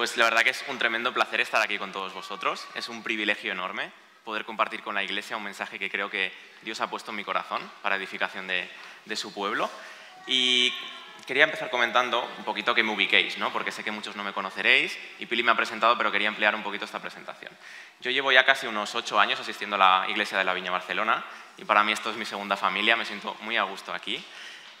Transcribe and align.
Pues 0.00 0.16
la 0.16 0.24
verdad 0.24 0.44
que 0.44 0.48
es 0.48 0.64
un 0.68 0.78
tremendo 0.78 1.12
placer 1.12 1.42
estar 1.42 1.60
aquí 1.60 1.76
con 1.76 1.92
todos 1.92 2.14
vosotros. 2.14 2.66
Es 2.74 2.88
un 2.88 3.02
privilegio 3.02 3.52
enorme 3.52 3.92
poder 4.24 4.46
compartir 4.46 4.82
con 4.82 4.94
la 4.94 5.02
Iglesia 5.02 5.36
un 5.36 5.42
mensaje 5.42 5.78
que 5.78 5.90
creo 5.90 6.08
que 6.08 6.32
Dios 6.62 6.80
ha 6.80 6.88
puesto 6.88 7.10
en 7.10 7.18
mi 7.18 7.22
corazón 7.22 7.60
para 7.82 7.96
edificación 7.96 8.46
de, 8.46 8.66
su 9.14 9.34
pueblo. 9.34 9.68
Y 10.26 10.72
quería 11.26 11.44
empezar 11.44 11.68
comentando 11.68 12.26
un 12.38 12.44
poquito 12.44 12.74
que 12.74 12.82
me 12.82 12.94
ubiquéis, 12.94 13.36
¿no? 13.36 13.52
porque 13.52 13.70
sé 13.70 13.84
que 13.84 13.90
muchos 13.90 14.16
no 14.16 14.24
me 14.24 14.32
conoceréis 14.32 14.98
y 15.18 15.26
Pili 15.26 15.42
me 15.42 15.50
ha 15.50 15.54
presentado, 15.54 15.98
pero 15.98 16.10
quería 16.10 16.28
emplear 16.28 16.54
un 16.54 16.62
poquito 16.62 16.86
esta 16.86 16.98
presentación. 16.98 17.52
Yo 18.00 18.10
llevo 18.10 18.32
ya 18.32 18.46
casi 18.46 18.66
unos 18.66 18.94
ocho 18.94 19.20
años 19.20 19.38
asistiendo 19.38 19.76
a 19.76 19.78
la 19.78 20.08
Iglesia 20.08 20.38
de 20.38 20.44
la 20.44 20.54
Viña 20.54 20.70
Barcelona 20.70 21.22
y 21.58 21.66
para 21.66 21.84
mí 21.84 21.92
esto 21.92 22.08
es 22.08 22.16
mi 22.16 22.24
segunda 22.24 22.56
familia, 22.56 22.96
me 22.96 23.04
siento 23.04 23.36
muy 23.42 23.58
a 23.58 23.64
gusto 23.64 23.92
aquí. 23.92 24.24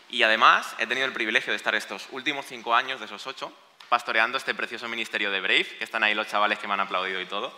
Y 0.08 0.22
además 0.22 0.74
he 0.78 0.86
tenido 0.86 1.06
el 1.06 1.12
privilegio 1.12 1.52
de 1.52 1.58
estar 1.58 1.74
estos 1.74 2.08
últimos 2.10 2.46
cinco 2.46 2.74
años 2.74 3.00
de 3.00 3.04
esos 3.04 3.26
ocho 3.26 3.54
pastoreando 3.90 4.38
este 4.38 4.54
precioso 4.54 4.88
ministerio 4.88 5.30
de 5.30 5.42
Brave, 5.42 5.66
que 5.76 5.84
están 5.84 6.02
ahí 6.02 6.14
los 6.14 6.28
chavales 6.28 6.58
que 6.58 6.66
me 6.66 6.72
han 6.72 6.80
aplaudido 6.80 7.20
y 7.20 7.26
todo. 7.26 7.54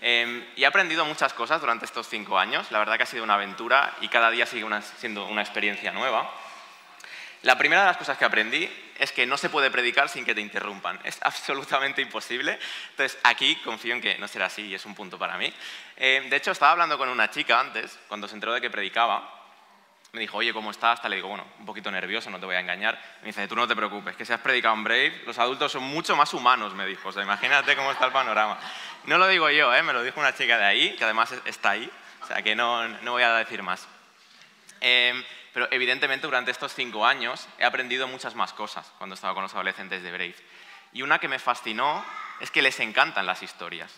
Em, 0.00 0.44
y 0.56 0.64
he 0.64 0.66
aprendido 0.66 1.04
muchas 1.04 1.32
cosas 1.32 1.60
durante 1.60 1.84
estos 1.84 2.08
cinco 2.08 2.38
años, 2.38 2.72
la 2.72 2.80
verdad 2.80 2.96
que 2.96 3.04
ha 3.04 3.06
sido 3.06 3.22
una 3.22 3.34
aventura 3.34 3.94
y 4.00 4.08
cada 4.08 4.30
día 4.30 4.46
sigue 4.46 4.66
siendo 4.98 5.26
una 5.26 5.42
experiencia 5.42 5.92
nueva. 5.92 6.28
La 7.42 7.58
primera 7.58 7.82
de 7.82 7.88
las 7.88 7.98
cosas 7.98 8.16
que 8.16 8.24
aprendí 8.24 8.68
es 8.98 9.12
que 9.12 9.26
no 9.26 9.36
se 9.36 9.50
puede 9.50 9.70
predicar 9.70 10.08
sin 10.08 10.24
que 10.24 10.34
te 10.34 10.40
interrumpan. 10.40 10.98
Es 11.04 11.18
absolutamente 11.20 12.00
imposible. 12.00 12.58
Entonces, 12.90 13.18
aquí 13.22 13.56
confío 13.56 13.94
en 13.94 14.00
que 14.00 14.16
no 14.16 14.26
será 14.28 14.46
así 14.46 14.62
y 14.62 14.74
es 14.74 14.86
un 14.86 14.94
punto 14.94 15.18
para 15.18 15.36
mí. 15.36 15.52
Eh, 15.98 16.26
de 16.30 16.36
hecho, 16.36 16.52
estaba 16.52 16.72
hablando 16.72 16.96
con 16.96 17.10
una 17.10 17.30
chica 17.30 17.60
antes, 17.60 17.98
cuando 18.08 18.28
se 18.28 18.34
enteró 18.34 18.54
de 18.54 18.62
que 18.62 18.70
predicaba. 18.70 19.43
Me 20.14 20.20
dijo, 20.20 20.36
oye, 20.36 20.52
¿cómo 20.52 20.70
estás? 20.70 20.98
Hasta 20.98 21.08
le 21.08 21.16
digo, 21.16 21.26
bueno, 21.26 21.44
un 21.58 21.66
poquito 21.66 21.90
nervioso, 21.90 22.30
no 22.30 22.38
te 22.38 22.46
voy 22.46 22.54
a 22.54 22.60
engañar. 22.60 22.96
Me 23.22 23.26
dice, 23.26 23.48
tú 23.48 23.56
no 23.56 23.66
te 23.66 23.74
preocupes, 23.74 24.14
que 24.14 24.24
si 24.24 24.32
has 24.32 24.38
predicado 24.38 24.72
en 24.76 24.84
Brave, 24.84 25.22
los 25.26 25.36
adultos 25.40 25.72
son 25.72 25.82
mucho 25.82 26.14
más 26.14 26.32
humanos, 26.32 26.72
me 26.72 26.86
dijo. 26.86 27.10
Imagínate 27.20 27.74
cómo 27.74 27.90
está 27.90 28.06
el 28.06 28.12
panorama. 28.12 28.56
No 29.06 29.18
lo 29.18 29.26
digo 29.26 29.50
yo, 29.50 29.74
¿eh? 29.74 29.82
me 29.82 29.92
lo 29.92 30.04
dijo 30.04 30.20
una 30.20 30.32
chica 30.32 30.56
de 30.56 30.66
ahí, 30.66 30.94
que 30.94 31.02
además 31.02 31.34
está 31.46 31.70
ahí. 31.70 31.90
O 32.22 32.26
sea, 32.28 32.42
que 32.42 32.54
no, 32.54 32.86
no 32.86 33.10
voy 33.10 33.24
a 33.24 33.34
decir 33.34 33.64
más. 33.64 33.88
Eh, 34.80 35.20
pero 35.52 35.66
evidentemente 35.72 36.28
durante 36.28 36.52
estos 36.52 36.72
cinco 36.72 37.04
años 37.04 37.48
he 37.58 37.64
aprendido 37.64 38.06
muchas 38.06 38.36
más 38.36 38.52
cosas 38.52 38.92
cuando 38.98 39.14
estaba 39.14 39.34
con 39.34 39.42
los 39.42 39.54
adolescentes 39.54 40.04
de 40.04 40.12
Brave. 40.12 40.36
Y 40.92 41.02
una 41.02 41.18
que 41.18 41.26
me 41.26 41.40
fascinó 41.40 42.04
es 42.38 42.52
que 42.52 42.62
les 42.62 42.78
encantan 42.78 43.26
las 43.26 43.42
historias. 43.42 43.92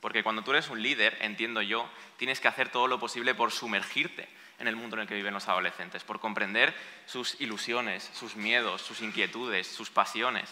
Porque 0.00 0.22
cuando 0.22 0.42
tú 0.42 0.52
eres 0.52 0.68
un 0.68 0.80
líder, 0.80 1.18
entiendo 1.22 1.60
yo, 1.60 1.90
tienes 2.18 2.38
que 2.38 2.46
hacer 2.46 2.68
todo 2.68 2.86
lo 2.86 3.00
posible 3.00 3.34
por 3.34 3.50
sumergirte 3.50 4.28
en 4.58 4.68
el 4.68 4.76
mundo 4.76 4.96
en 4.96 5.02
el 5.02 5.08
que 5.08 5.14
viven 5.14 5.34
los 5.34 5.48
adolescentes, 5.48 6.04
por 6.04 6.20
comprender 6.20 6.74
sus 7.06 7.40
ilusiones, 7.40 8.10
sus 8.14 8.36
miedos, 8.36 8.82
sus 8.82 9.00
inquietudes, 9.00 9.66
sus 9.66 9.90
pasiones. 9.90 10.48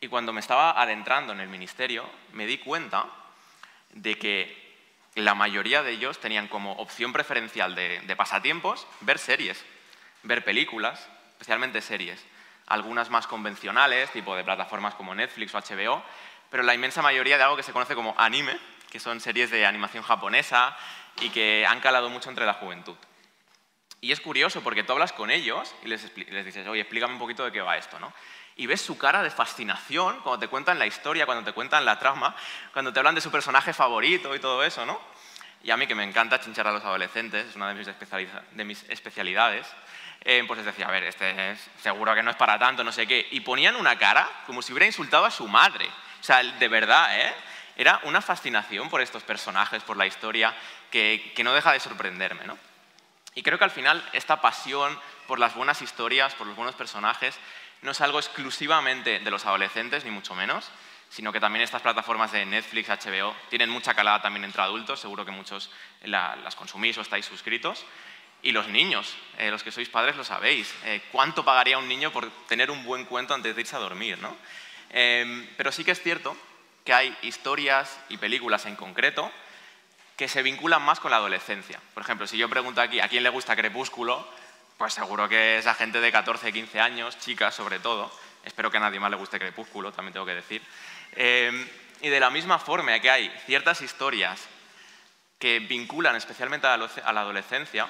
Y 0.00 0.08
cuando 0.08 0.32
me 0.32 0.40
estaba 0.40 0.80
adentrando 0.80 1.32
en 1.32 1.40
el 1.40 1.48
ministerio, 1.48 2.08
me 2.32 2.46
di 2.46 2.58
cuenta 2.58 3.06
de 3.90 4.18
que 4.18 4.66
la 5.14 5.34
mayoría 5.34 5.82
de 5.82 5.92
ellos 5.92 6.20
tenían 6.20 6.48
como 6.48 6.72
opción 6.74 7.12
preferencial 7.12 7.74
de, 7.74 8.00
de 8.00 8.16
pasatiempos 8.16 8.86
ver 9.00 9.18
series 9.18 9.64
ver 10.26 10.44
películas, 10.44 11.08
especialmente 11.32 11.80
series, 11.80 12.22
algunas 12.66 13.10
más 13.10 13.26
convencionales, 13.26 14.10
tipo 14.10 14.34
de 14.34 14.44
plataformas 14.44 14.94
como 14.94 15.14
Netflix 15.14 15.54
o 15.54 15.58
HBO, 15.58 16.02
pero 16.50 16.62
la 16.62 16.74
inmensa 16.74 17.02
mayoría 17.02 17.36
de 17.36 17.44
algo 17.44 17.56
que 17.56 17.62
se 17.62 17.72
conoce 17.72 17.94
como 17.94 18.14
anime, 18.18 18.58
que 18.90 19.00
son 19.00 19.20
series 19.20 19.50
de 19.50 19.66
animación 19.66 20.02
japonesa 20.02 20.76
y 21.20 21.30
que 21.30 21.66
han 21.66 21.80
calado 21.80 22.10
mucho 22.10 22.28
entre 22.28 22.46
la 22.46 22.54
juventud. 22.54 22.96
Y 24.00 24.12
es 24.12 24.20
curioso 24.20 24.62
porque 24.62 24.84
tú 24.84 24.92
hablas 24.92 25.12
con 25.12 25.30
ellos 25.30 25.74
y 25.82 25.88
les, 25.88 26.14
dices, 26.14 26.66
oye, 26.66 26.82
explícame 26.82 27.14
un 27.14 27.18
poquito 27.18 27.44
de 27.44 27.52
qué 27.52 27.60
va 27.60 27.76
esto, 27.76 27.98
¿no? 27.98 28.12
Y 28.56 28.66
ves 28.66 28.80
su 28.80 28.96
cara 28.96 29.22
de 29.22 29.30
fascinación 29.30 30.20
cuando 30.22 30.38
te 30.38 30.48
cuentan 30.48 30.78
la 30.78 30.86
historia, 30.86 31.26
cuando 31.26 31.44
te 31.44 31.52
cuentan 31.52 31.84
la 31.84 31.98
trama, 31.98 32.34
cuando 32.72 32.92
te 32.92 33.00
hablan 33.00 33.14
de 33.14 33.20
su 33.20 33.30
personaje 33.30 33.72
favorito 33.72 34.34
y 34.34 34.38
todo 34.38 34.64
eso, 34.64 34.86
¿no? 34.86 35.00
Y 35.62 35.70
a 35.70 35.76
mí 35.76 35.86
que 35.86 35.94
me 35.94 36.04
encanta 36.04 36.40
chinchar 36.40 36.66
a 36.68 36.72
los 36.72 36.84
adolescentes, 36.84 37.46
es 37.46 37.56
una 37.56 37.68
de 37.68 37.74
mis, 37.74 37.86
de 37.86 38.64
mis 38.64 38.84
especialidades, 38.88 39.66
eh, 40.24 40.44
pues 40.46 40.58
les 40.58 40.66
decía, 40.66 40.86
a 40.86 40.90
ver, 40.90 41.04
este 41.04 41.52
es, 41.52 41.70
seguro 41.82 42.14
que 42.14 42.22
no 42.22 42.30
es 42.30 42.36
para 42.36 42.58
tanto, 42.58 42.84
no 42.84 42.92
sé 42.92 43.06
qué. 43.06 43.26
Y 43.30 43.40
ponían 43.40 43.76
una 43.76 43.98
cara 43.98 44.28
como 44.46 44.62
si 44.62 44.72
hubiera 44.72 44.86
insultado 44.86 45.24
a 45.24 45.30
su 45.30 45.46
madre. 45.48 45.86
O 46.20 46.24
sea, 46.24 46.42
de 46.42 46.68
verdad, 46.68 47.20
¿eh? 47.20 47.34
Era 47.76 48.00
una 48.04 48.22
fascinación 48.22 48.88
por 48.88 49.00
estos 49.00 49.22
personajes, 49.22 49.82
por 49.82 49.96
la 49.96 50.06
historia, 50.06 50.54
que, 50.90 51.32
que 51.36 51.44
no 51.44 51.52
deja 51.52 51.72
de 51.72 51.80
sorprenderme, 51.80 52.46
¿no? 52.46 52.58
Y 53.36 53.42
creo 53.42 53.58
que 53.58 53.64
al 53.64 53.70
final 53.70 54.02
esta 54.14 54.40
pasión 54.40 54.98
por 55.28 55.38
las 55.38 55.54
buenas 55.54 55.82
historias, 55.82 56.34
por 56.34 56.46
los 56.46 56.56
buenos 56.56 56.74
personajes, 56.74 57.38
no 57.82 57.90
es 57.90 58.00
algo 58.00 58.18
exclusivamente 58.18 59.20
de 59.20 59.30
los 59.30 59.44
adolescentes, 59.44 60.04
ni 60.06 60.10
mucho 60.10 60.34
menos, 60.34 60.70
sino 61.10 61.32
que 61.32 61.38
también 61.38 61.62
estas 61.62 61.82
plataformas 61.82 62.32
de 62.32 62.46
Netflix, 62.46 62.88
HBO, 62.88 63.36
tienen 63.50 63.68
mucha 63.68 63.92
calada 63.92 64.22
también 64.22 64.44
entre 64.44 64.62
adultos, 64.62 65.00
seguro 65.00 65.26
que 65.26 65.32
muchos 65.32 65.70
las 66.02 66.56
consumís 66.56 66.96
o 66.96 67.02
estáis 67.02 67.26
suscritos, 67.26 67.84
y 68.40 68.52
los 68.52 68.68
niños, 68.68 69.14
eh, 69.36 69.50
los 69.50 69.62
que 69.62 69.70
sois 69.70 69.88
padres 69.88 70.16
lo 70.16 70.24
sabéis. 70.24 70.74
Eh, 70.84 71.02
¿Cuánto 71.12 71.44
pagaría 71.44 71.76
un 71.76 71.88
niño 71.88 72.12
por 72.12 72.30
tener 72.46 72.70
un 72.70 72.84
buen 72.84 73.04
cuento 73.04 73.34
antes 73.34 73.54
de 73.54 73.60
irse 73.60 73.76
a 73.76 73.80
dormir? 73.80 74.18
¿no? 74.18 74.34
Em, 74.88 75.46
pero 75.58 75.72
sí 75.72 75.84
que 75.84 75.90
es 75.90 76.00
cierto 76.00 76.34
que 76.84 76.94
hay 76.94 77.16
historias 77.20 78.00
y 78.08 78.16
películas 78.16 78.64
en 78.64 78.76
concreto 78.76 79.30
que 80.16 80.28
se 80.28 80.42
vinculan 80.42 80.82
más 80.82 80.98
con 80.98 81.10
la 81.10 81.18
adolescencia. 81.18 81.80
Por 81.94 82.02
ejemplo, 82.02 82.26
si 82.26 82.38
yo 82.38 82.48
pregunto 82.48 82.80
aquí 82.80 83.00
a 83.00 83.08
quién 83.08 83.22
le 83.22 83.28
gusta 83.28 83.54
Crepúsculo, 83.54 84.26
pues 84.78 84.94
seguro 84.94 85.28
que 85.28 85.58
es 85.58 85.66
a 85.66 85.74
gente 85.74 86.00
de 86.00 86.10
14, 86.10 86.52
15 86.52 86.80
años, 86.80 87.18
chicas 87.18 87.54
sobre 87.54 87.78
todo. 87.78 88.10
Espero 88.44 88.70
que 88.70 88.78
a 88.78 88.80
nadie 88.80 89.00
más 89.00 89.10
le 89.10 89.16
guste 89.16 89.38
Crepúsculo, 89.38 89.92
también 89.92 90.14
tengo 90.14 90.26
que 90.26 90.34
decir. 90.34 90.62
Em, 91.12 91.68
y 92.00 92.08
de 92.08 92.20
la 92.20 92.30
misma 92.30 92.58
forma 92.58 92.98
que 93.00 93.10
hay 93.10 93.30
ciertas 93.44 93.82
historias 93.82 94.40
que 95.38 95.58
vinculan 95.60 96.16
especialmente 96.16 96.66
a 96.66 96.76
la 96.76 97.20
adolescencia, 97.20 97.86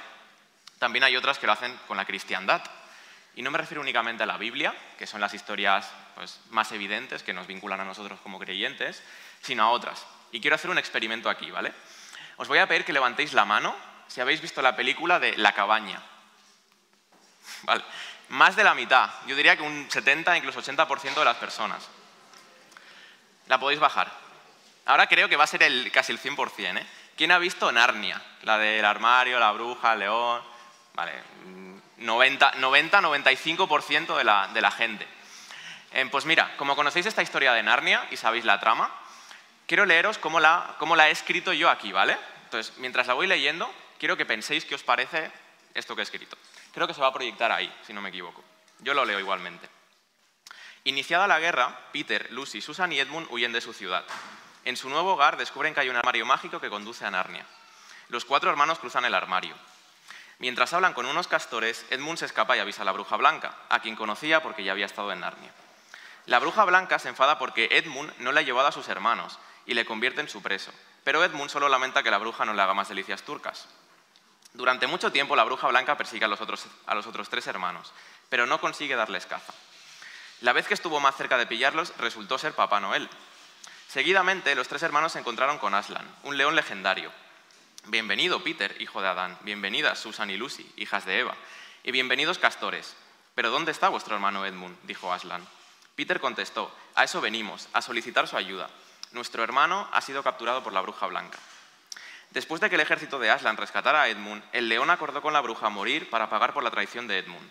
también 0.79 1.05
hay 1.05 1.17
otras 1.17 1.39
que 1.39 1.47
lo 1.47 1.53
hacen 1.53 1.79
con 1.87 1.97
la 1.97 2.05
cristiandad. 2.05 2.63
Y 3.35 3.43
no 3.43 3.51
me 3.51 3.59
refiero 3.59 3.83
únicamente 3.83 4.23
a 4.23 4.27
la 4.27 4.39
Biblia, 4.39 4.75
que 4.99 5.07
son 5.07 5.21
las 5.21 5.35
historias 5.35 5.93
pues, 6.15 6.41
más 6.51 6.73
evidentes 6.73 7.23
que 7.23 7.33
nos 7.33 7.47
vinculan 7.47 7.81
a 7.81 7.85
nosotros 7.85 8.19
como 8.21 8.39
creyentes, 8.39 9.03
sino 9.43 9.65
a 9.65 9.71
otras. 9.71 10.07
Y 10.33 10.41
quiero 10.41 10.57
hacer 10.57 10.71
un 10.71 10.79
experimento 10.79 11.29
aquí, 11.29 11.51
¿vale? 11.51 11.73
Os 12.37 12.49
voy 12.49 12.59
a 12.59 12.67
pedir 12.67 12.85
que 12.85 12.93
levantéis 12.93 13.33
la 13.33 13.45
mano 13.45 13.75
si 14.09 14.21
habéis 14.21 14.41
visto 14.41 14.63
la 14.63 14.77
película 14.77 15.19
de 15.19 15.37
La 15.37 15.53
cabaña. 15.53 16.01
Vale. 17.63 17.83
Más 18.29 18.55
de 18.57 18.65
la 18.65 18.75
mitad, 18.75 19.09
yo 19.27 19.37
diría 19.37 19.57
que 19.57 19.63
un 19.63 19.89
70, 19.89 20.37
incluso 20.37 20.61
80% 20.61 21.15
de 21.15 21.25
las 21.25 21.37
personas. 21.37 21.89
La 23.47 23.59
podéis 23.59 23.79
bajar. 23.79 24.11
Ahora 24.87 25.07
creo 25.07 25.29
que 25.29 25.37
va 25.37 25.45
a 25.45 25.49
ser 25.49 25.63
el, 25.63 25.93
casi 25.93 26.11
el 26.13 26.21
100%. 26.21 26.79
¿eh? 26.79 26.87
¿Quién 27.17 27.31
ha 27.31 27.39
visto 27.39 27.71
Narnia? 27.71 28.21
La 28.43 28.59
del 28.59 28.85
armario, 28.85 29.39
la 29.39 29.53
bruja, 29.53 29.93
el 29.93 30.01
león. 30.01 30.43
Vale, 30.95 31.13
90-95% 31.99 34.17
de 34.17 34.25
la, 34.25 34.49
de 34.49 34.61
la 34.61 34.73
gente. 34.73 35.07
Eh, 35.93 36.05
pues 36.11 36.25
mira, 36.25 36.57
como 36.57 36.75
conocéis 36.75 37.07
esta 37.07 37.23
historia 37.23 37.53
de 37.53 37.63
Narnia 37.63 38.09
y 38.11 38.17
sabéis 38.17 38.45
la 38.45 38.59
trama, 38.61 38.91
quiero 39.67 39.85
leeros 39.87 40.19
cómo 40.19 40.41
la, 40.41 40.77
cómo 40.79 40.97
la 40.97 41.09
he 41.09 41.13
escrito 41.13 41.53
yo 41.53 41.69
aquí, 41.69 41.93
¿vale? 41.93 42.17
Entonces, 42.45 42.77
mientras 42.79 43.07
la 43.07 43.15
voy 43.15 43.27
leyendo, 43.27 43.73
quiero 43.99 44.17
que 44.17 44.27
penséis 44.27 44.65
qué 44.65 44.75
os 44.75 44.83
parece 44.83 45.31
esto 45.75 45.95
que 45.95 46.03
he 46.03 46.05
escrito. 46.05 46.37
Creo 46.73 46.87
que 46.87 46.95
se 46.95 47.01
va 47.01 47.09
a 47.09 47.13
proyectar 47.13 47.53
ahí, 47.53 47.73
si 47.87 47.93
no 47.93 48.01
me 48.01 48.11
equivoco. 48.11 48.43
Yo 48.81 48.95
lo 48.95 49.05
leo 49.05 49.19
igualmente. 49.19 49.69
Iniciada 50.85 51.27
la 51.27 51.41
guerra, 51.41 51.79
Peter, 51.93 52.29
Lucy, 52.31 52.61
Susan 52.61 52.93
y 52.93 53.01
Edmund 53.01 53.27
huyen 53.31 53.53
de 53.53 53.61
su 53.61 53.73
ciudad. 53.73 54.05
En 54.65 54.77
su 54.77 54.89
nuevo 54.89 55.15
hogar 55.15 55.37
descubren 55.37 55.75
que 55.75 55.81
hay 55.81 55.89
un 55.89 55.97
armario 55.97 56.27
mágico 56.27 56.61
que 56.61 56.71
conduce 56.71 57.05
a 57.05 57.11
Narnia. 57.11 57.45
Los 58.09 58.25
cuatro 58.25 58.51
hermanos 58.51 58.79
cruzan 58.79 59.05
el 59.05 59.15
armario. 59.15 59.57
Mientras 60.39 60.73
hablan 60.75 60.93
con 60.93 61.07
unos 61.07 61.29
castores, 61.29 61.87
Edmund 61.91 62.19
se 62.19 62.27
escapa 62.27 62.57
y 62.57 62.61
avisa 62.61 62.83
a 62.83 62.85
la 62.85 62.93
bruja 62.93 63.17
blanca, 63.17 63.57
a 63.69 63.81
quien 63.81 63.97
conocía 63.97 64.43
porque 64.43 64.63
ya 64.63 64.73
había 64.73 64.87
estado 64.87 65.11
en 65.11 65.21
Narnia. 65.21 65.51
La 66.27 66.39
bruja 66.39 66.65
blanca 66.65 66.99
se 66.99 67.09
enfada 67.09 67.39
porque 67.39 67.69
Edmund 67.73 68.13
no 68.19 68.33
le 68.33 68.41
ha 68.41 68.45
llevado 68.45 68.69
a 68.69 68.73
sus 68.73 68.89
hermanos 68.89 69.39
y 69.67 69.75
le 69.75 69.85
convierte 69.85 70.21
en 70.21 70.29
su 70.29 70.43
preso, 70.43 70.73
pero 71.05 71.23
Edmund 71.25 71.51
solo 71.51 71.69
lamenta 71.69 72.03
que 72.03 72.11
la 72.11 72.19
bruja 72.19 72.45
no 72.45 72.55
le 72.55 72.63
haga 72.63 72.75
más 72.75 72.89
delicias 72.89 73.23
turcas. 73.23 73.69
Durante 74.55 74.87
mucho 74.87 75.13
tiempo 75.13 75.37
la 75.37 75.45
bruja 75.45 75.69
blanca 75.69 75.97
persigue 75.97 76.25
a 76.25 76.29
los 76.29 76.41
otros, 76.41 76.67
a 76.87 76.95
los 76.95 77.07
otros 77.07 77.29
tres 77.29 77.47
hermanos, 77.47 77.93
pero 78.29 78.47
no 78.47 78.61
consigue 78.61 78.97
darles 78.97 79.27
caza. 79.27 79.53
La 80.41 80.53
vez 80.53 80.67
que 80.67 80.75
estuvo 80.75 81.01
más 81.01 81.17
cerca 81.17 81.39
de 81.39 81.47
pillarlos 81.47 81.97
resultó 81.99 82.39
ser 82.39 82.55
Papá 82.55 82.81
Noel. 82.81 83.09
Seguidamente 83.89 84.55
los 84.55 84.69
tres 84.69 84.83
hermanos 84.83 85.13
se 85.13 85.19
encontraron 85.19 85.59
con 85.59 85.75
Aslan, 85.75 86.07
un 86.25 86.37
león 86.37 86.55
legendario, 86.57 87.13
Bienvenido, 87.89 88.43
Peter, 88.43 88.75
hijo 88.81 89.01
de 89.01 89.07
Adán. 89.07 89.39
Bienvenidas, 89.43 90.01
Susan 90.01 90.29
y 90.29 90.37
Lucy, 90.37 90.69
hijas 90.77 91.07
de 91.07 91.21
Eva. 91.21 91.37
Y 91.85 91.93
bienvenidos, 91.93 92.37
castores. 92.37 92.97
Pero 93.37 93.53
¿dónde 93.53 93.71
está 93.71 93.89
vuestro 93.89 94.17
hermano 94.17 94.45
Edmund? 94.45 94.77
dijo 94.83 95.13
Aslan. 95.13 95.47
Peter 95.95 96.19
contestó, 96.19 96.69
a 96.97 97.05
eso 97.05 97.21
venimos, 97.21 97.69
a 97.73 97.81
solicitar 97.81 98.27
su 98.27 98.37
ayuda. 98.37 98.69
Nuestro 99.17 99.43
hermano 99.43 99.89
ha 99.93 100.03
sido 100.03 100.23
capturado 100.23 100.63
por 100.63 100.75
la 100.75 100.83
bruja 100.83 101.07
blanca. 101.07 101.39
Después 102.33 102.61
de 102.61 102.69
que 102.69 102.75
el 102.75 102.83
ejército 102.83 103.19
de 103.19 103.31
Aslan 103.31 103.57
rescatara 103.57 104.03
a 104.03 104.09
Edmund, 104.09 104.45
el 104.53 104.69
león 104.69 104.91
acordó 104.91 105.23
con 105.23 105.33
la 105.33 105.41
bruja 105.41 105.71
morir 105.71 106.11
para 106.11 106.29
pagar 106.29 106.53
por 106.53 106.63
la 106.63 106.71
traición 106.71 107.09
de 107.09 107.17
Edmund. 107.17 107.51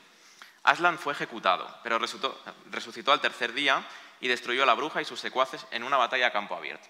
Aslan 0.62 1.00
fue 1.00 1.14
ejecutado, 1.14 1.68
pero 1.82 1.98
resucitó 1.98 3.12
al 3.12 3.20
tercer 3.20 3.54
día 3.54 3.84
y 4.22 4.28
destruyó 4.28 4.62
a 4.62 4.68
la 4.68 4.76
bruja 4.76 5.02
y 5.02 5.06
sus 5.06 5.20
secuaces 5.20 5.66
en 5.72 5.82
una 5.82 5.98
batalla 5.98 6.28
a 6.28 6.32
campo 6.32 6.56
abierto. 6.56 6.88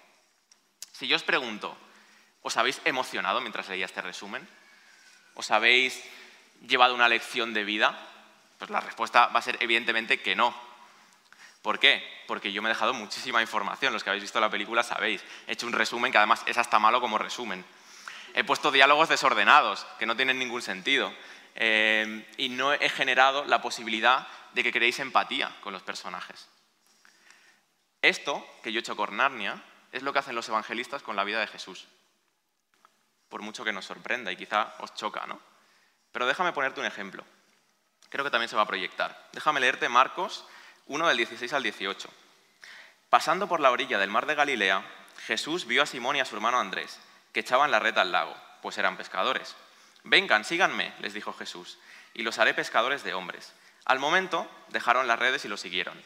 Si 0.92 1.08
yo 1.08 1.16
os 1.16 1.24
pregunto, 1.24 1.78
¿os 2.42 2.58
habéis 2.58 2.82
emocionado 2.84 3.40
mientras 3.40 3.70
leía 3.70 3.86
este 3.86 4.02
resumen? 4.02 4.46
¿Os 5.36 5.52
habéis 5.52 6.04
llevado 6.68 6.96
una 6.96 7.08
lección 7.08 7.54
de 7.54 7.64
vida? 7.64 7.98
Pues 8.60 8.70
la 8.70 8.82
respuesta 8.82 9.28
va 9.28 9.40
a 9.40 9.42
ser 9.42 9.56
evidentemente 9.62 10.22
que 10.22 10.36
no. 10.36 10.54
¿Por 11.66 11.80
qué? 11.80 12.08
Porque 12.28 12.54
yo 12.54 12.62
me 12.62 12.70
he 12.70 12.74
dejado 12.74 12.94
muchísima 12.94 13.42
información. 13.42 13.92
Los 13.92 14.04
que 14.04 14.12
habéis 14.12 14.22
visto 14.22 14.40
la 14.40 14.52
película 14.52 14.84
sabéis. 14.84 15.24
He 15.48 15.54
hecho 15.54 15.66
un 15.66 15.74
resumen 15.74 16.12
que 16.12 16.20
además 16.20 16.44
es 16.46 16.60
hasta 16.60 16.78
malo 16.78 17.02
como 17.02 17.18
resumen. 17.18 17.66
He 18.36 18.44
puesto 18.44 18.70
diálogos 18.70 19.10
desordenados, 19.10 19.84
que 19.98 20.06
no 20.06 20.16
tienen 20.16 20.38
ningún 20.38 20.62
sentido. 20.62 21.12
Eh, 21.56 22.32
y 22.38 22.50
no 22.50 22.72
he 22.72 22.88
generado 22.88 23.46
la 23.46 23.64
posibilidad 23.64 24.28
de 24.54 24.62
que 24.62 24.72
creéis 24.72 25.00
empatía 25.00 25.56
con 25.62 25.74
los 25.74 25.82
personajes. 25.82 26.48
Esto 28.04 28.48
que 28.62 28.72
yo 28.72 28.78
he 28.78 28.82
hecho 28.82 28.96
con 28.96 29.18
Narnia 29.18 29.60
es 29.92 30.04
lo 30.04 30.14
que 30.14 30.20
hacen 30.20 30.36
los 30.36 30.48
evangelistas 30.48 31.02
con 31.02 31.16
la 31.16 31.24
vida 31.24 31.40
de 31.40 31.48
Jesús. 31.48 31.88
Por 33.28 33.42
mucho 33.42 33.64
que 33.64 33.74
nos 33.74 33.86
sorprenda 33.86 34.32
y 34.32 34.38
quizá 34.38 34.76
os 34.82 34.94
choca, 34.94 35.26
¿no? 35.26 35.40
Pero 36.12 36.28
déjame 36.28 36.54
ponerte 36.54 36.80
un 36.80 36.86
ejemplo. 36.86 37.26
Creo 38.10 38.24
que 38.24 38.30
también 38.30 38.50
se 38.50 38.56
va 38.56 38.62
a 38.62 38.68
proyectar. 38.68 39.30
Déjame 39.34 39.60
leerte 39.62 39.90
Marcos 39.90 40.46
1 40.88 41.08
del 41.08 41.18
16 41.18 41.52
al 41.54 41.64
18. 41.64 42.10
Pasando 43.10 43.48
por 43.48 43.60
la 43.60 43.72
orilla 43.72 43.98
del 43.98 44.12
mar 44.12 44.28
de 44.28 44.36
Galilea, 44.36 44.86
Jesús 45.26 45.66
vio 45.66 45.82
a 45.82 45.88
Simón 45.88 46.16
y 46.16 46.20
a 46.20 46.26
su 46.26 46.36
hermano 46.36 46.60
Andrés, 46.60 47.00
que 47.34 47.40
echaban 47.40 47.72
la 47.72 47.80
red 47.80 47.98
al 47.98 48.12
lago, 48.12 48.36
pues 48.62 48.78
eran 48.78 48.96
pescadores. 48.96 49.56
Vengan, 50.04 50.46
síganme, 50.46 50.94
les 51.00 51.16
dijo 51.16 51.34
Jesús, 51.34 51.80
y 52.14 52.22
los 52.22 52.38
haré 52.38 52.54
pescadores 52.54 53.04
de 53.04 53.16
hombres. 53.16 53.54
Al 53.86 53.98
momento 53.98 54.48
dejaron 54.70 55.08
las 55.08 55.18
redes 55.18 55.44
y 55.46 55.48
lo 55.48 55.58
siguieron. 55.58 56.00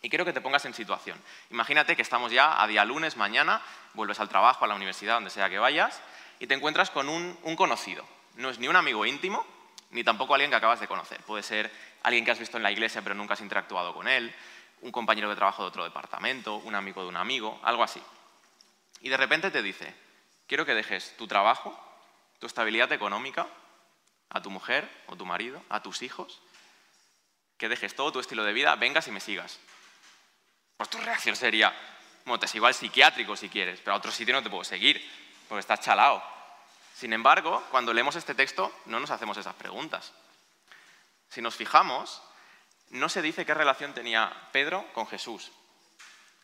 Y 0.00 0.10
quiero 0.10 0.24
que 0.24 0.32
te 0.32 0.40
pongas 0.40 0.64
en 0.64 0.74
situación. 0.74 1.20
Imagínate 1.50 1.96
que 1.96 2.02
estamos 2.02 2.30
ya 2.30 2.62
a 2.62 2.66
día 2.68 2.84
lunes, 2.84 3.16
mañana, 3.16 3.60
vuelves 3.94 4.20
al 4.20 4.28
trabajo, 4.28 4.64
a 4.64 4.68
la 4.68 4.76
universidad, 4.76 5.14
donde 5.14 5.30
sea 5.30 5.50
que 5.50 5.58
vayas, 5.58 6.00
y 6.38 6.46
te 6.46 6.54
encuentras 6.54 6.90
con 6.90 7.08
un, 7.08 7.36
un 7.42 7.56
conocido. 7.56 8.04
No 8.36 8.48
es 8.48 8.60
ni 8.60 8.68
un 8.68 8.76
amigo 8.76 9.04
íntimo, 9.06 9.44
ni 9.90 10.04
tampoco 10.04 10.34
alguien 10.34 10.50
que 10.50 10.56
acabas 10.56 10.80
de 10.80 10.88
conocer. 10.88 11.20
Puede 11.22 11.42
ser 11.42 11.70
alguien 12.02 12.24
que 12.24 12.30
has 12.30 12.38
visto 12.38 12.56
en 12.56 12.62
la 12.62 12.70
iglesia 12.72 13.02
pero 13.02 13.14
nunca 13.14 13.34
has 13.34 13.40
interactuado 13.40 13.94
con 13.94 14.08
él, 14.08 14.34
un 14.82 14.92
compañero 14.92 15.28
de 15.28 15.36
trabajo 15.36 15.62
de 15.62 15.68
otro 15.68 15.84
departamento, 15.84 16.56
un 16.56 16.74
amigo 16.74 17.02
de 17.02 17.08
un 17.08 17.16
amigo, 17.16 17.60
algo 17.62 17.82
así. 17.82 18.02
Y 19.00 19.08
de 19.08 19.16
repente 19.16 19.50
te 19.50 19.62
dice, 19.62 19.94
quiero 20.46 20.66
que 20.66 20.74
dejes 20.74 21.16
tu 21.16 21.26
trabajo, 21.26 21.78
tu 22.38 22.46
estabilidad 22.46 22.92
económica, 22.92 23.46
a 24.30 24.42
tu 24.42 24.50
mujer 24.50 24.88
o 25.06 25.16
tu 25.16 25.24
marido, 25.24 25.62
a 25.68 25.82
tus 25.82 26.02
hijos, 26.02 26.40
que 27.56 27.68
dejes 27.68 27.94
todo 27.94 28.12
tu 28.12 28.20
estilo 28.20 28.44
de 28.44 28.52
vida, 28.52 28.76
vengas 28.76 29.08
y 29.08 29.10
me 29.10 29.20
sigas. 29.20 29.58
Pues 30.76 30.90
tu 30.90 30.98
reacción 30.98 31.34
sería, 31.34 31.74
bueno, 32.24 32.38
te 32.38 32.46
sigo 32.46 32.66
al 32.66 32.74
psiquiátrico 32.74 33.36
si 33.36 33.48
quieres, 33.48 33.80
pero 33.80 33.94
a 33.94 33.98
otro 33.98 34.12
sitio 34.12 34.34
no 34.34 34.42
te 34.42 34.50
puedo 34.50 34.64
seguir, 34.64 35.04
porque 35.48 35.60
estás 35.60 35.80
chalao. 35.80 36.37
Sin 36.98 37.12
embargo, 37.12 37.62
cuando 37.70 37.94
leemos 37.94 38.16
este 38.16 38.34
texto 38.34 38.76
no 38.86 38.98
nos 38.98 39.12
hacemos 39.12 39.38
esas 39.38 39.54
preguntas. 39.54 40.12
Si 41.28 41.40
nos 41.40 41.54
fijamos, 41.54 42.20
no 42.90 43.08
se 43.08 43.22
dice 43.22 43.46
qué 43.46 43.54
relación 43.54 43.94
tenía 43.94 44.32
Pedro 44.50 44.84
con 44.94 45.06
Jesús. 45.06 45.52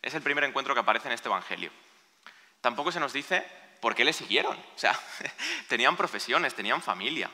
Es 0.01 0.15
el 0.15 0.23
primer 0.23 0.45
encuentro 0.45 0.73
que 0.73 0.79
aparece 0.79 1.09
en 1.09 1.15
este 1.15 1.29
Evangelio. 1.29 1.73
Tampoco 2.61 2.93
se 2.93 3.01
nos 3.01 3.12
dice 3.12 3.45
por 3.81 3.97
qué 3.97 4.05
le 4.05 4.12
siguieron. 4.12 4.56
O 4.56 4.79
sea, 4.79 4.97
tenían 5.69 5.97
profesiones, 5.97 6.55
tenían 6.55 6.83
familia. 6.83 7.29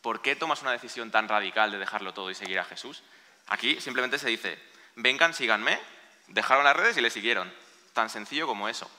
¿Por 0.00 0.20
qué 0.20 0.34
tomas 0.34 0.62
una 0.62 0.72
decisión 0.72 1.12
tan 1.12 1.28
radical 1.28 1.70
de 1.70 1.78
dejarlo 1.78 2.12
todo 2.12 2.28
y 2.28 2.34
seguir 2.34 2.58
a 2.58 2.64
Jesús? 2.64 3.04
Aquí 3.46 3.80
simplemente 3.80 4.18
se 4.18 4.30
dice, 4.30 4.60
vengan, 4.96 5.32
síganme, 5.32 5.78
dejaron 6.26 6.64
las 6.64 6.74
redes 6.74 6.96
y 6.96 7.02
le 7.02 7.10
siguieron. 7.10 7.54
Tan 7.92 8.10
sencillo 8.10 8.48
como 8.48 8.68
eso. 8.68 8.90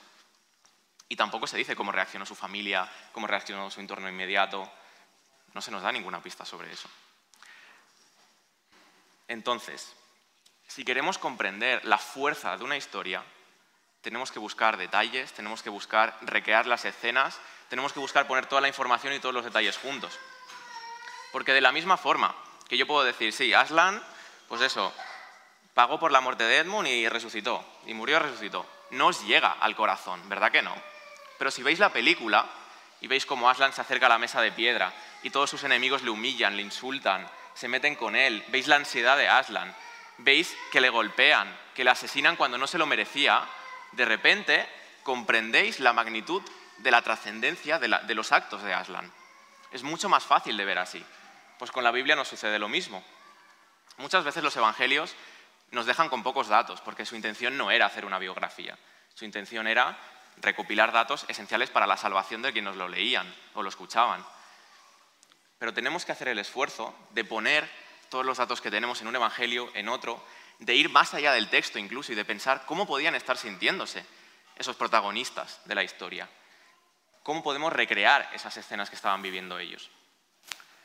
Y 1.10 1.16
tampoco 1.16 1.48
se 1.48 1.56
dice 1.56 1.74
cómo 1.74 1.90
reaccionó 1.90 2.24
su 2.24 2.36
familia, 2.36 2.88
cómo 3.12 3.26
reaccionó 3.26 3.68
su 3.68 3.80
entorno 3.80 4.08
inmediato. 4.08 4.70
No 5.52 5.60
se 5.60 5.72
nos 5.72 5.82
da 5.82 5.90
ninguna 5.90 6.22
pista 6.22 6.44
sobre 6.44 6.72
eso. 6.72 6.88
Entonces, 9.26 9.92
si 10.68 10.84
queremos 10.84 11.18
comprender 11.18 11.84
la 11.84 11.98
fuerza 11.98 12.56
de 12.56 12.62
una 12.62 12.76
historia, 12.76 13.24
tenemos 14.02 14.30
que 14.30 14.38
buscar 14.38 14.76
detalles, 14.76 15.32
tenemos 15.32 15.64
que 15.64 15.68
buscar 15.68 16.16
recrear 16.20 16.68
las 16.68 16.84
escenas, 16.84 17.40
tenemos 17.68 17.92
que 17.92 17.98
buscar 17.98 18.28
poner 18.28 18.46
toda 18.46 18.60
la 18.60 18.68
información 18.68 19.12
y 19.12 19.18
todos 19.18 19.34
los 19.34 19.44
detalles 19.44 19.78
juntos. 19.78 20.16
Porque 21.32 21.52
de 21.52 21.60
la 21.60 21.72
misma 21.72 21.96
forma 21.96 22.36
que 22.68 22.76
yo 22.76 22.86
puedo 22.86 23.02
decir, 23.02 23.32
sí, 23.32 23.52
Aslan, 23.52 24.00
pues 24.46 24.60
eso, 24.60 24.94
pagó 25.74 25.98
por 25.98 26.12
la 26.12 26.20
muerte 26.20 26.44
de 26.44 26.58
Edmund 26.58 26.86
y 26.86 27.08
resucitó, 27.08 27.64
y 27.84 27.94
murió 27.94 28.18
y 28.18 28.20
resucitó. 28.20 28.64
No 28.92 29.08
os 29.08 29.26
llega 29.26 29.50
al 29.50 29.74
corazón, 29.74 30.28
¿verdad 30.28 30.52
que 30.52 30.62
no? 30.62 30.89
Pero 31.40 31.50
si 31.50 31.62
veis 31.62 31.78
la 31.78 31.90
película 31.90 32.44
y 33.00 33.06
veis 33.06 33.24
cómo 33.24 33.48
Aslan 33.48 33.72
se 33.72 33.80
acerca 33.80 34.04
a 34.04 34.10
la 34.10 34.18
mesa 34.18 34.42
de 34.42 34.52
piedra 34.52 34.92
y 35.22 35.30
todos 35.30 35.48
sus 35.48 35.64
enemigos 35.64 36.02
le 36.02 36.10
humillan, 36.10 36.54
le 36.54 36.60
insultan, 36.60 37.26
se 37.54 37.66
meten 37.66 37.94
con 37.94 38.14
él, 38.14 38.44
veis 38.48 38.68
la 38.68 38.76
ansiedad 38.76 39.16
de 39.16 39.26
Aslan, 39.26 39.74
veis 40.18 40.54
que 40.70 40.82
le 40.82 40.90
golpean, 40.90 41.48
que 41.74 41.82
le 41.82 41.88
asesinan 41.88 42.36
cuando 42.36 42.58
no 42.58 42.66
se 42.66 42.76
lo 42.76 42.84
merecía, 42.84 43.42
de 43.92 44.04
repente 44.04 44.68
comprendéis 45.02 45.80
la 45.80 45.94
magnitud 45.94 46.42
de 46.76 46.90
la 46.90 47.00
trascendencia 47.00 47.78
de, 47.78 48.14
los 48.14 48.32
actos 48.32 48.62
de 48.62 48.74
Aslan. 48.74 49.10
Es 49.72 49.82
mucho 49.82 50.10
más 50.10 50.24
fácil 50.24 50.58
de 50.58 50.66
ver 50.66 50.78
así. 50.78 51.02
Pues 51.58 51.70
con 51.70 51.84
la 51.84 51.90
Biblia 51.90 52.16
nos 52.16 52.28
sucede 52.28 52.58
lo 52.58 52.68
mismo. 52.68 53.02
Muchas 53.96 54.24
veces 54.24 54.42
los 54.42 54.56
evangelios 54.56 55.16
nos 55.70 55.86
dejan 55.86 56.10
con 56.10 56.22
pocos 56.22 56.48
datos, 56.48 56.82
porque 56.82 57.06
su 57.06 57.16
intención 57.16 57.56
no 57.56 57.70
era 57.70 57.86
hacer 57.86 58.04
una 58.04 58.18
biografía. 58.18 58.76
Su 59.14 59.24
intención 59.24 59.66
era 59.66 59.96
recopilar 60.40 60.92
datos 60.92 61.24
esenciales 61.28 61.70
para 61.70 61.86
la 61.86 61.96
salvación 61.96 62.42
de 62.42 62.52
quienes 62.52 62.76
lo 62.76 62.88
leían 62.88 63.32
o 63.54 63.62
lo 63.62 63.68
escuchaban 63.68 64.24
pero 65.60 65.74
tenemos 65.74 66.06
que 66.06 66.12
hacer 66.12 66.28
el 66.28 66.38
esfuerzo 66.38 66.94
de 67.10 67.22
poner 67.22 67.68
todos 68.08 68.24
los 68.24 68.38
datos 68.38 68.62
que 68.62 68.70
tenemos 68.70 69.02
en 69.02 69.08
un 69.08 69.14
evangelio, 69.14 69.70
en 69.74 69.90
otro, 69.90 70.24
de 70.58 70.74
ir 70.74 70.88
más 70.88 71.12
allá 71.12 71.34
del 71.34 71.50
texto 71.50 71.78
incluso 71.78 72.12
y 72.12 72.14
de 72.14 72.24
pensar 72.24 72.64
cómo 72.64 72.86
podían 72.86 73.14
estar 73.14 73.36
sintiéndose 73.36 74.04
esos 74.56 74.74
protagonistas 74.74 75.60
de 75.66 75.74
la 75.74 75.84
historia. 75.84 76.26
¿Cómo 77.22 77.42
podemos 77.42 77.74
recrear 77.74 78.30
esas 78.32 78.56
escenas 78.56 78.88
que 78.88 78.96
estaban 78.96 79.20
viviendo 79.20 79.58
ellos? 79.58 79.90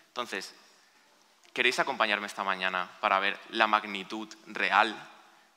Entonces, 0.09 0.53
¿queréis 1.53 1.79
acompañarme 1.79 2.27
esta 2.27 2.43
mañana 2.43 2.91
para 2.99 3.19
ver 3.19 3.39
la 3.51 3.67
magnitud 3.67 4.27
real 4.47 4.93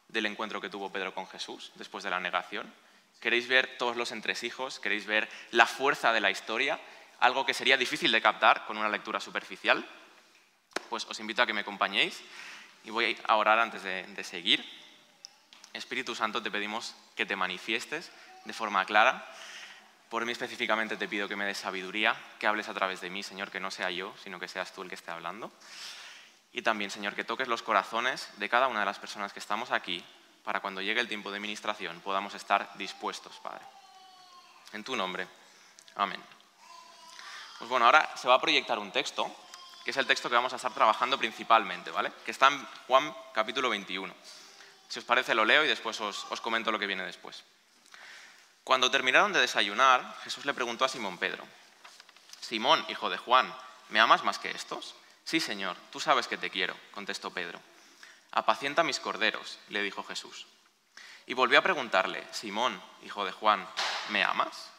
del 0.06 0.26
encuentro 0.26 0.60
que 0.60 0.70
tuvo 0.70 0.92
Pedro 0.92 1.12
con 1.12 1.26
Jesús 1.26 1.72
después 1.74 2.04
de 2.04 2.10
la 2.10 2.20
negación? 2.20 2.72
¿Queréis 3.20 3.48
ver 3.48 3.76
todos 3.78 3.96
los 3.96 4.12
entresijos? 4.12 4.78
¿Queréis 4.80 5.06
ver 5.06 5.28
la 5.50 5.66
fuerza 5.66 6.12
de 6.12 6.20
la 6.20 6.30
historia? 6.30 6.78
algo 7.20 7.44
que 7.44 7.54
sería 7.54 7.76
difícil 7.76 8.12
de 8.12 8.22
captar 8.22 8.64
con 8.66 8.78
una 8.78 8.88
lectura 8.88 9.20
superficial, 9.20 9.84
pues 10.88 11.04
os 11.06 11.18
invito 11.20 11.42
a 11.42 11.46
que 11.46 11.52
me 11.52 11.62
acompañéis 11.62 12.20
y 12.84 12.90
voy 12.90 13.18
a 13.26 13.36
orar 13.36 13.58
antes 13.58 13.82
de, 13.82 14.24
seguir. 14.24 14.64
Espíritu 15.72 16.14
Santo, 16.14 16.42
te 16.42 16.50
pedimos 16.50 16.94
que 17.14 17.26
te 17.26 17.36
manifiestes 17.36 18.10
de 18.44 18.52
forma 18.52 18.84
clara. 18.84 19.26
Por 20.08 20.24
mí 20.24 20.32
específicamente 20.32 20.96
te 20.96 21.08
pido 21.08 21.28
que 21.28 21.36
me 21.36 21.44
des 21.44 21.58
sabiduría, 21.58 22.16
que 22.38 22.46
hables 22.46 22.68
a 22.68 22.74
través 22.74 23.00
de 23.00 23.10
mí, 23.10 23.22
Señor, 23.22 23.50
que 23.50 23.60
no 23.60 23.70
sea 23.70 23.90
yo, 23.90 24.14
sino 24.22 24.40
que 24.40 24.48
seas 24.48 24.72
tú 24.72 24.82
el 24.82 24.88
que 24.88 24.94
esté 24.94 25.10
hablando. 25.10 25.52
Y 26.52 26.62
también, 26.62 26.90
Señor, 26.90 27.14
que 27.14 27.24
toques 27.24 27.48
los 27.48 27.62
corazones 27.62 28.30
de 28.38 28.48
cada 28.48 28.68
una 28.68 28.80
de 28.80 28.86
las 28.86 28.98
personas 28.98 29.32
que 29.32 29.40
estamos 29.40 29.70
aquí 29.70 30.02
para 30.44 30.60
cuando 30.60 30.80
llegue 30.80 31.00
el 31.00 31.08
tiempo 31.08 31.30
de 31.30 31.40
ministración 31.40 32.00
podamos 32.00 32.34
estar 32.34 32.70
dispuestos, 32.76 33.38
Padre. 33.40 33.64
En 34.72 34.84
tu 34.84 34.96
nombre. 34.96 35.26
Amén. 35.96 36.22
Pues 37.58 37.68
bueno, 37.68 37.86
ahora 37.86 38.16
se 38.16 38.28
va 38.28 38.34
a 38.34 38.40
proyectar 38.40 38.78
un 38.78 38.92
texto, 38.92 39.34
que 39.84 39.90
es 39.90 39.96
el 39.96 40.06
texto 40.06 40.28
que 40.28 40.36
vamos 40.36 40.52
a 40.52 40.56
estar 40.56 40.72
trabajando 40.72 41.18
principalmente, 41.18 41.90
¿vale? 41.90 42.12
Que 42.24 42.30
está 42.30 42.48
en 42.48 42.64
Juan 42.86 43.14
capítulo 43.32 43.68
21. 43.70 44.14
Si 44.88 44.98
os 44.98 45.04
parece 45.04 45.34
lo 45.34 45.44
leo 45.44 45.64
y 45.64 45.68
después 45.68 46.00
os, 46.00 46.26
os 46.30 46.40
comento 46.40 46.70
lo 46.70 46.78
que 46.78 46.86
viene 46.86 47.04
después. 47.04 47.44
Cuando 48.64 48.90
terminaron 48.90 49.32
de 49.32 49.40
desayunar, 49.40 50.16
Jesús 50.22 50.44
le 50.44 50.54
preguntó 50.54 50.84
a 50.84 50.88
Simón 50.88 51.18
Pedro, 51.18 51.44
Simón, 52.40 52.84
hijo 52.88 53.10
de 53.10 53.18
Juan, 53.18 53.54
¿me 53.90 54.00
amas 54.00 54.24
más 54.24 54.38
que 54.38 54.50
estos? 54.50 54.94
Sí, 55.24 55.40
Señor, 55.40 55.76
tú 55.90 56.00
sabes 56.00 56.28
que 56.28 56.38
te 56.38 56.48
quiero, 56.48 56.74
contestó 56.92 57.30
Pedro. 57.30 57.60
Apacienta 58.32 58.82
mis 58.82 59.00
corderos, 59.00 59.58
le 59.68 59.82
dijo 59.82 60.04
Jesús. 60.04 60.46
Y 61.26 61.34
volvió 61.34 61.58
a 61.58 61.62
preguntarle, 61.62 62.24
Simón, 62.32 62.80
hijo 63.02 63.24
de 63.24 63.32
Juan, 63.32 63.66
¿me 64.10 64.24
amas? 64.24 64.70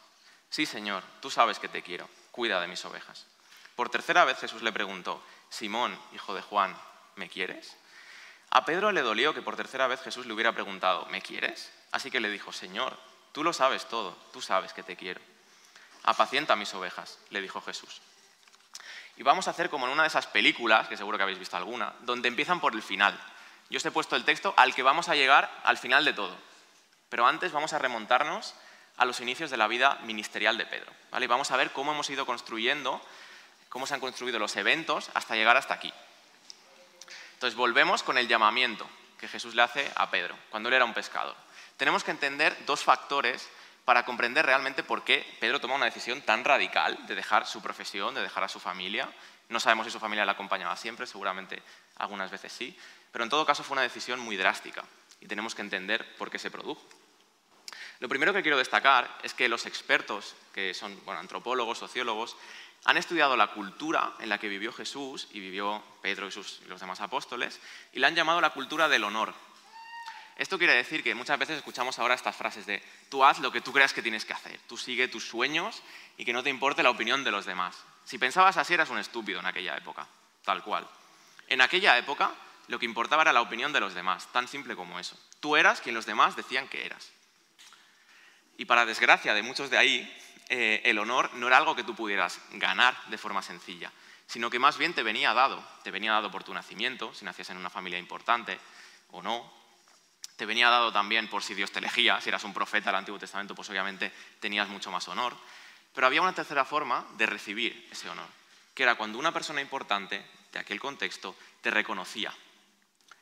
Sí, 0.50 0.65
Señor, 0.65 1.03
tú 1.22 1.29
sabes 1.29 1.60
que 1.60 1.70
te 1.70 1.84
quiero 1.84 2.10
cuida 2.39 2.62
de 2.62 2.68
mis 2.68 2.86
ovejas. 2.86 3.25
Por 3.75 3.89
tercera 3.89 4.24
vez 4.24 4.38
Jesús 4.39 4.62
le 4.62 4.72
preguntó, 4.72 5.22
Simón, 5.50 6.00
hijo 6.13 6.34
de 6.34 6.41
Juan, 6.41 6.74
¿me 7.18 7.27
quieres? 7.27 7.75
A 8.50 8.63
Pedro 8.63 8.94
le 8.94 9.01
dolió 9.01 9.34
que 9.34 9.41
por 9.41 9.58
tercera 9.58 9.88
vez 9.88 10.01
Jesús 10.01 10.25
le 10.25 10.32
hubiera 10.32 10.53
preguntado, 10.53 11.06
¿me 11.08 11.22
quieres? 11.22 11.70
Así 11.91 12.10
que 12.10 12.22
le 12.22 12.29
dijo, 12.29 12.53
Señor, 12.53 12.98
tú 13.34 13.44
lo 13.44 13.51
sabes 13.51 13.89
todo, 13.89 14.15
tú 14.32 14.41
sabes 14.41 14.72
que 14.72 14.84
te 14.84 14.96
quiero. 14.96 15.20
Apacienta 16.03 16.56
mis 16.56 16.74
ovejas, 16.74 17.20
le 17.29 17.41
dijo 17.41 17.62
Jesús. 17.62 18.01
Y 19.18 19.24
vamos 19.24 19.50
a 19.50 19.51
hacer 19.51 19.70
como 19.70 19.86
en 19.86 19.91
una 19.91 20.03
de 20.03 20.08
esas 20.08 20.27
películas, 20.27 20.88
que 20.88 20.96
seguro 20.96 21.18
que 21.18 21.24
habéis 21.24 21.39
visto 21.39 21.58
alguna, 21.58 21.94
donde 22.03 22.29
empiezan 22.29 22.62
por 22.62 22.74
el 22.74 22.82
final. 22.82 23.20
Yo 23.69 23.77
os 23.77 23.85
he 23.85 23.91
puesto 23.91 24.15
el 24.15 24.25
texto 24.25 24.53
al 24.57 24.73
que 24.73 24.83
vamos 24.83 25.09
a 25.09 25.15
llegar 25.15 25.49
al 25.63 25.77
final 25.77 26.05
de 26.05 26.13
todo. 26.13 26.35
Pero 27.09 27.27
antes 27.27 27.51
vamos 27.51 27.73
a 27.73 27.79
remontarnos 27.79 28.55
a 28.97 29.05
los 29.05 29.19
inicios 29.21 29.49
de 29.49 29.57
la 29.57 29.67
vida 29.67 29.97
ministerial 30.03 30.57
de 30.57 30.65
Pedro. 30.65 30.91
¿vale? 31.11 31.27
Vamos 31.27 31.51
a 31.51 31.57
ver 31.57 31.71
cómo 31.71 31.91
hemos 31.91 32.09
ido 32.09 32.25
construyendo, 32.25 33.01
cómo 33.69 33.88
se 33.88 33.93
han 33.93 33.99
construido 33.99 34.39
los 34.39 34.55
eventos 34.55 35.09
hasta 35.13 35.35
llegar 35.35 35.57
hasta 35.57 35.73
aquí. 35.73 35.93
Entonces 37.33 37.55
volvemos 37.55 38.03
con 38.03 38.17
el 38.17 38.27
llamamiento 38.27 38.88
que 39.17 39.27
Jesús 39.27 39.55
le 39.55 39.61
hace 39.61 39.91
a 39.95 40.09
Pedro, 40.09 40.35
cuando 40.49 40.69
él 40.69 40.75
era 40.75 40.85
un 40.85 40.93
pescador. 40.93 41.35
Tenemos 41.77 42.03
que 42.03 42.11
entender 42.11 42.57
dos 42.65 42.83
factores 42.83 43.47
para 43.85 44.03
comprender 44.03 44.45
realmente 44.45 44.83
por 44.83 45.03
qué 45.03 45.25
Pedro 45.39 45.59
toma 45.59 45.75
una 45.75 45.85
decisión 45.85 46.21
tan 46.21 46.43
radical 46.43 47.07
de 47.07 47.15
dejar 47.15 47.47
su 47.47 47.61
profesión, 47.61 48.13
de 48.13 48.21
dejar 48.21 48.43
a 48.43 48.49
su 48.49 48.59
familia. 48.59 49.09
No 49.47 49.59
sabemos 49.59 49.85
si 49.85 49.91
su 49.91 49.99
familia 49.99 50.25
le 50.25 50.31
acompañaba 50.31 50.75
siempre, 50.75 51.07
seguramente 51.07 51.63
algunas 51.95 52.29
veces 52.29 52.51
sí, 52.51 52.77
pero 53.11 53.23
en 53.23 53.29
todo 53.29 53.45
caso 53.45 53.63
fue 53.63 53.75
una 53.75 53.81
decisión 53.81 54.19
muy 54.19 54.37
drástica 54.37 54.83
y 55.21 55.27
tenemos 55.27 55.55
que 55.55 55.61
entender 55.61 56.15
por 56.17 56.29
qué 56.29 56.39
se 56.39 56.51
produjo. 56.51 56.81
Lo 57.99 58.07
primero 58.07 58.33
que 58.33 58.41
quiero 58.41 58.57
destacar 58.57 59.17
es 59.23 59.33
que 59.33 59.49
los 59.49 59.65
expertos, 59.65 60.35
que 60.53 60.73
son 60.73 60.97
antropólogos, 61.07 61.77
sociólogos, 61.79 62.37
han 62.85 62.95
estudiado 62.95 63.35
la 63.35 63.47
cultura 63.47 64.13
en 64.19 64.29
la 64.29 64.37
que 64.37 64.47
vivió 64.47 64.71
Jesús 64.71 65.27
y 65.31 65.39
vivió 65.41 65.83
Pedro 66.01 66.27
y, 66.27 66.31
sus, 66.31 66.61
los 66.67 66.79
demás 66.79 67.01
apóstoles 67.01 67.59
y 67.91 67.99
la 67.99 68.07
han 68.07 68.15
llamado 68.15 68.39
la 68.39 68.51
cultura 68.51 68.87
del 68.87 69.03
honor. 69.03 69.33
Esto 70.37 70.57
quiere 70.57 70.73
decir 70.73 71.03
que 71.03 71.13
muchas 71.13 71.37
veces 71.37 71.57
escuchamos 71.57 71.99
ahora 71.99 72.15
estas 72.15 72.37
frases 72.37 72.65
de 72.65 72.81
tú 73.09 73.25
haz 73.25 73.39
lo 73.39 73.51
que 73.51 73.59
tú 73.59 73.73
creas 73.73 73.91
que 73.91 74.01
tienes 74.01 74.23
que 74.23 74.31
hacer, 74.31 74.57
tú 74.67 74.77
sigue 74.77 75.09
tus 75.09 75.27
sueños 75.27 75.83
y 76.15 76.23
que 76.23 76.31
no 76.31 76.41
te 76.41 76.49
importe 76.49 76.81
la 76.81 76.91
opinión 76.91 77.25
de 77.25 77.31
los 77.31 77.45
demás. 77.45 77.75
Si 78.05 78.17
pensabas 78.17 78.55
así 78.55 78.73
eras 78.73 78.89
un 78.89 78.99
estúpido 78.99 79.41
en 79.41 79.45
aquella 79.45 79.75
época, 79.75 80.07
tal 80.45 80.63
cual. 80.63 80.87
En 81.49 81.59
aquella 81.59 81.97
época 81.97 82.31
lo 82.69 82.77
que 82.77 82.85
importaba 82.85 83.23
era 83.23 83.33
la 83.33 83.41
opinión 83.41 83.73
de 83.73 83.79
los 83.79 83.95
demás, 83.95 84.31
tan 84.31 84.47
simple 84.47 84.75
como 84.75 84.99
eso. 84.99 85.17
Tú 85.39 85.57
eras 85.57 85.81
quien 85.81 85.95
los 85.95 86.05
demás 86.05 86.35
decían 86.35 86.67
que 86.67 86.85
eras. 86.85 87.11
Y 88.57 88.65
para 88.65 88.85
desgracia 88.85 89.33
de 89.33 89.41
muchos 89.41 89.71
de 89.71 89.79
ahí, 89.79 90.17
eh, 90.49 90.79
el 90.85 90.99
honor 90.99 91.33
no 91.33 91.47
era 91.47 91.57
algo 91.57 91.75
que 91.75 91.83
tú 91.83 91.95
pudieras 91.95 92.39
ganar 92.51 92.95
de 93.07 93.17
forma 93.17 93.41
sencilla, 93.41 93.91
sino 94.27 94.51
que 94.51 94.59
más 94.59 94.77
bien 94.77 94.93
te 94.93 95.01
venía 95.01 95.33
dado. 95.33 95.67
Te 95.83 95.89
venía 95.89 96.11
dado 96.11 96.29
por 96.29 96.43
tu 96.43 96.53
nacimiento, 96.53 97.11
si 97.15 97.25
nacías 97.25 97.49
en 97.49 97.57
una 97.57 97.71
familia 97.71 97.97
importante 97.97 98.59
o 99.09 99.23
no, 99.23 99.51
te 100.35 100.45
venía 100.45 100.69
dado 100.69 100.93
también 100.93 101.27
por 101.27 101.41
si 101.41 101.55
Dios 101.55 101.71
te 101.71 101.79
elegía, 101.79 102.21
si 102.21 102.29
eras 102.29 102.43
un 102.43 102.53
profeta 102.53 102.91
del 102.91 102.99
Antiguo 102.99 103.17
Testamento, 103.17 103.55
pues 103.55 103.69
obviamente 103.71 104.11
tenías 104.39 104.69
mucho 104.69 104.91
más 104.91 105.07
honor. 105.07 105.35
Pero 105.95 106.05
había 106.05 106.21
una 106.21 106.35
tercera 106.35 106.65
forma 106.65 107.03
de 107.17 107.25
recibir 107.25 107.88
ese 107.91 108.07
honor, 108.09 108.27
que 108.75 108.83
era 108.83 108.93
cuando 108.93 109.17
una 109.17 109.31
persona 109.31 109.59
importante 109.59 110.23
de 110.51 110.59
aquel 110.59 110.79
contexto 110.79 111.35
te 111.61 111.71
reconocía. 111.71 112.31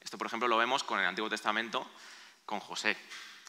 Esto, 0.08 0.18
por 0.18 0.28
ejemplo, 0.28 0.48
lo 0.48 0.56
vemos 0.56 0.86
con 0.86 1.02
el 1.02 1.06
Antiguo 1.06 1.30
Testamento, 1.30 1.86
con 2.46 2.62
José, 2.62 2.96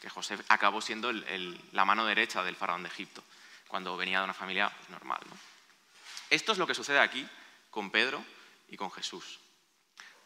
que 0.01 0.11
José 0.11 0.37
acabó 0.49 0.81
siendo 0.81 1.13
la 1.13 1.85
mano 1.85 2.05
derecha 2.05 2.43
del 2.43 2.57
faraón 2.57 2.83
de 2.83 2.89
Egipto, 2.89 3.23
cuando 3.69 3.97
venía 3.97 4.19
de 4.19 4.25
una 4.25 4.35
familia 4.35 4.69
pues, 4.69 4.91
normal. 4.91 5.21
Esto 6.29 6.51
es 6.51 6.59
lo 6.59 6.67
que 6.67 6.75
sucede 6.75 6.99
aquí 6.99 7.25
con 7.71 7.93
Pedro 7.93 8.25
y 8.67 8.77
con 8.77 8.91
Jesús. 8.91 9.39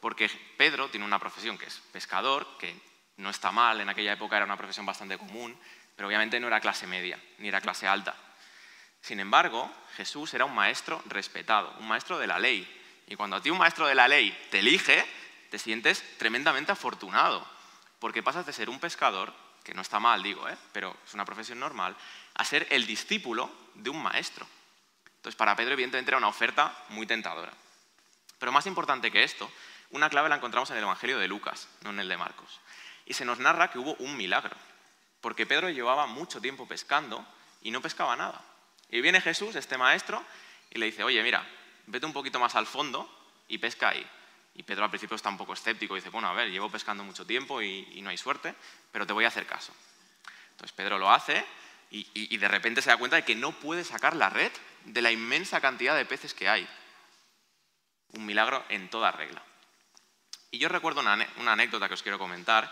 Porque 0.00 0.30
Pedro 0.56 0.88
tiene 0.88 1.04
una 1.04 1.18
profesión 1.18 1.58
que 1.58 1.66
es 1.66 1.82
pescador, 1.92 2.56
que 2.58 2.80
no 3.18 3.28
está 3.28 3.52
mal, 3.52 3.82
en 3.82 3.90
aquella 3.90 4.14
época 4.14 4.36
era 4.36 4.46
una 4.46 4.56
profesión 4.56 4.86
bastante 4.86 5.18
común, 5.18 5.54
pero 5.94 6.08
obviamente 6.08 6.40
no 6.40 6.46
era 6.46 6.60
clase 6.60 6.86
media, 6.86 7.22
ni 7.36 7.48
era 7.48 7.60
clase 7.60 7.86
alta. 7.86 8.16
Sin 9.02 9.20
embargo, 9.20 9.70
Jesús 9.98 10.32
era 10.32 10.46
un 10.46 10.54
maestro 10.54 11.02
respetado, 11.08 11.76
un 11.78 11.88
maestro 11.88 12.18
de 12.18 12.26
la 12.26 12.38
ley. 12.38 12.66
Y 13.06 13.16
cuando 13.16 13.36
a 13.36 13.42
ti 13.42 13.50
un 13.50 13.58
maestro 13.58 13.86
de 13.86 13.94
la 13.94 14.08
ley 14.08 14.34
te 14.50 14.60
elige, 14.60 15.04
te 15.52 15.60
sientes 15.60 16.02
tremendamente 16.18 16.72
afortunado, 16.72 17.46
porque 18.00 18.24
pasas 18.24 18.44
de 18.44 18.52
ser 18.52 18.68
un 18.68 18.80
pescador, 18.80 19.32
que 19.62 19.74
no 19.74 19.82
está 19.82 20.00
mal, 20.00 20.24
digo, 20.24 20.48
¿eh? 20.48 20.56
pero 20.72 20.96
es 21.06 21.14
una 21.14 21.24
profesión 21.24 21.60
normal, 21.60 21.94
a 22.34 22.44
ser 22.44 22.66
el 22.70 22.86
discípulo 22.86 23.48
de 23.74 23.90
un 23.90 24.02
maestro. 24.02 24.44
Entonces, 25.16 25.36
para 25.36 25.54
Pedro, 25.54 25.74
evidentemente, 25.74 26.10
era 26.10 26.18
una 26.18 26.26
oferta 26.26 26.76
muy 26.88 27.06
tentadora. 27.06 27.52
Pero 28.40 28.50
más 28.50 28.66
importante 28.66 29.12
que 29.12 29.22
esto, 29.22 29.48
una 29.90 30.10
clave 30.10 30.28
la 30.28 30.34
encontramos 30.34 30.68
en 30.70 30.78
el 30.78 30.82
Evangelio 30.82 31.20
de 31.20 31.28
Lucas, 31.28 31.68
no 31.82 31.90
en 31.90 32.00
el 32.00 32.08
de 32.08 32.16
Marcos 32.16 32.58
y 33.06 33.14
se 33.14 33.24
nos 33.24 33.38
narra 33.38 33.70
que 33.70 33.78
hubo 33.78 33.94
un 33.94 34.16
milagro, 34.16 34.56
porque 35.20 35.46
Pedro 35.46 35.70
llevaba 35.70 36.06
mucho 36.06 36.40
tiempo 36.40 36.66
pescando 36.66 37.24
y 37.62 37.70
no 37.70 37.80
pescaba 37.80 38.16
nada. 38.16 38.42
Y 38.90 39.00
viene 39.00 39.20
Jesús, 39.20 39.54
este 39.54 39.78
maestro, 39.78 40.22
y 40.70 40.78
le 40.78 40.86
dice, 40.86 41.04
oye, 41.04 41.22
mira, 41.22 41.46
vete 41.86 42.06
un 42.06 42.12
poquito 42.12 42.38
más 42.38 42.54
al 42.54 42.66
fondo 42.66 43.08
y 43.48 43.58
pesca 43.58 43.90
ahí. 43.90 44.06
Y 44.54 44.62
Pedro 44.62 44.84
al 44.84 44.90
principio 44.90 45.16
está 45.16 45.28
un 45.28 45.38
poco 45.38 45.54
escéptico 45.54 45.96
y 45.96 46.00
dice, 46.00 46.10
bueno, 46.10 46.28
a 46.28 46.32
ver, 46.32 46.50
llevo 46.50 46.70
pescando 46.70 47.04
mucho 47.04 47.26
tiempo 47.26 47.62
y, 47.62 48.00
no 48.02 48.10
hay 48.10 48.18
suerte, 48.18 48.54
pero 48.90 49.06
te 49.06 49.12
voy 49.12 49.24
a 49.24 49.28
hacer 49.28 49.46
caso. 49.46 49.72
Entonces 50.50 50.72
Pedro 50.72 50.98
lo 50.98 51.10
hace 51.10 51.44
y, 51.90 52.36
de 52.36 52.48
repente 52.48 52.82
se 52.82 52.90
da 52.90 52.96
cuenta 52.96 53.16
de 53.16 53.24
que 53.24 53.34
no 53.34 53.52
puede 53.52 53.84
sacar 53.84 54.14
la 54.16 54.28
red 54.28 54.52
de 54.84 55.02
la 55.02 55.10
inmensa 55.10 55.60
cantidad 55.60 55.96
de 55.96 56.04
peces 56.04 56.34
que 56.34 56.48
hay. 56.48 56.68
Un 58.12 58.26
milagro 58.26 58.64
en 58.68 58.90
toda 58.90 59.10
regla. 59.10 59.42
Y 60.50 60.58
yo 60.58 60.68
recuerdo 60.68 61.00
una, 61.00 61.26
una 61.38 61.52
anécdota 61.52 61.88
que 61.88 61.94
os 61.94 62.02
quiero 62.02 62.18
comentar, 62.18 62.70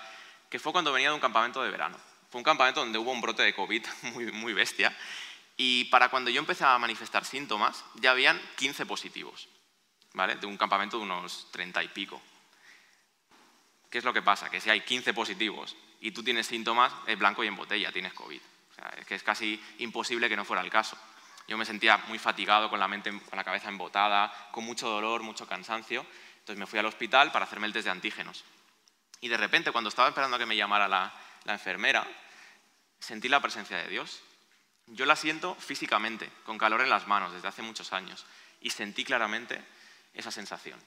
que 0.50 0.58
fue 0.58 0.72
cuando 0.72 0.92
venía 0.92 1.08
de 1.08 1.14
un 1.14 1.20
campamento 1.20 1.62
de 1.62 1.70
verano. 1.70 1.98
Fue 2.30 2.38
un 2.38 2.44
campamento 2.44 2.80
donde 2.80 2.98
hubo 2.98 3.10
un 3.10 3.22
brote 3.22 3.42
de 3.42 3.54
COVID 3.54 3.86
muy, 4.02 4.30
muy 4.32 4.52
bestia 4.52 4.94
y 5.62 5.84
para 5.84 6.08
cuando 6.08 6.30
yo 6.30 6.40
empecé 6.40 6.64
a 6.64 6.78
manifestar 6.78 7.26
síntomas 7.26 7.84
ya 7.96 8.12
habían 8.12 8.40
15 8.56 8.86
positivos, 8.86 9.46
¿vale? 10.14 10.36
De 10.36 10.46
un 10.46 10.56
campamento 10.56 10.96
de 10.98 11.04
unos 11.04 11.48
30 11.52 11.82
y 11.82 11.88
pico. 11.88 12.20
¿Qué 13.90 13.98
es 13.98 14.04
lo 14.04 14.12
que 14.12 14.22
pasa? 14.22 14.48
Que 14.50 14.60
si 14.60 14.70
hay 14.70 14.82
15 14.82 15.12
positivos 15.14 15.76
y 16.00 16.12
tú 16.12 16.22
tienes 16.22 16.46
síntomas, 16.46 16.92
es 17.06 17.18
blanco 17.18 17.42
y 17.42 17.48
en 17.48 17.56
botella, 17.56 17.92
tienes 17.92 18.14
COVID. 18.14 18.40
O 18.70 18.74
sea, 18.74 18.94
es 18.96 19.06
que 19.06 19.16
es 19.16 19.22
casi 19.22 19.60
imposible 19.78 20.28
que 20.28 20.36
no 20.36 20.44
fuera 20.44 20.62
el 20.62 20.70
caso. 20.70 20.96
Yo 21.48 21.58
me 21.58 21.64
sentía 21.64 21.96
muy 22.06 22.18
fatigado, 22.20 22.70
con 22.70 22.78
la, 22.78 22.86
mente, 22.86 23.10
con 23.10 23.36
la 23.36 23.42
cabeza 23.42 23.68
embotada, 23.68 24.32
con 24.52 24.64
mucho 24.64 24.88
dolor, 24.88 25.22
mucho 25.22 25.48
cansancio. 25.48 26.06
Entonces 26.38 26.56
me 26.56 26.66
fui 26.66 26.78
al 26.78 26.86
hospital 26.86 27.32
para 27.32 27.44
hacerme 27.44 27.66
el 27.66 27.72
test 27.72 27.86
de 27.86 27.90
antígenos. 27.90 28.44
Y 29.20 29.28
de 29.28 29.36
repente, 29.36 29.72
cuando 29.72 29.88
estaba 29.88 30.08
esperando 30.08 30.36
a 30.36 30.38
que 30.38 30.46
me 30.46 30.56
llamara 30.56 30.86
la, 30.86 31.12
enfermera, 31.46 32.06
sentí 33.00 33.28
la 33.28 33.40
presencia 33.40 33.76
de 33.78 33.88
Dios. 33.88 34.22
Yo 34.86 35.04
la 35.06 35.16
siento 35.16 35.56
físicamente, 35.56 36.30
con 36.44 36.56
calor 36.56 36.80
en 36.82 36.88
las 36.88 37.08
manos, 37.08 37.32
desde 37.32 37.48
hace 37.48 37.62
muchos 37.62 37.92
años. 37.92 38.24
Y 38.60 38.70
sentí 38.70 39.04
claramente 39.04 39.60
esa 40.14 40.30
sensación. 40.30 40.80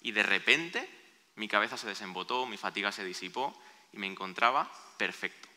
Y 0.00 0.12
de 0.12 0.22
repente 0.22 0.88
mi 1.36 1.48
cabeza 1.48 1.76
se 1.76 1.86
desembotó, 1.86 2.46
mi 2.46 2.56
fatiga 2.56 2.92
se 2.92 3.04
disipó 3.04 3.58
y 3.92 3.98
me 3.98 4.06
encontraba 4.06 4.70
perfecto. 4.96 5.48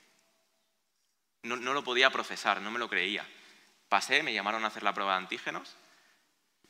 No, 1.43 1.55
no, 1.55 1.73
lo 1.73 1.83
podía 1.83 2.09
procesar, 2.09 2.61
no 2.61 2.71
me 2.71 2.79
lo 2.79 2.89
creía. 2.89 3.27
Pasé, 3.89 4.23
me 4.23 4.33
llamaron 4.33 4.63
a 4.63 4.67
hacer 4.67 4.83
la 4.83 4.93
prueba 4.93 5.13
de 5.13 5.19
antígenos 5.19 5.75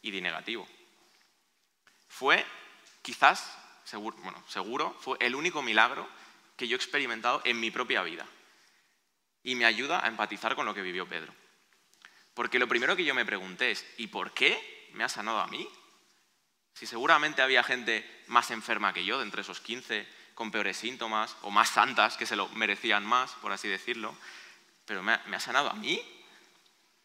y 0.02 0.12
di 0.12 0.22
negativo. 0.22 0.68
Fue 2.08 2.46
quizás 3.02 3.58
seguro, 3.86 4.18
bueno, 4.18 4.44
seguro, 4.48 4.96
fue 5.00 5.18
el 5.22 5.36
único 5.36 5.62
milagro 5.62 6.08
que 6.58 6.68
yo 6.68 6.76
he 6.76 6.78
experimentado 6.78 7.42
en 7.46 7.60
mi 7.60 7.72
propia 7.72 8.02
vida. 8.04 8.26
Y 9.44 9.56
me 9.56 9.66
ayuda 9.66 10.04
a 10.04 10.08
empatizar 10.08 10.56
con 10.56 10.66
lo 10.66 10.74
que 10.74 10.82
vivió 10.82 11.08
Pedro. 11.08 11.34
Porque 12.34 12.60
lo 12.60 12.68
primero 12.68 12.96
que 12.96 13.06
yo 13.06 13.14
me 13.14 13.26
pregunté 13.26 13.72
es, 13.72 13.86
¿y 13.98 14.08
por 14.08 14.34
qué 14.34 14.90
me 14.94 15.04
ha 15.04 15.10
sanado 15.10 15.40
a 15.40 15.48
mí? 15.48 15.68
Si 16.76 16.86
seguramente 16.86 17.42
había 17.42 17.64
gente 17.64 18.06
más 18.28 18.52
enferma 18.52 18.94
que 18.94 19.06
yo, 19.06 19.18
de 19.18 19.24
entre 19.24 19.42
esos 19.42 19.62
15, 19.62 20.06
con 20.34 20.52
peores 20.52 20.76
síntomas, 20.76 21.38
o 21.42 21.50
más 21.50 21.70
santas, 21.70 22.18
que 22.18 22.26
se 22.26 22.36
lo 22.36 22.50
merecían 22.50 23.06
más, 23.06 23.32
por 23.36 23.54
así 23.54 23.70
decirlo, 23.70 24.14
pero 24.86 25.02
me 25.02 25.14
ha, 25.14 25.40
sanado 25.40 25.70
a 25.70 25.74
mí. 25.74 26.02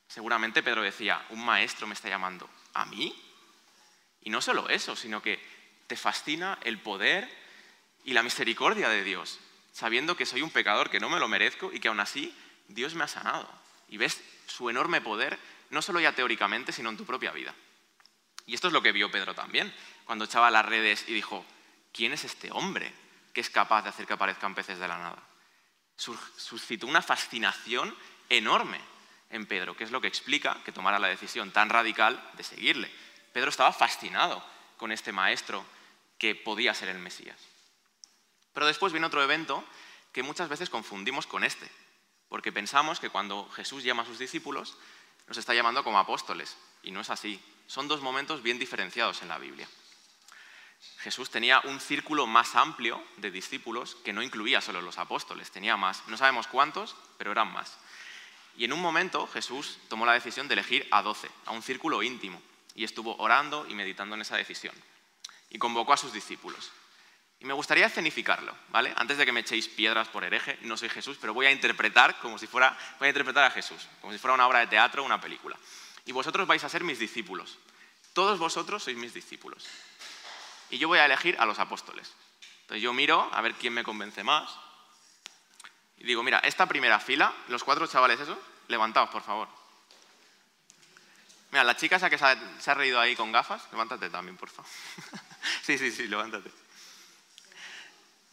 Seguramente 0.08 0.64
Pedro 0.64 0.82
decía, 0.82 1.24
un 1.30 1.44
maestro 1.44 1.86
me 1.86 1.94
está 1.94 2.08
llamando, 2.08 2.50
¿a 2.74 2.84
mí? 2.86 3.14
Y 4.22 4.30
no 4.30 4.40
solo 4.40 4.68
eso, 4.68 4.96
sino 4.96 5.22
que 5.22 5.40
te 5.86 5.96
fascina 5.96 6.58
el 6.62 6.80
poder 6.80 7.30
y 8.04 8.12
la 8.12 8.24
misericordia 8.24 8.88
de 8.88 9.04
Dios, 9.04 9.38
sabiendo 9.72 10.16
que 10.16 10.26
soy 10.26 10.42
un 10.42 10.50
pecador, 10.50 10.90
que 10.90 10.98
no 10.98 11.08
me 11.08 11.20
lo 11.20 11.28
merezco 11.28 11.72
y 11.72 11.78
que 11.78 11.86
aún 11.86 12.00
así 12.00 12.36
Dios 12.66 12.94
me 12.96 13.04
ha 13.04 13.08
sanado. 13.08 13.48
Y 13.88 13.98
ves 13.98 14.20
su 14.46 14.68
enorme 14.68 15.00
poder, 15.00 15.38
no 15.70 15.80
solo 15.80 16.00
ya 16.00 16.12
teóricamente, 16.12 16.72
sino 16.72 16.90
en 16.90 16.96
tu 16.96 17.06
propia 17.06 17.30
vida. 17.30 17.54
Y 18.50 18.54
esto 18.54 18.66
es 18.66 18.72
lo 18.72 18.82
que 18.82 18.90
vio 18.90 19.12
Pedro 19.12 19.32
también, 19.32 19.72
cuando 20.04 20.24
echaba 20.24 20.50
las 20.50 20.66
redes 20.66 21.04
y 21.06 21.14
dijo, 21.14 21.46
¿quién 21.92 22.12
es 22.12 22.24
este 22.24 22.50
hombre 22.50 22.92
que 23.32 23.40
es 23.40 23.48
capaz 23.48 23.82
de 23.82 23.90
hacer 23.90 24.08
que 24.08 24.14
aparezcan 24.14 24.56
peces 24.56 24.80
de 24.80 24.88
la 24.88 24.98
nada? 24.98 25.22
Suscitó 25.96 26.88
una 26.88 27.00
fascinación 27.00 27.96
enorme 28.28 28.80
en 29.30 29.46
Pedro, 29.46 29.76
que 29.76 29.84
es 29.84 29.92
lo 29.92 30.00
que 30.00 30.08
explica 30.08 30.60
que 30.64 30.72
tomara 30.72 30.98
la 30.98 31.06
decisión 31.06 31.52
tan 31.52 31.68
radical 31.68 32.28
de 32.32 32.42
seguirle. 32.42 32.90
Pedro 33.32 33.50
estaba 33.50 33.72
fascinado 33.72 34.44
con 34.78 34.90
este 34.90 35.12
maestro 35.12 35.64
que 36.18 36.34
podía 36.34 36.74
ser 36.74 36.88
el 36.88 36.98
Mesías. 36.98 37.38
Pero 38.52 38.66
después 38.66 38.92
viene 38.92 39.06
otro 39.06 39.22
evento 39.22 39.64
que 40.10 40.24
muchas 40.24 40.48
veces 40.48 40.70
confundimos 40.70 41.28
con 41.28 41.44
este, 41.44 41.70
porque 42.28 42.50
pensamos 42.50 42.98
que 42.98 43.10
cuando 43.10 43.48
Jesús 43.50 43.84
llama 43.84 44.02
a 44.02 44.06
sus 44.06 44.18
discípulos, 44.18 44.76
nos 45.28 45.38
está 45.38 45.54
llamando 45.54 45.84
como 45.84 46.00
apóstoles, 46.00 46.56
y 46.82 46.90
no 46.90 47.02
es 47.02 47.10
así. 47.10 47.40
Son 47.70 47.86
dos 47.86 48.00
momentos 48.00 48.42
bien 48.42 48.58
diferenciados 48.58 49.22
en 49.22 49.28
la 49.28 49.38
Biblia. 49.38 49.68
Jesús 50.98 51.30
tenía 51.30 51.60
un 51.60 51.78
círculo 51.78 52.26
más 52.26 52.56
amplio 52.56 53.00
de 53.18 53.30
discípulos 53.30 53.94
que 54.04 54.12
no 54.12 54.24
incluía 54.24 54.60
solo 54.60 54.82
los 54.82 54.98
apóstoles, 54.98 55.52
tenía 55.52 55.76
más. 55.76 56.02
No 56.08 56.16
sabemos 56.16 56.48
cuántos, 56.48 56.96
pero 57.16 57.30
eran 57.30 57.52
más. 57.52 57.78
Y 58.56 58.64
en 58.64 58.72
un 58.72 58.80
momento 58.80 59.28
Jesús 59.28 59.78
tomó 59.86 60.04
la 60.04 60.14
decisión 60.14 60.48
de 60.48 60.54
elegir 60.54 60.88
a 60.90 61.00
doce, 61.02 61.30
a 61.46 61.52
un 61.52 61.62
círculo 61.62 62.02
íntimo, 62.02 62.42
y 62.74 62.82
estuvo 62.82 63.14
orando 63.18 63.64
y 63.68 63.74
meditando 63.76 64.16
en 64.16 64.22
esa 64.22 64.36
decisión. 64.36 64.74
Y 65.48 65.58
convocó 65.58 65.92
a 65.92 65.96
sus 65.96 66.12
discípulos. 66.12 66.72
Y 67.38 67.44
me 67.44 67.54
gustaría 67.54 67.86
escenificarlo, 67.86 68.52
¿vale? 68.70 68.92
Antes 68.96 69.16
de 69.16 69.24
que 69.24 69.32
me 69.32 69.40
echéis 69.40 69.68
piedras 69.68 70.08
por 70.08 70.24
hereje, 70.24 70.58
no 70.62 70.76
soy 70.76 70.88
Jesús, 70.88 71.18
pero 71.20 71.34
voy 71.34 71.46
a 71.46 71.52
interpretar 71.52 72.18
como 72.18 72.36
si 72.36 72.48
fuera, 72.48 72.76
voy 72.98 73.06
a 73.06 73.10
interpretar 73.10 73.44
a 73.44 73.52
Jesús, 73.52 73.86
como 74.00 74.12
si 74.12 74.18
fuera 74.18 74.34
una 74.34 74.48
obra 74.48 74.58
de 74.58 74.66
teatro 74.66 75.04
o 75.04 75.06
una 75.06 75.20
película. 75.20 75.56
Y 76.06 76.12
vosotros 76.12 76.46
vais 76.46 76.64
a 76.64 76.68
ser 76.68 76.84
mis 76.84 76.98
discípulos. 76.98 77.58
Todos 78.12 78.38
vosotros 78.38 78.82
sois 78.82 78.96
mis 78.96 79.14
discípulos. 79.14 79.66
Y 80.70 80.78
yo 80.78 80.88
voy 80.88 80.98
a 80.98 81.04
elegir 81.04 81.36
a 81.38 81.46
los 81.46 81.58
apóstoles. 81.58 82.12
Entonces 82.62 82.82
yo 82.82 82.92
miro 82.92 83.28
a 83.32 83.40
ver 83.40 83.54
quién 83.54 83.72
me 83.72 83.84
convence 83.84 84.22
más. 84.22 84.50
Y 85.98 86.04
digo, 86.04 86.22
mira, 86.22 86.38
esta 86.38 86.66
primera 86.66 86.98
fila, 86.98 87.32
los 87.48 87.64
cuatro 87.64 87.86
chavales 87.86 88.20
esos, 88.20 88.38
levantaos, 88.68 89.10
por 89.10 89.22
favor. 89.22 89.48
Mira, 91.50 91.64
la 91.64 91.76
chica 91.76 91.96
esa 91.96 92.08
que 92.08 92.16
se 92.16 92.70
ha, 92.70 92.74
reído 92.74 93.00
ahí 93.00 93.16
con 93.16 93.32
gafas, 93.32 93.66
levántate 93.72 94.08
también, 94.08 94.36
por 94.36 94.48
favor. 94.48 94.70
sí, 95.62 95.78
sí, 95.78 95.90
sí, 95.90 96.06
levántate. 96.06 96.50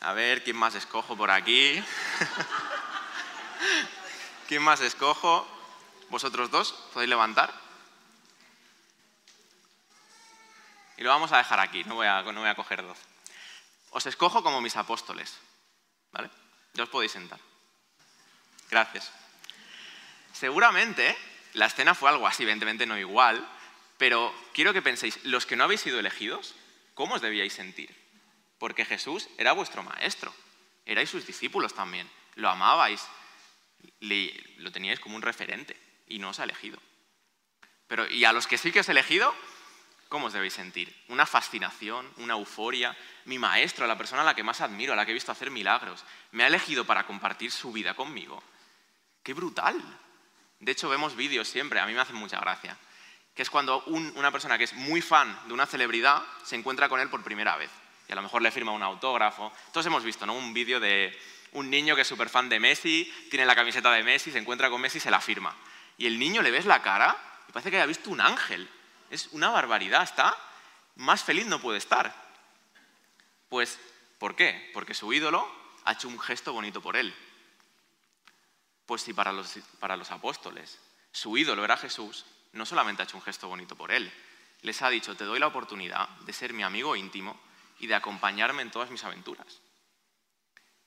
A 0.02 0.14
ver, 0.14 0.44
¿quién 0.44 0.56
más 0.56 0.76
escojo 0.76 1.18
por 1.18 1.32
aquí? 1.32 1.84
¿Quién 4.48 4.62
más 4.62 4.82
escojo? 4.82 5.48
¿Vosotros 6.10 6.50
dos? 6.50 6.72
¿Podéis 6.94 7.10
levantar? 7.10 7.54
Y 10.98 11.04
lo 11.04 11.10
vamos 11.10 11.32
a 11.32 11.38
dejar 11.38 11.60
aquí, 11.60 11.84
no 11.84 11.96
voy 11.96 12.08
a, 12.08 12.22
no 12.24 12.40
voy 12.40 12.50
a 12.50 12.56
coger 12.56 12.82
dos. 12.82 12.98
Os 13.92 14.06
escojo 14.06 14.42
como 14.42 14.62
mis 14.62 14.76
apóstoles. 14.76 15.38
¿Vale? 16.12 16.30
Ya 16.74 16.84
os 16.84 16.90
podéis 16.90 17.12
sentar. 17.12 17.40
Gracias. 18.70 19.12
Seguramente 20.34 21.16
la 21.54 21.66
escena 21.66 21.94
fue 21.94 22.10
algo 22.10 22.28
así, 22.28 22.44
evidentemente 22.44 22.86
no 22.86 22.98
igual, 22.98 23.46
pero 23.98 24.34
quiero 24.54 24.74
que 24.74 24.82
penséis, 24.82 25.20
los 25.24 25.46
que 25.46 25.56
no 25.56 25.64
habéis 25.64 25.82
sido 25.82 26.00
elegidos, 26.00 26.56
¿cómo 26.94 27.16
os 27.16 27.22
debíais 27.22 27.54
sentir? 27.54 27.96
Porque 28.60 28.86
Jesús 28.86 29.28
era 29.38 29.54
vuestro 29.54 29.84
maestro, 29.84 30.34
erais 30.86 31.10
sus 31.10 31.26
discípulos 31.26 31.74
también, 31.74 32.10
lo 32.36 32.50
amabais, 32.50 33.08
lo 34.00 34.72
teníais 34.72 35.00
como 35.00 35.16
un 35.16 35.22
referente 35.22 35.87
y 36.08 36.20
no 36.20 36.30
os 36.30 36.40
ha 36.40 36.44
elegido. 36.44 36.80
Pero, 37.88 38.08
y 38.08 38.26
a 38.26 38.34
los 38.34 38.48
que 38.48 38.58
sí 38.58 38.72
que 38.72 38.82
os 38.82 38.90
he 38.90 38.92
elegido, 38.92 39.34
¿cómo 40.10 40.28
os 40.28 40.34
debéis 40.34 40.54
sentir? 40.54 40.94
¿Una 41.08 41.26
fascinación? 41.26 42.12
¿Una 42.18 42.34
euforia? 42.34 42.96
Mi 43.26 43.40
maestro, 43.40 43.88
la 43.88 43.98
persona 43.98 44.22
a 44.22 44.26
la 44.26 44.36
que 44.36 44.44
más 44.44 44.62
admiro, 44.62 44.94
a 44.94 44.96
la 44.96 45.06
que 45.06 45.12
he 45.12 45.14
visto 45.14 45.32
hacer 45.32 45.52
milagros, 45.52 46.04
me 46.32 46.44
ha 46.44 46.48
elegido 46.48 46.86
para 46.86 47.06
compartir 47.06 47.52
su 47.52 47.72
vida 47.72 47.94
conmigo. 47.94 48.42
¡Qué 49.24 49.34
brutal! 49.34 49.82
De 50.60 50.72
hecho, 50.72 50.90
vemos 50.90 51.16
vídeos 51.16 51.48
siempre, 51.48 51.80
a 51.80 51.86
mí 51.86 51.94
me 51.94 52.02
hacen 52.02 52.16
mucha 52.16 52.40
gracia, 52.40 52.78
que 53.36 53.44
es 53.44 53.50
cuando 53.50 53.84
una 53.86 54.32
persona 54.32 54.58
que 54.58 54.64
es 54.64 54.74
muy 54.74 55.02
fan 55.02 55.40
de 55.48 55.54
una 55.54 55.68
celebridad 55.68 56.24
se 56.44 56.56
encuentra 56.56 56.90
con 56.90 57.00
él 57.00 57.10
por 57.10 57.24
primera 57.24 57.56
vez 57.56 57.70
y 58.08 58.12
a 58.12 58.16
lo 58.16 58.22
mejor 58.22 58.42
le 58.42 58.52
firma 58.52 58.72
un 58.72 58.84
autógrafo. 58.84 59.52
Todos 59.72 59.86
hemos 59.86 60.04
visto 60.04 60.26
¿no? 60.26 60.34
un 60.34 60.54
vídeo 60.54 60.80
de 60.80 61.18
un 61.54 61.70
niño 61.70 61.96
que 61.96 62.02
es 62.02 62.08
súper 62.08 62.30
fan 62.30 62.50
de 62.50 62.60
Messi, 62.60 63.12
tiene 63.30 63.46
la 63.46 63.56
camiseta 63.56 63.92
de 63.92 64.04
Messi, 64.04 64.32
se 64.32 64.38
encuentra 64.38 64.70
con 64.70 64.82
Messi 64.82 64.98
y 64.98 65.02
se 65.02 65.12
la 65.12 65.22
firma. 65.22 65.56
Y 65.98 66.06
el 66.08 66.20
niño 66.20 66.42
le 66.42 66.52
ves 66.52 66.66
la 66.66 66.82
cara 66.82 67.18
y 67.48 67.52
parece 67.52 67.72
que 67.72 67.78
haya 67.78 67.86
visto 67.86 68.10
un 68.10 68.22
ángel. 68.22 68.70
Es 69.10 69.30
una 69.32 69.50
barbaridad, 69.50 70.04
está 70.04 70.36
más 70.98 71.24
feliz 71.24 71.46
no 71.46 71.62
puede 71.62 71.78
estar. 71.78 72.14
Pues, 73.50 73.80
¿por 74.18 74.36
qué? 74.36 74.72
Porque 74.74 74.94
su 74.94 75.12
ídolo 75.14 75.48
ha 75.86 75.94
hecho 75.94 76.08
un 76.08 76.20
gesto 76.20 76.54
bonito 76.54 76.82
por 76.82 76.98
él. 76.98 77.14
Pues 78.86 79.02
si 79.02 79.14
para 79.14 79.32
los, 79.32 79.60
para 79.80 79.98
los 79.98 80.12
apóstoles 80.12 80.80
su 81.12 81.38
ídolo 81.38 81.64
era 81.64 81.78
Jesús, 81.78 82.26
no 82.54 82.66
solamente 82.66 83.02
ha 83.02 83.06
hecho 83.06 83.18
un 83.18 83.24
gesto 83.24 83.48
bonito 83.48 83.76
por 83.76 83.92
él, 83.92 84.12
les 84.62 84.82
ha 84.82 84.90
dicho, 84.90 85.16
te 85.16 85.24
doy 85.24 85.40
la 85.40 85.48
oportunidad 85.48 86.10
de 86.10 86.34
ser 86.34 86.54
mi 86.54 86.64
amigo 86.64 86.96
íntimo 86.96 87.40
y 87.80 87.88
de 87.88 87.96
acompañarme 87.96 88.62
en 88.62 88.72
todas 88.72 88.90
mis 88.90 89.04
aventuras. 89.04 89.62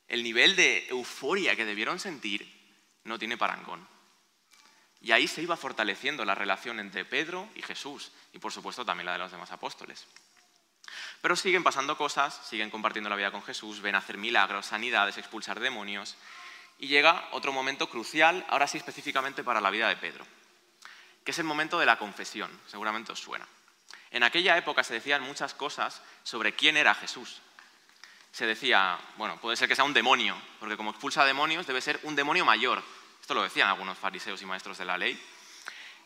El 0.08 0.22
nivel 0.22 0.56
de 0.56 0.88
euforia 0.88 1.54
que 1.56 1.64
debieron 1.64 2.00
sentir 2.00 2.48
no 3.04 3.18
tiene 3.18 3.38
parangón. 3.38 3.86
Y 5.02 5.12
ahí 5.12 5.26
se 5.26 5.42
iba 5.42 5.56
fortaleciendo 5.56 6.24
la 6.24 6.34
relación 6.34 6.78
entre 6.78 7.04
Pedro 7.04 7.48
y 7.54 7.62
Jesús, 7.62 8.12
y 8.32 8.38
por 8.38 8.52
supuesto 8.52 8.84
también 8.84 9.06
la 9.06 9.12
de 9.12 9.18
los 9.18 9.32
demás 9.32 9.50
apóstoles. 9.50 10.06
Pero 11.22 11.36
siguen 11.36 11.62
pasando 11.62 11.96
cosas, 11.96 12.40
siguen 12.46 12.70
compartiendo 12.70 13.08
la 13.08 13.16
vida 13.16 13.30
con 13.30 13.42
Jesús, 13.42 13.80
ven 13.80 13.94
hacer 13.94 14.18
milagros, 14.18 14.66
sanidades, 14.66 15.18
expulsar 15.18 15.60
demonios, 15.60 16.16
y 16.78 16.88
llega 16.88 17.28
otro 17.32 17.52
momento 17.52 17.88
crucial, 17.88 18.44
ahora 18.48 18.66
sí 18.66 18.78
específicamente 18.78 19.44
para 19.44 19.60
la 19.60 19.70
vida 19.70 19.88
de 19.88 19.96
Pedro, 19.96 20.26
que 21.24 21.30
es 21.30 21.38
el 21.38 21.44
momento 21.44 21.78
de 21.78 21.86
la 21.86 21.98
confesión, 21.98 22.50
seguramente 22.66 23.12
os 23.12 23.20
suena. 23.20 23.46
En 24.10 24.22
aquella 24.22 24.56
época 24.56 24.82
se 24.82 24.94
decían 24.94 25.22
muchas 25.22 25.54
cosas 25.54 26.02
sobre 26.24 26.54
quién 26.54 26.76
era 26.76 26.94
Jesús. 26.94 27.40
Se 28.32 28.46
decía, 28.46 28.98
bueno, 29.16 29.40
puede 29.40 29.56
ser 29.56 29.68
que 29.68 29.76
sea 29.76 29.84
un 29.84 29.92
demonio, 29.92 30.40
porque 30.58 30.76
como 30.76 30.90
expulsa 30.90 31.24
demonios 31.24 31.66
debe 31.66 31.80
ser 31.80 32.00
un 32.04 32.16
demonio 32.16 32.44
mayor. 32.44 32.82
Esto 33.30 33.38
lo 33.38 33.44
decían 33.44 33.68
algunos 33.68 33.96
fariseos 33.96 34.42
y 34.42 34.44
maestros 34.44 34.76
de 34.76 34.84
la 34.84 34.98
ley. 34.98 35.16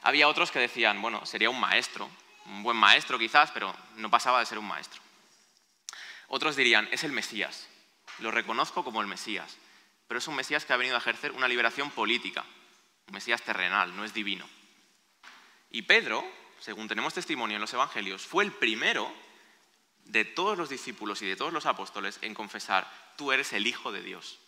Había 0.03 0.29
otros 0.29 0.51
que 0.51 0.59
decían, 0.59 1.01
bueno, 1.01 1.25
sería 1.25 1.49
un 1.49 1.59
maestro, 1.59 2.11
un 2.45 2.63
buen 2.63 2.77
maestro 2.77 3.19
quizás, 3.19 3.51
pero 3.51 3.75
no 3.97 4.11
pasaba 4.11 4.41
de 4.41 4.45
ser 4.45 4.59
un 4.59 4.69
maestro. 4.69 5.01
Otros 6.29 6.55
dirían, 6.55 6.87
es 6.93 7.03
el 7.03 7.13
Mesías, 7.13 7.67
lo 8.19 8.31
reconozco 8.31 8.85
como 8.85 9.01
el 9.01 9.07
Mesías, 9.07 9.57
pero 10.07 10.19
es 10.19 10.29
un 10.29 10.37
Mesías 10.37 10.67
que 10.67 10.75
ha 10.75 10.77
venido 10.77 10.97
a 10.97 10.99
ejercer 10.99 11.33
una 11.33 11.49
liberación 11.49 11.91
política, 11.93 12.45
un 13.09 13.15
Mesías 13.15 13.41
terrenal, 13.41 13.97
no 13.97 14.05
es 14.05 14.13
divino. 14.13 14.47
Y 15.71 15.81
Pedro, 15.81 16.31
según 16.61 16.89
tenemos 16.89 17.15
testimonio 17.15 17.57
en 17.57 17.63
los 17.63 17.73
Evangelios, 17.73 18.21
fue 18.21 18.45
el 18.45 18.53
primero 18.53 19.11
de 20.05 20.27
todos 20.27 20.59
los 20.59 20.69
discípulos 20.69 21.23
y 21.23 21.27
de 21.27 21.37
todos 21.37 21.55
los 21.55 21.65
apóstoles 21.65 22.19
en 22.21 22.35
confesar, 22.35 22.87
tú 23.17 23.33
eres 23.33 23.55
el 23.55 23.67
Hijo 23.67 23.93
de 23.93 24.03
Dios. 24.03 24.41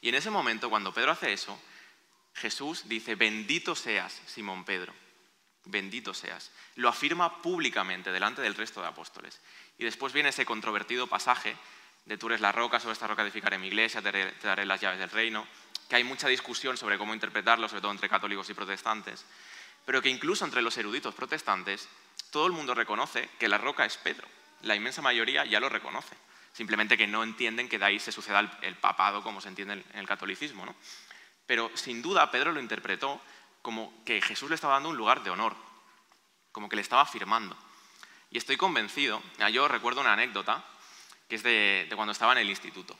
Y 0.00 0.08
en 0.08 0.14
ese 0.14 0.30
momento, 0.30 0.70
cuando 0.70 0.92
Pedro 0.92 1.12
hace 1.12 1.32
eso, 1.32 1.60
Jesús 2.34 2.88
dice, 2.88 3.14
bendito 3.14 3.74
seas, 3.74 4.20
Simón 4.26 4.64
Pedro, 4.64 4.94
bendito 5.64 6.14
seas. 6.14 6.50
Lo 6.76 6.88
afirma 6.88 7.40
públicamente 7.42 8.12
delante 8.12 8.42
del 8.42 8.54
resto 8.54 8.80
de 8.82 8.88
apóstoles. 8.88 9.40
Y 9.78 9.84
después 9.84 10.12
viene 10.12 10.28
ese 10.28 10.44
controvertido 10.44 11.06
pasaje 11.06 11.56
de 12.04 12.18
tú 12.18 12.26
eres 12.26 12.40
la 12.40 12.52
roca, 12.52 12.78
sobre 12.78 12.92
esta 12.92 13.06
roca 13.06 13.22
edificaré 13.22 13.58
mi 13.58 13.66
iglesia, 13.66 14.02
te 14.02 14.46
daré 14.46 14.66
las 14.66 14.80
llaves 14.80 14.98
del 14.98 15.10
reino, 15.10 15.46
que 15.88 15.96
hay 15.96 16.04
mucha 16.04 16.28
discusión 16.28 16.76
sobre 16.76 16.98
cómo 16.98 17.14
interpretarlo, 17.14 17.68
sobre 17.68 17.80
todo 17.80 17.92
entre 17.92 18.08
católicos 18.08 18.48
y 18.50 18.54
protestantes 18.54 19.24
pero 19.86 20.02
que 20.02 20.10
incluso 20.10 20.44
entre 20.44 20.60
los 20.60 20.76
eruditos 20.76 21.14
protestantes 21.14 21.88
todo 22.30 22.46
el 22.46 22.52
mundo 22.52 22.74
reconoce 22.74 23.30
que 23.38 23.48
la 23.48 23.56
roca 23.56 23.86
es 23.86 23.96
Pedro. 23.96 24.26
La 24.62 24.74
inmensa 24.74 25.00
mayoría 25.00 25.46
ya 25.46 25.60
lo 25.60 25.68
reconoce. 25.68 26.16
Simplemente 26.56 26.96
que 26.96 27.06
no 27.06 27.22
entienden 27.22 27.68
que 27.68 27.78
de 27.78 27.84
ahí 27.84 28.00
se 28.00 28.10
suceda 28.10 28.40
el, 28.62 28.76
papado 28.76 29.22
como 29.22 29.42
se 29.42 29.48
entiende 29.48 29.74
en 29.74 29.98
el 29.98 30.08
catolicismo. 30.08 30.64
¿no? 30.64 30.74
Pero 31.44 31.70
sin 31.74 32.00
duda 32.00 32.30
Pedro 32.30 32.50
lo 32.50 32.60
interpretó 32.60 33.20
como 33.60 33.92
que 34.06 34.22
Jesús 34.22 34.48
le 34.48 34.54
estaba 34.54 34.72
dando 34.72 34.88
un 34.88 34.96
lugar 34.96 35.22
de 35.22 35.28
honor, 35.28 35.54
como 36.52 36.70
que 36.70 36.76
le 36.76 36.80
estaba 36.80 37.02
afirmando. 37.02 37.54
Y 38.30 38.38
estoy 38.38 38.56
convencido, 38.56 39.22
yo 39.52 39.68
recuerdo 39.68 40.00
una 40.00 40.14
anécdota 40.14 40.64
que 41.28 41.36
es 41.36 41.42
de, 41.42 41.92
cuando 41.94 42.12
estaba 42.12 42.32
en 42.32 42.38
el 42.38 42.48
instituto. 42.48 42.96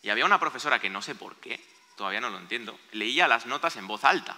Y 0.00 0.10
había 0.10 0.24
una 0.24 0.38
profesora 0.38 0.78
que 0.78 0.88
no 0.88 1.02
sé 1.02 1.16
por 1.16 1.34
qué, 1.40 1.60
todavía 1.96 2.20
no 2.20 2.30
lo 2.30 2.38
entiendo, 2.38 2.78
leía 2.92 3.26
las 3.26 3.46
notas 3.46 3.74
en 3.74 3.88
voz 3.88 4.04
alta. 4.04 4.36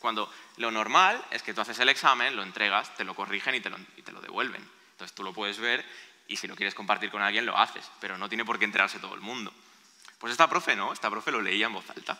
Cuando 0.00 0.30
lo 0.58 0.70
normal 0.70 1.24
es 1.30 1.42
que 1.42 1.54
tú 1.54 1.62
haces 1.62 1.78
el 1.78 1.88
examen, 1.88 2.36
lo 2.36 2.42
entregas, 2.42 2.94
te 2.94 3.04
lo 3.04 3.14
corrigen 3.14 3.54
y 3.54 3.60
te 3.60 3.70
lo, 3.70 4.20
devuelven. 4.20 4.68
Entonces 4.92 5.14
tú 5.14 5.22
lo 5.22 5.32
puedes 5.32 5.58
ver 5.58 5.82
y 6.30 6.36
si 6.36 6.46
lo 6.46 6.54
quieres 6.54 6.74
compartir 6.74 7.10
con 7.10 7.20
alguien 7.20 7.44
lo 7.44 7.58
haces, 7.58 7.90
pero 8.00 8.16
no 8.16 8.28
tiene 8.28 8.44
por 8.44 8.58
qué 8.58 8.64
enterarse 8.64 9.00
todo 9.00 9.14
el 9.14 9.20
mundo. 9.20 9.52
Pues 10.18 10.30
esta 10.30 10.48
profe 10.48 10.76
no, 10.76 10.92
esta 10.92 11.10
profe 11.10 11.32
lo 11.32 11.40
leía 11.40 11.66
en 11.66 11.72
voz 11.72 11.90
alta. 11.90 12.18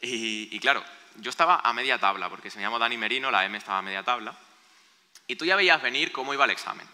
Y, 0.00 0.58
claro, 0.60 0.82
yo 1.16 1.28
estaba 1.28 1.60
a 1.62 1.72
media 1.74 1.98
tabla, 1.98 2.30
porque 2.30 2.50
se 2.50 2.56
me 2.56 2.62
llama 2.62 2.78
Dani 2.78 2.96
Merino, 2.96 3.30
la 3.30 3.44
M 3.44 3.58
estaba 3.58 3.78
a 3.78 3.82
media 3.82 4.02
tabla, 4.02 4.34
y 5.26 5.36
tú 5.36 5.44
ya 5.44 5.56
veías 5.56 5.82
venir 5.82 6.10
cómo 6.10 6.32
iba 6.32 6.46
el 6.46 6.52
examen. 6.52 6.88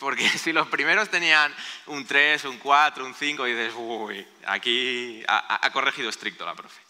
Porque 0.00 0.28
si 0.38 0.52
los 0.52 0.66
primeros 0.66 1.08
tenían 1.08 1.54
un 1.86 2.04
3, 2.04 2.44
un 2.46 2.58
4, 2.58 3.06
un 3.06 3.14
5, 3.14 3.46
y 3.46 3.54
dices, 3.54 3.74
uy, 3.76 4.26
aquí 4.46 5.22
ha 5.28 5.70
corregido 5.72 6.10
estricto 6.10 6.44
la 6.44 6.56
profe. 6.56 6.80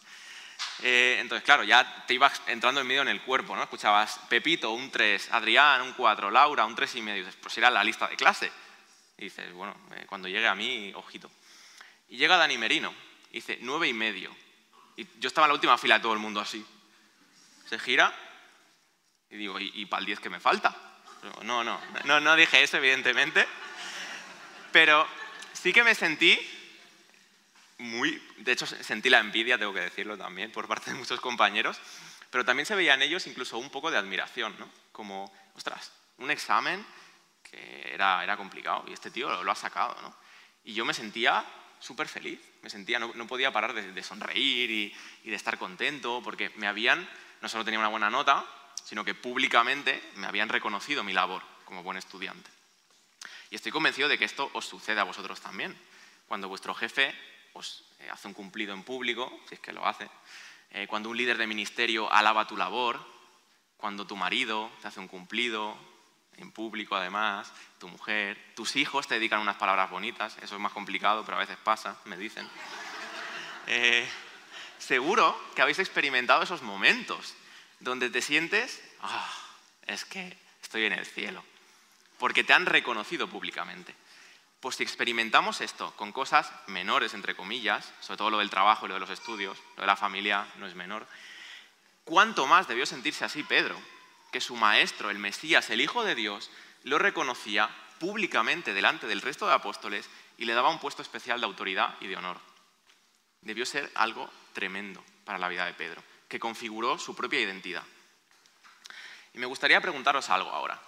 Eh, 0.82 1.18
entonces, 1.20 1.44
claro, 1.44 1.64
ya 1.64 2.04
te 2.06 2.14
ibas 2.14 2.40
entrando 2.46 2.80
en 2.80 2.87
medio 2.87 3.02
en 3.02 3.09
el 3.09 3.22
cuerpo, 3.22 3.56
¿no? 3.56 3.62
Escuchabas 3.62 4.20
Pepito, 4.28 4.70
un 4.72 4.90
3, 4.90 5.28
Adrián, 5.32 5.82
un 5.82 5.92
4, 5.92 6.30
Laura, 6.30 6.64
un 6.64 6.74
3 6.74 6.94
y 6.96 7.02
medio. 7.02 7.24
Dices, 7.24 7.38
pues 7.40 7.56
era 7.59 7.70
la 7.70 7.85
lista 7.85 8.09
de 8.09 8.16
clase. 8.16 8.50
Y 9.18 9.24
dices, 9.24 9.52
bueno, 9.52 9.74
eh, 9.96 10.05
cuando 10.07 10.29
llegue 10.29 10.46
a 10.46 10.55
mí, 10.55 10.92
ojito. 10.94 11.31
Y 12.09 12.16
llega 12.16 12.37
Dani 12.37 12.59
Merino, 12.59 12.92
y 13.31 13.37
dice, 13.37 13.59
9 13.61 13.88
y 13.88 13.92
medio. 13.92 14.35
Y 14.96 15.07
yo 15.18 15.29
estaba 15.29 15.46
en 15.46 15.50
la 15.50 15.55
última 15.55 15.79
fila 15.79 15.96
de 15.96 16.02
todo 16.02 16.12
el 16.12 16.18
mundo 16.18 16.40
así. 16.40 16.64
Se 17.68 17.79
gira 17.79 18.14
y 19.31 19.37
digo, 19.37 19.59
¿y, 19.59 19.85
para 19.87 20.00
el 20.00 20.07
10 20.07 20.20
que 20.20 20.31
me 20.31 20.40
falta? 20.40 20.74
No, 21.42 21.64
no, 21.64 21.81
no, 22.05 22.20
no 22.20 22.37
dije 22.37 22.62
eso, 22.62 22.76
evidentemente. 22.76 23.46
Pero 24.72 25.07
sí 25.52 25.72
que 25.72 25.83
me 25.83 25.94
sentí 25.94 26.38
muy... 27.79 28.22
De 28.38 28.52
hecho, 28.52 28.66
sentí 28.66 29.11
la 29.11 29.18
envidia, 29.18 29.59
tengo 29.59 29.74
que 29.74 29.81
decirlo 29.81 30.16
también, 30.16 30.52
por 30.52 30.68
parte 30.68 30.90
de 30.92 30.96
muchos 30.96 31.20
compañeros. 31.20 31.79
Pero 32.31 32.44
también 32.44 32.66
se 32.66 32.74
veía 32.74 32.94
en 32.94 33.02
ellos 33.02 33.26
incluso 33.26 33.59
un 33.59 33.70
poco 33.70 33.90
de 33.90 33.98
admiración, 33.98 34.55
¿no? 34.59 34.68
Como, 34.92 35.33
ostras, 35.55 35.90
un 36.18 36.31
examen 36.31 36.85
que 37.50 37.92
era, 37.92 38.22
era 38.22 38.37
complicado 38.37 38.85
y 38.88 38.92
este 38.92 39.11
tío 39.11 39.42
lo, 39.42 39.50
ha 39.50 39.54
sacado, 39.54 39.96
¿no? 40.02 40.14
Y 40.64 40.74
yo 40.74 40.85
me 40.85 40.94
sentía 40.94 41.44
súper 41.78 42.09
feliz, 42.09 42.40
me 42.62 42.70
sentía, 42.70 42.98
no, 42.98 43.26
podía 43.26 43.52
parar 43.52 43.74
de, 43.74 44.02
sonreír 44.02 44.70
y, 44.70 45.28
de 45.28 45.35
estar 45.35 45.59
contento 45.59 46.20
porque 46.24 46.50
me 46.56 46.66
habían, 46.66 47.09
no 47.40 47.48
solo 47.48 47.64
tenía 47.64 47.78
una 47.78 47.88
buena 47.88 48.11
nota, 48.11 48.44
sino 48.85 49.04
que 49.04 49.14
públicamente 49.14 50.02
me 50.16 50.26
habían 50.26 50.48
reconocido 50.48 51.04
mi 51.04 51.12
labor 51.12 51.42
como 51.64 51.82
buen 51.82 51.96
estudiante. 51.96 52.50
Y 53.50 53.54
estoy 53.54 53.70
convencido 53.72 54.09
de 54.09 54.18
que 54.18 54.24
esto 54.24 54.50
os 54.54 54.66
sucede 54.66 55.00
a 55.00 55.04
vosotros 55.04 55.40
también. 55.40 55.76
Cuando 56.26 56.48
vuestro 56.48 56.74
jefe 56.74 57.14
os 57.52 57.85
eh, 58.00 58.09
hace 58.11 58.28
un 58.28 58.35
cumplido 58.35 58.74
en 58.74 58.82
público, 58.82 59.40
si 59.48 59.54
es 59.54 59.61
que 59.61 59.72
lo 59.72 59.87
hace, 59.87 60.09
eh, 60.70 60.87
cuando 60.88 61.11
un 61.11 61.16
líder 61.16 61.38
de 61.38 61.46
ministerio 61.46 62.12
alaba 62.12 62.46
tu 62.46 62.56
labor, 62.56 63.00
cuando 63.76 64.06
tu 64.06 64.16
marido 64.16 64.70
te 64.80 64.88
hace 64.88 65.00
un 65.00 65.09
cumplido 65.09 65.76
en 66.38 66.53
público 66.53 66.96
además, 66.96 67.53
tu 67.79 67.88
mujer, 67.88 68.38
tus 68.55 68.77
hijos 68.77 69.07
te 69.07 69.14
dedican 69.14 69.40
unas 69.40 69.57
palabras 69.57 69.90
bonitas, 69.90 70.37
eso 70.42 70.55
es 70.55 70.61
más 70.61 70.72
complicado, 70.72 71.25
pero 71.25 71.37
a 71.37 71.40
veces 71.40 71.57
pasa, 71.62 71.96
me 72.05 72.16
dicen. 72.16 72.49
Eh, 73.68 74.09
seguro 74.79 75.37
que 75.57 75.61
habéis 75.61 75.81
experimentado 75.81 76.44
esos 76.44 76.62
momentos 76.62 77.35
donde 77.81 78.11
te 78.11 78.22
sientes, 78.22 78.81
ah, 79.03 79.29
es 79.87 80.05
que 80.05 80.38
estoy 80.62 80.85
en 80.85 80.92
el 80.92 81.05
cielo, 81.05 81.42
porque 82.18 82.44
te 82.44 82.53
han 82.53 82.66
reconocido 82.66 83.29
públicamente. 83.29 83.92
Pues 84.61 84.77
si 84.77 84.85
experimentamos 84.85 85.61
esto 85.61 85.92
con 85.96 86.12
cosas 86.12 86.51
menores, 86.68 87.12
entre 87.14 87.35
comillas, 87.35 87.92
sobre 88.01 88.18
todo 88.18 88.31
lo 88.31 88.38
del 88.38 88.51
trabajo 88.51 88.87
y 88.87 88.88
lo 88.88 88.94
de 88.94 89.01
los 89.01 89.11
estudios, 89.11 89.59
lo 89.77 89.83
de 89.83 89.87
la 89.87 89.96
familia 89.96 90.46
no 90.59 90.66
es 90.66 90.75
menor, 90.75 91.07
¿cuánto 92.05 92.46
más 92.46 92.68
debió 92.68 92.87
sentirse 92.87 93.25
así 93.25 93.42
Pedro? 93.42 93.77
Que 94.32 94.40
su 94.40 94.56
maestro, 94.56 95.10
el 95.10 95.18
Mesías, 95.18 95.70
el 95.70 95.80
Hijo 95.80 96.04
de 96.04 96.14
Dios, 96.14 96.50
lo 96.84 96.98
reconocía 96.98 97.70
públicamente 97.98 98.74
delante 98.74 99.06
del 99.06 99.22
resto 99.22 99.46
de 99.46 99.54
apóstoles 99.54 100.08
y 100.38 100.44
le 100.44 100.54
daba 100.54 100.70
un 100.70 100.78
puesto 100.78 101.02
especial 101.02 101.40
de 101.40 101.46
autoridad 101.46 101.96
y 102.00 102.06
de 102.06 102.16
honor. 102.16 102.38
Debió 103.40 103.64
ser 103.64 103.90
algo 103.94 104.30
tremendo 104.52 105.04
para 105.24 105.38
la 105.38 105.48
vida 105.48 105.66
de 105.66 105.74
Pedro, 105.74 106.02
que 106.28 106.40
configuró 106.40 106.98
su 106.98 107.14
propia 107.14 107.40
identidad. 107.40 107.82
Y 109.32 109.38
me 109.38 109.46
gustaría 109.46 109.80
preguntaros 109.80 110.30
algo 110.30 110.50
ahora. 110.50 110.80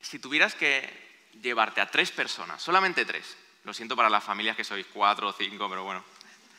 Si 0.00 0.18
tuvieras 0.18 0.54
que 0.54 1.30
llevarte 1.42 1.80
a 1.80 1.90
tres 1.90 2.10
personas, 2.10 2.62
solamente 2.62 3.04
tres, 3.04 3.36
lo 3.64 3.74
siento 3.74 3.96
para 3.96 4.10
las 4.10 4.24
familias 4.24 4.56
que 4.56 4.64
sois 4.64 4.86
cuatro 4.86 5.28
o 5.28 5.32
cinco, 5.32 5.68
pero 5.68 5.84
bueno, 5.84 6.04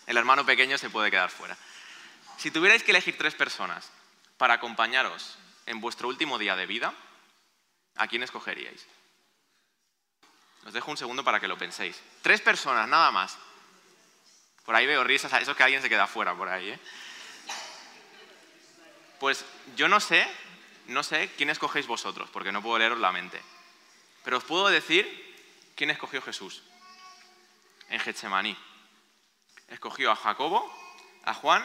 el 0.08 0.18
hermano 0.18 0.46
pequeño 0.46 0.78
se 0.78 0.90
puede 0.90 1.12
quedar 1.12 1.30
fuera. 1.30 1.58
Si 2.38 2.52
tuvierais 2.52 2.84
que 2.84 2.92
elegir 2.92 3.18
tres 3.18 3.36
personas 3.36 3.92
para 4.38 4.56
acompañaros 4.56 5.38
en 5.70 5.80
vuestro 5.80 6.08
último 6.08 6.40
día 6.40 6.56
de 6.56 6.66
vida, 6.66 6.94
¿a 7.96 8.08
quién 8.08 8.24
escogeríais? 8.24 8.88
Os 10.66 10.74
dejo 10.74 10.90
un 10.90 10.98
segundo 10.98 11.24
para 11.24 11.40
que 11.40 11.48
lo 11.48 11.60
penséis. 11.60 12.02
Tres 12.24 12.42
personas, 12.42 12.90
nada 12.90 13.12
más. 13.12 13.38
Por 14.66 14.76
ahí 14.76 14.88
veo 14.88 15.04
risas, 15.04 15.32
eso 15.34 15.52
es 15.52 15.58
que 15.58 15.64
alguien 15.64 15.84
se 15.84 15.90
queda 15.90 16.08
fuera 16.08 16.36
por 16.36 16.50
ahí. 16.50 16.72
¿eh? 16.72 16.80
Pues 19.20 19.46
yo 19.76 19.88
no 19.88 20.00
sé, 20.00 20.28
no 20.88 21.04
sé 21.04 21.30
quién 21.38 21.52
escogéis 21.52 21.86
vosotros, 21.86 22.30
porque 22.34 22.52
no 22.52 22.64
puedo 22.64 22.80
leeros 22.80 23.00
la 23.00 23.12
mente. 23.12 23.40
Pero 24.24 24.38
os 24.38 24.44
puedo 24.44 24.70
decir 24.70 25.06
quién 25.76 25.92
escogió 25.92 26.20
Jesús 26.24 26.64
en 27.90 28.00
Getsemaní. 28.00 28.58
Escogió 29.68 30.12
a 30.12 30.16
Jacobo, 30.16 30.68
a 31.26 31.36
Juan 31.36 31.64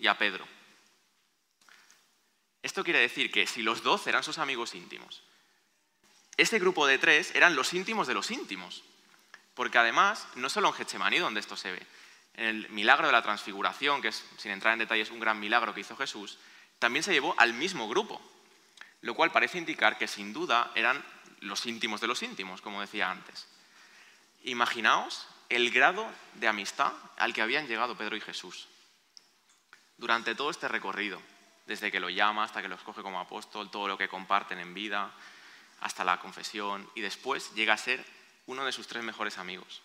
y 0.00 0.08
a 0.08 0.18
Pedro. 0.18 0.57
Esto 2.68 2.84
quiere 2.84 2.98
decir 2.98 3.32
que 3.32 3.46
si 3.46 3.62
los 3.62 3.82
doce 3.82 4.10
eran 4.10 4.22
sus 4.22 4.36
amigos 4.36 4.74
íntimos, 4.74 5.22
este 6.36 6.58
grupo 6.58 6.86
de 6.86 6.98
tres 6.98 7.34
eran 7.34 7.56
los 7.56 7.72
íntimos 7.72 8.06
de 8.06 8.12
los 8.12 8.30
íntimos. 8.30 8.84
Porque 9.54 9.78
además, 9.78 10.28
no 10.34 10.50
solo 10.50 10.68
en 10.68 10.74
Getsemaní 10.74 11.16
donde 11.16 11.40
esto 11.40 11.56
se 11.56 11.72
ve, 11.72 11.86
en 12.34 12.44
el 12.44 12.68
milagro 12.68 13.06
de 13.06 13.14
la 13.14 13.22
transfiguración, 13.22 14.02
que 14.02 14.08
es, 14.08 14.22
sin 14.36 14.50
entrar 14.50 14.74
en 14.74 14.80
detalles, 14.80 15.10
un 15.10 15.18
gran 15.18 15.40
milagro 15.40 15.72
que 15.72 15.80
hizo 15.80 15.96
Jesús, 15.96 16.36
también 16.78 17.02
se 17.02 17.14
llevó 17.14 17.34
al 17.38 17.54
mismo 17.54 17.88
grupo, 17.88 18.20
lo 19.00 19.14
cual 19.14 19.32
parece 19.32 19.56
indicar 19.56 19.96
que 19.96 20.06
sin 20.06 20.34
duda 20.34 20.70
eran 20.74 21.02
los 21.40 21.64
íntimos 21.64 22.02
de 22.02 22.08
los 22.08 22.22
íntimos, 22.22 22.60
como 22.60 22.82
decía 22.82 23.10
antes. 23.10 23.46
Imaginaos 24.42 25.26
el 25.48 25.70
grado 25.70 26.06
de 26.34 26.48
amistad 26.48 26.92
al 27.16 27.32
que 27.32 27.40
habían 27.40 27.66
llegado 27.66 27.96
Pedro 27.96 28.14
y 28.14 28.20
Jesús 28.20 28.68
durante 29.96 30.34
todo 30.34 30.50
este 30.50 30.68
recorrido, 30.68 31.18
desde 31.68 31.92
que 31.92 32.00
lo 32.00 32.08
llama 32.08 32.44
hasta 32.44 32.62
que 32.62 32.68
lo 32.68 32.76
escoge 32.76 33.02
como 33.02 33.20
apóstol, 33.20 33.70
todo 33.70 33.86
lo 33.86 33.98
que 33.98 34.08
comparten 34.08 34.58
en 34.58 34.72
vida, 34.72 35.12
hasta 35.80 36.02
la 36.02 36.18
confesión, 36.18 36.90
y 36.94 37.02
después 37.02 37.52
llega 37.54 37.74
a 37.74 37.76
ser 37.76 38.02
uno 38.46 38.64
de 38.64 38.72
sus 38.72 38.88
tres 38.88 39.04
mejores 39.04 39.36
amigos. 39.36 39.82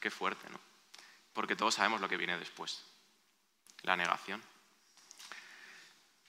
Qué 0.00 0.12
fuerte, 0.12 0.48
¿no? 0.48 0.60
Porque 1.32 1.56
todos 1.56 1.74
sabemos 1.74 2.00
lo 2.00 2.08
que 2.08 2.16
viene 2.16 2.38
después, 2.38 2.84
la 3.82 3.96
negación. 3.96 4.40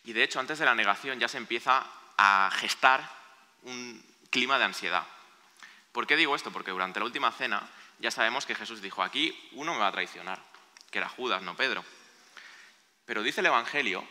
Y 0.05 0.13
de 0.13 0.23
hecho, 0.23 0.39
antes 0.39 0.57
de 0.57 0.65
la 0.65 0.73
negación 0.73 1.19
ya 1.19 1.27
se 1.27 1.37
empieza 1.37 1.85
a 2.17 2.49
gestar 2.55 3.07
un 3.61 4.03
clima 4.31 4.57
de 4.57 4.65
ansiedad. 4.65 5.05
¿Por 5.91 6.07
qué 6.07 6.15
digo 6.15 6.35
esto? 6.35 6.51
Porque 6.51 6.71
durante 6.71 6.99
la 6.99 7.05
última 7.05 7.31
cena 7.31 7.69
ya 7.99 8.09
sabemos 8.09 8.47
que 8.47 8.55
Jesús 8.55 8.81
dijo, 8.81 9.03
aquí 9.03 9.49
uno 9.51 9.73
me 9.73 9.79
va 9.79 9.87
a 9.89 9.91
traicionar, 9.91 10.41
que 10.89 10.97
era 10.97 11.09
Judas, 11.09 11.43
no 11.43 11.55
Pedro. 11.55 11.85
Pero 13.05 13.23
dice 13.23 13.41
el 13.41 13.47
Evangelio 13.47 14.05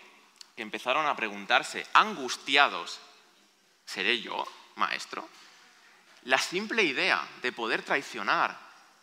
que 0.57 0.63
empezaron 0.63 1.07
a 1.07 1.17
preguntarse, 1.17 1.87
angustiados, 1.95 3.01
¿seré 3.87 4.21
yo, 4.21 4.47
maestro? 4.77 5.29
La 6.25 6.39
simple 6.39 6.83
idea 6.83 7.27
de 7.43 7.53
poder 7.53 7.83
traicionar 7.83 8.59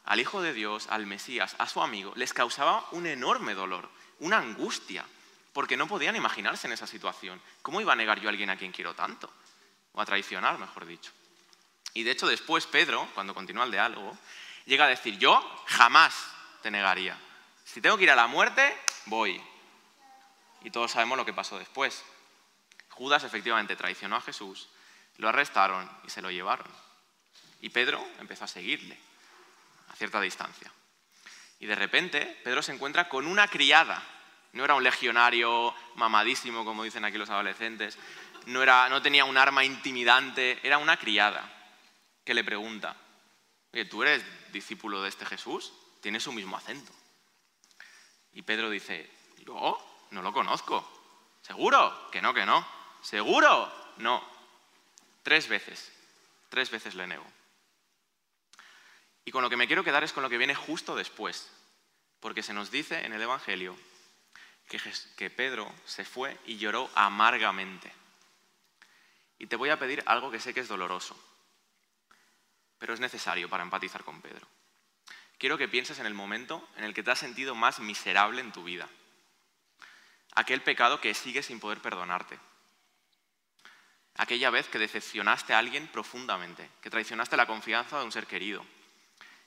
al 0.05 0.19
Hijo 0.19 0.41
de 0.41 0.53
Dios, 0.53 0.87
al 0.89 1.05
Mesías, 1.05 1.55
a 1.59 1.67
su 1.67 1.81
amigo, 1.81 2.13
les 2.15 2.33
causaba 2.33 2.85
un 2.91 3.05
enorme 3.05 3.53
dolor, 3.53 3.89
una 4.19 4.37
angustia, 4.37 5.05
porque 5.53 5.77
no 5.77 5.87
podían 5.87 6.15
imaginarse 6.15 6.67
en 6.67 6.73
esa 6.73 6.87
situación. 6.87 7.41
¿Cómo 7.61 7.81
iba 7.81 7.93
a 7.93 7.95
negar 7.95 8.19
yo 8.19 8.29
a 8.29 8.31
alguien 8.31 8.49
a 8.49 8.57
quien 8.57 8.71
quiero 8.71 8.93
tanto? 8.93 9.31
o 9.93 10.01
a 10.01 10.05
traicionar, 10.05 10.57
mejor 10.57 10.85
dicho. 10.85 11.11
Y 11.93 12.03
de 12.03 12.11
hecho 12.11 12.27
después 12.27 12.67
Pedro, 12.67 13.07
cuando 13.13 13.33
continúa 13.33 13.65
el 13.65 13.71
diálogo, 13.71 14.17
llega 14.65 14.85
a 14.85 14.89
decir, 14.89 15.17
yo 15.17 15.41
jamás 15.65 16.13
te 16.61 16.69
negaría. 16.69 17.17
Si 17.65 17.81
tengo 17.81 17.97
que 17.97 18.03
ir 18.03 18.11
a 18.11 18.15
la 18.15 18.27
muerte, 18.27 18.75
voy. 19.05 19.41
Y 20.61 20.71
todos 20.71 20.91
sabemos 20.91 21.17
lo 21.17 21.25
que 21.25 21.33
pasó 21.33 21.57
después. 21.57 22.03
Judas 22.89 23.23
efectivamente 23.23 23.75
traicionó 23.75 24.17
a 24.17 24.21
Jesús, 24.21 24.69
lo 25.17 25.29
arrestaron 25.29 25.89
y 26.05 26.09
se 26.09 26.21
lo 26.21 26.31
llevaron. 26.31 26.67
Y 27.61 27.69
Pedro 27.69 28.05
empezó 28.19 28.45
a 28.45 28.47
seguirle 28.47 28.97
a 29.89 29.95
cierta 29.95 30.19
distancia. 30.21 30.71
Y 31.59 31.65
de 31.65 31.75
repente 31.75 32.39
Pedro 32.43 32.61
se 32.61 32.73
encuentra 32.73 33.09
con 33.09 33.27
una 33.27 33.47
criada. 33.47 34.01
No 34.53 34.63
era 34.63 34.75
un 34.75 34.83
legionario 34.83 35.73
mamadísimo, 35.95 36.65
como 36.65 36.83
dicen 36.83 37.05
aquí 37.05 37.17
los 37.17 37.29
adolescentes, 37.29 37.97
no, 38.45 38.63
era, 38.63 38.89
no 38.89 39.01
tenía 39.01 39.25
un 39.25 39.37
arma 39.37 39.63
intimidante, 39.63 40.59
era 40.63 40.77
una 40.77 40.97
criada 40.97 41.47
que 42.23 42.33
le 42.33 42.43
pregunta, 42.43 42.95
oye, 43.73 43.85
¿tú 43.85 44.01
eres 44.03 44.23
discípulo 44.51 45.01
de 45.01 45.09
este 45.09 45.25
Jesús? 45.25 45.73
Tiene 46.01 46.19
su 46.19 46.31
mismo 46.31 46.57
acento. 46.57 46.91
Y 48.33 48.41
Pedro 48.41 48.69
dice, 48.69 49.09
yo 49.45 49.77
no 50.11 50.21
lo 50.21 50.33
conozco. 50.33 50.87
¿Seguro? 51.41 52.09
Que 52.11 52.21
no, 52.21 52.33
que 52.33 52.45
no. 52.45 52.65
¿Seguro? 53.01 53.71
No. 53.97 54.23
Tres 55.23 55.47
veces. 55.47 55.91
Tres 56.49 56.71
veces 56.71 56.95
le 56.95 57.07
nego. 57.07 57.25
Y 59.25 59.31
con 59.31 59.43
lo 59.43 59.49
que 59.49 59.57
me 59.57 59.67
quiero 59.67 59.83
quedar 59.83 60.03
es 60.03 60.13
con 60.13 60.23
lo 60.23 60.29
que 60.29 60.37
viene 60.37 60.55
justo 60.55 60.95
después. 60.95 61.51
Porque 62.19 62.43
se 62.43 62.53
nos 62.53 62.71
dice 62.71 63.05
en 63.05 63.13
el 63.13 63.21
Evangelio 63.21 63.77
que, 65.17 65.29
Pedro 65.29 65.71
se 65.85 66.05
fue 66.05 66.37
y 66.45 66.57
lloró 66.57 66.89
amargamente. 66.95 67.91
Y 69.39 69.47
te 69.47 69.55
voy 69.55 69.69
a 69.69 69.79
pedir 69.79 70.03
algo 70.05 70.29
que 70.29 70.39
sé 70.39 70.53
que 70.53 70.59
es 70.59 70.67
doloroso, 70.67 71.17
pero 72.77 72.93
es 72.93 72.99
necesario 72.99 73.49
para 73.49 73.63
empatizar 73.63 74.03
con 74.03 74.21
Pedro. 74.21 74.47
Quiero 75.37 75.57
que 75.57 75.69
pienses 75.69 75.99
en 75.99 76.05
el 76.05 76.13
momento 76.13 76.67
en 76.75 76.83
el 76.83 76.93
que 76.93 77.01
te 77.01 77.11
has 77.11 77.19
sentido 77.19 77.55
más 77.55 77.79
miserable 77.79 78.41
en 78.41 78.51
tu 78.51 78.63
vida. 78.63 78.89
Aquel 80.39 80.61
pecado 80.61 81.01
que 81.01 81.13
sigue 81.13 81.43
sin 81.43 81.59
poder 81.59 81.81
perdonarte. 81.81 82.39
Aquella 84.15 84.49
vez 84.49 84.69
que 84.69 84.79
decepcionaste 84.79 85.53
a 85.53 85.57
alguien 85.59 85.89
profundamente, 85.89 86.69
que 86.81 86.89
traicionaste 86.89 87.35
la 87.35 87.45
confianza 87.45 87.99
de 87.99 88.05
un 88.05 88.13
ser 88.13 88.25
querido, 88.25 88.65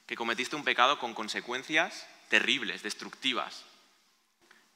que 0.06 0.16
cometiste 0.16 0.54
un 0.54 0.64
pecado 0.64 0.98
con 0.98 1.14
consecuencias 1.14 2.06
terribles, 2.28 2.82
destructivas. 2.82 3.64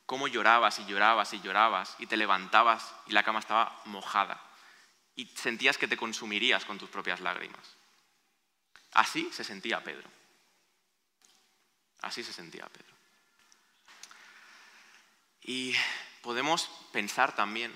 Cómo 0.06 0.26
llorabas 0.26 0.78
y 0.78 0.86
llorabas 0.86 1.34
y 1.34 1.42
llorabas 1.42 1.94
y 1.98 2.06
te 2.06 2.16
levantabas 2.16 2.94
y 3.06 3.12
la 3.12 3.22
cama 3.22 3.40
estaba 3.40 3.78
mojada 3.84 4.42
y 5.16 5.26
sentías 5.36 5.76
que 5.76 5.86
te 5.86 5.98
consumirías 5.98 6.64
con 6.64 6.78
tus 6.78 6.88
propias 6.88 7.20
lágrimas. 7.20 7.76
Así 8.92 9.28
se 9.34 9.44
sentía 9.44 9.84
Pedro. 9.84 10.08
Así 12.00 12.24
se 12.24 12.32
sentía 12.32 12.64
Pedro. 12.68 12.95
Y 15.46 15.74
podemos 16.22 16.68
pensar 16.92 17.36
también 17.36 17.72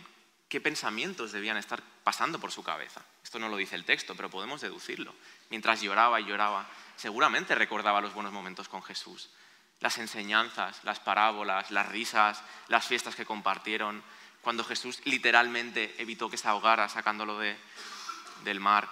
qué 0.48 0.61
pensamientos 0.61 1.30
debían 1.30 1.56
estar 1.56 1.80
pasando 2.02 2.40
por 2.40 2.50
su 2.50 2.64
cabeza. 2.64 3.00
Esto 3.22 3.38
no 3.38 3.48
lo 3.48 3.56
dice 3.56 3.76
el 3.76 3.85
texto, 3.85 4.16
pero 4.16 4.28
podemos 4.28 4.61
deducirlo. 4.61 5.14
Mientras 5.50 5.80
lloraba 5.80 6.20
y 6.20 6.24
lloraba, 6.24 6.68
seguramente 6.96 7.54
recordaba 7.54 8.00
los 8.00 8.12
buenos 8.12 8.33
momentos 8.33 8.68
con 8.68 8.83
Jesús, 8.83 9.30
las 9.78 9.98
enseñanzas, 9.98 10.83
las 10.83 10.98
parábolas, 10.98 11.70
las 11.70 11.88
risas, 11.88 12.42
las 12.66 12.87
fiestas 12.87 13.14
que 13.14 13.24
compartieron, 13.24 14.02
cuando 14.42 14.64
Jesús 14.64 15.00
literalmente 15.04 15.94
evitó 15.98 16.28
que 16.28 16.38
se 16.38 16.48
ahogara 16.48 16.88
sacándolo 16.88 17.38
del 17.38 18.61
mar. 18.61 18.88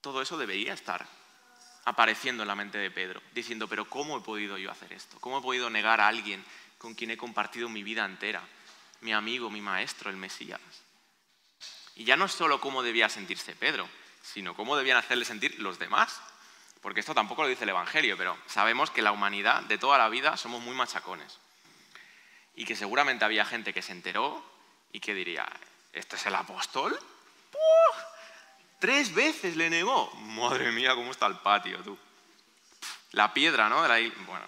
Todo 0.00 0.22
eso 0.22 0.38
debería 0.38 0.72
estar 0.72 1.06
apareciendo 1.84 2.42
en 2.42 2.48
la 2.48 2.54
mente 2.54 2.78
de 2.78 2.90
Pedro, 2.90 3.20
diciendo, 3.34 3.68
pero 3.68 3.84
¿cómo 3.84 4.16
he 4.16 4.20
podido 4.22 4.56
yo 4.56 4.70
hacer 4.70 4.92
esto? 4.92 5.18
¿Cómo 5.20 5.38
he 5.38 5.42
podido 5.42 5.68
negar 5.68 6.00
a 6.00 6.08
alguien 6.08 6.44
con 6.80 6.94
quien 6.94 7.10
he 7.10 7.16
compartido 7.18 7.68
mi 7.68 7.82
vida 7.82 8.06
entera? 8.06 8.42
Mi 9.02 9.12
amigo, 9.12 9.50
mi 9.50 9.60
maestro, 9.60 10.08
el 10.08 10.16
Mesías. 10.16 10.60
Y 11.94 12.04
ya 12.04 12.16
no 12.16 12.24
es 12.24 12.32
solo 12.32 12.58
cómo 12.58 12.82
debía 12.82 13.10
sentirse 13.10 13.54
Pedro, 13.54 13.86
sino 14.22 14.56
cómo 14.56 14.76
debían 14.76 14.96
hacerle 14.96 15.26
sentir 15.26 15.60
los 15.60 15.78
demás. 15.78 16.22
Porque 16.80 17.00
esto 17.00 17.14
tampoco 17.14 17.42
lo 17.42 17.48
dice 17.48 17.64
el 17.64 17.70
Evangelio, 17.70 18.16
pero 18.16 18.38
sabemos 18.46 18.90
que 18.90 19.02
la 19.02 19.12
humanidad 19.12 19.62
de 19.64 19.76
toda 19.76 19.98
la 19.98 20.08
vida 20.08 20.38
somos 20.38 20.62
muy 20.62 20.74
machacones. 20.74 21.38
Y 22.54 22.64
que 22.64 22.74
seguramente 22.74 23.26
había 23.26 23.44
gente 23.44 23.74
que 23.74 23.82
se 23.82 23.92
enteró 23.92 24.42
y 24.90 25.00
que 25.00 25.12
diría, 25.12 25.46
¿este 25.92 26.16
es 26.16 26.24
el 26.24 26.34
apóstol? 26.34 26.98
Tres 28.78 29.14
veces 29.14 29.54
le 29.56 29.68
negó. 29.68 30.10
Madre 30.14 30.72
mía, 30.72 30.94
cómo 30.94 31.10
está 31.10 31.26
el 31.26 31.36
patio, 31.36 31.82
tú. 31.82 31.98
La 33.12 33.34
piedra, 33.34 33.68
¿no? 33.68 33.82
De 33.82 33.88
la... 33.88 34.14
Bueno, 34.24 34.46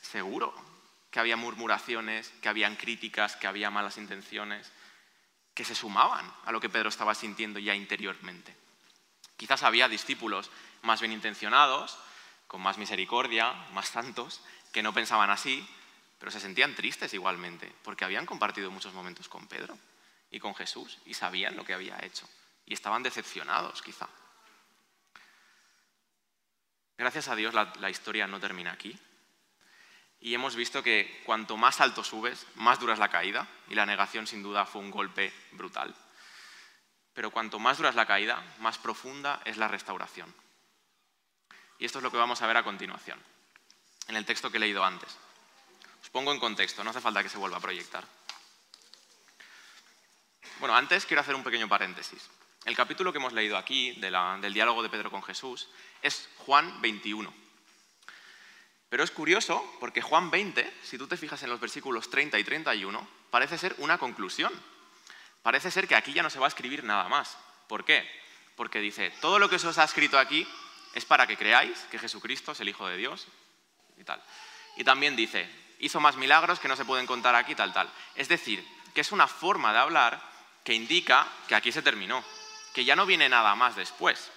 seguro 0.00 0.65
que 1.16 1.20
había 1.20 1.38
murmuraciones, 1.38 2.30
que 2.42 2.50
habían 2.50 2.76
críticas, 2.76 3.36
que 3.36 3.46
había 3.46 3.70
malas 3.70 3.96
intenciones, 3.96 4.70
que 5.54 5.64
se 5.64 5.74
sumaban 5.74 6.30
a 6.44 6.52
lo 6.52 6.60
que 6.60 6.68
Pedro 6.68 6.90
estaba 6.90 7.14
sintiendo 7.14 7.58
ya 7.58 7.74
interiormente. 7.74 8.54
Quizás 9.38 9.62
había 9.62 9.88
discípulos 9.88 10.50
más 10.82 11.00
bien 11.00 11.12
intencionados, 11.12 11.96
con 12.46 12.60
más 12.60 12.76
misericordia, 12.76 13.54
más 13.72 13.88
santos, 13.88 14.42
que 14.74 14.82
no 14.82 14.92
pensaban 14.92 15.30
así, 15.30 15.66
pero 16.18 16.30
se 16.30 16.38
sentían 16.38 16.74
tristes 16.74 17.14
igualmente, 17.14 17.72
porque 17.82 18.04
habían 18.04 18.26
compartido 18.26 18.70
muchos 18.70 18.92
momentos 18.92 19.26
con 19.26 19.48
Pedro 19.48 19.78
y 20.30 20.38
con 20.38 20.54
Jesús 20.54 20.98
y 21.06 21.14
sabían 21.14 21.56
lo 21.56 21.64
que 21.64 21.72
había 21.72 21.98
hecho 22.04 22.28
y 22.66 22.74
estaban 22.74 23.02
decepcionados 23.02 23.80
quizá. 23.80 24.06
Gracias 26.98 27.28
a 27.28 27.36
Dios 27.36 27.54
la, 27.54 27.88
historia 27.88 28.26
no 28.26 28.38
termina 28.38 28.72
aquí 28.72 28.98
y 30.20 30.34
hemos 30.34 30.56
visto 30.56 30.82
que 30.82 31.22
cuanto 31.24 31.56
más 31.56 31.80
alto 31.80 32.02
subes, 32.02 32.46
más 32.54 32.80
dura 32.80 32.94
es 32.94 32.98
la 32.98 33.10
caída 33.10 33.46
y 33.68 33.74
la 33.74 33.86
negación 33.86 34.26
sin 34.26 34.42
duda 34.42 34.64
fue 34.64 34.80
un 34.80 34.90
golpe 34.90 35.32
brutal. 35.52 35.94
Pero 37.12 37.30
cuanto 37.30 37.58
más 37.58 37.76
dura 37.76 37.90
es 37.90 37.96
la 37.96 38.06
caída, 38.06 38.42
más 38.58 38.78
profunda 38.78 39.40
es 39.44 39.56
la 39.56 39.68
restauración. 39.68 40.34
Y 41.78 41.84
esto 41.84 41.98
es 41.98 42.02
lo 42.02 42.10
que 42.10 42.16
vamos 42.16 42.40
a 42.42 42.46
ver 42.46 42.56
a 42.56 42.64
continuación, 42.64 43.22
en 44.08 44.16
el 44.16 44.24
texto 44.24 44.50
que 44.50 44.56
he 44.56 44.60
leído 44.60 44.84
antes. 44.84 45.16
Os 46.02 46.10
pongo 46.10 46.32
en 46.32 46.40
contexto, 46.40 46.82
no 46.82 46.90
hace 46.90 47.00
falta 47.00 47.22
que 47.22 47.28
se 47.28 47.38
vuelva 47.38 47.58
a 47.58 47.60
proyectar. 47.60 48.04
Bueno, 50.58 50.74
antes 50.74 51.04
quiero 51.04 51.20
hacer 51.20 51.34
un 51.34 51.44
pequeño 51.44 51.68
paréntesis. 51.68 52.30
El 52.64 52.74
capítulo 52.74 53.12
que 53.12 53.18
hemos 53.18 53.32
leído 53.32 53.56
aquí 53.56 53.92
del 53.92 54.52
diálogo 54.54 54.82
de 54.82 54.88
Pedro 54.88 55.10
con 55.10 55.22
Jesús 55.22 55.68
es 56.02 56.28
Juan 56.38 56.80
21. 56.80 57.45
Pero 58.88 59.02
es 59.02 59.10
curioso 59.10 59.64
porque 59.80 60.02
Juan 60.02 60.30
20, 60.30 60.80
si 60.82 60.96
tú 60.96 61.06
te 61.06 61.16
fijas 61.16 61.42
en 61.42 61.50
los 61.50 61.60
versículos 61.60 62.08
30 62.08 62.38
y 62.38 62.44
31, 62.44 63.06
parece 63.30 63.58
ser 63.58 63.74
una 63.78 63.98
conclusión. 63.98 64.52
Parece 65.42 65.70
ser 65.70 65.88
que 65.88 65.94
aquí 65.94 66.12
ya 66.12 66.22
no 66.22 66.30
se 66.30 66.38
va 66.38 66.46
a 66.46 66.48
escribir 66.48 66.84
nada 66.84 67.08
más. 67.08 67.36
¿Por 67.68 67.84
qué? 67.84 68.08
Porque 68.56 68.80
dice, 68.80 69.12
todo 69.20 69.38
lo 69.38 69.48
que 69.48 69.58
se 69.58 69.68
os 69.68 69.78
ha 69.78 69.84
escrito 69.84 70.18
aquí 70.18 70.46
es 70.94 71.04
para 71.04 71.26
que 71.26 71.36
creáis 71.36 71.78
que 71.90 71.98
Jesucristo 71.98 72.52
es 72.52 72.60
el 72.60 72.68
Hijo 72.68 72.86
de 72.88 72.96
Dios 72.96 73.26
y 73.96 74.04
tal. 74.04 74.22
Y 74.76 74.84
también 74.84 75.16
dice, 75.16 75.48
hizo 75.78 76.00
más 76.00 76.16
milagros 76.16 76.58
que 76.58 76.68
no 76.68 76.76
se 76.76 76.84
pueden 76.84 77.06
contar 77.06 77.34
aquí, 77.34 77.54
tal, 77.54 77.72
tal. 77.72 77.90
Es 78.14 78.28
decir, 78.28 78.66
que 78.94 79.00
es 79.00 79.12
una 79.12 79.26
forma 79.26 79.72
de 79.72 79.78
hablar 79.78 80.22
que 80.64 80.74
indica 80.74 81.26
que 81.48 81.54
aquí 81.54 81.70
se 81.70 81.82
terminó, 81.82 82.24
que 82.74 82.84
ya 82.84 82.96
no 82.96 83.06
viene 83.06 83.28
nada 83.28 83.54
más 83.54 83.76
después. 83.76 84.30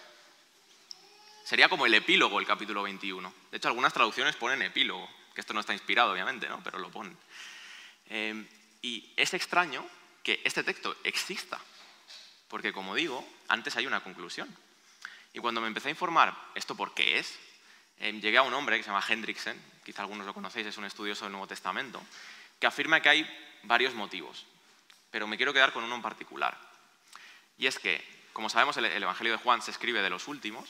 Sería 1.50 1.68
como 1.68 1.88
el 1.88 1.94
epílogo 1.96 2.40
el 2.40 2.46
capítulo 2.46 2.84
21. 2.84 3.34
De 3.50 3.58
hecho, 3.58 3.70
algunas 3.70 3.92
traducciones 3.92 4.36
ponen 4.36 4.62
epílogo, 4.62 5.10
que 5.34 5.42
esto 5.42 5.52
no 5.52 5.62
está 5.62 5.74
inspirado, 5.74 6.12
obviamente, 6.12 6.48
¿no? 6.48 6.62
pero 6.64 6.78
lo 6.78 6.92
ponen. 6.92 7.18
Eh, 8.06 8.48
y 8.84 9.12
es 9.18 9.34
extraño 9.34 9.84
que 10.22 10.42
este 10.44 10.64
texto 10.64 10.96
exista, 11.04 11.60
porque 12.50 12.72
como 12.72 12.94
digo, 12.94 13.28
antes 13.48 13.76
hay 13.78 13.88
una 13.88 14.04
conclusión. 14.04 14.48
Y 15.34 15.40
cuando 15.40 15.60
me 15.60 15.66
empecé 15.66 15.88
a 15.88 15.90
informar 15.90 16.38
esto 16.54 16.76
por 16.76 16.94
qué 16.94 17.18
es, 17.18 17.40
eh, 17.98 18.12
llegué 18.12 18.38
a 18.38 18.44
un 18.44 18.54
hombre 18.54 18.78
que 18.78 18.84
se 18.84 18.92
llama 18.92 19.04
Hendrickson, 19.10 19.60
quizá 19.84 20.04
algunos 20.04 20.28
lo 20.28 20.36
conocéis, 20.36 20.68
es 20.68 20.78
un 20.78 20.86
estudioso 20.86 21.26
del 21.26 21.32
Nuevo 21.32 21.48
Testamento, 21.48 22.00
que 22.60 22.68
afirma 22.68 23.02
que 23.02 23.10
hay 23.10 23.40
varios 23.64 23.96
motivos, 23.96 24.46
pero 25.10 25.26
me 25.26 25.36
quiero 25.36 25.52
quedar 25.52 25.74
con 25.74 25.84
uno 25.84 25.96
en 25.96 26.04
particular. 26.04 26.56
Y 27.58 27.66
es 27.66 27.80
que 27.80 28.20
como 28.40 28.50
sabemos, 28.50 28.78
el, 28.78 28.86
Evangelio 28.86 29.34
de 29.34 29.40
Juan 29.40 29.62
se 29.62 29.72
escribe 29.72 30.02
de 30.02 30.10
los 30.10 30.30
últimos 30.30 30.70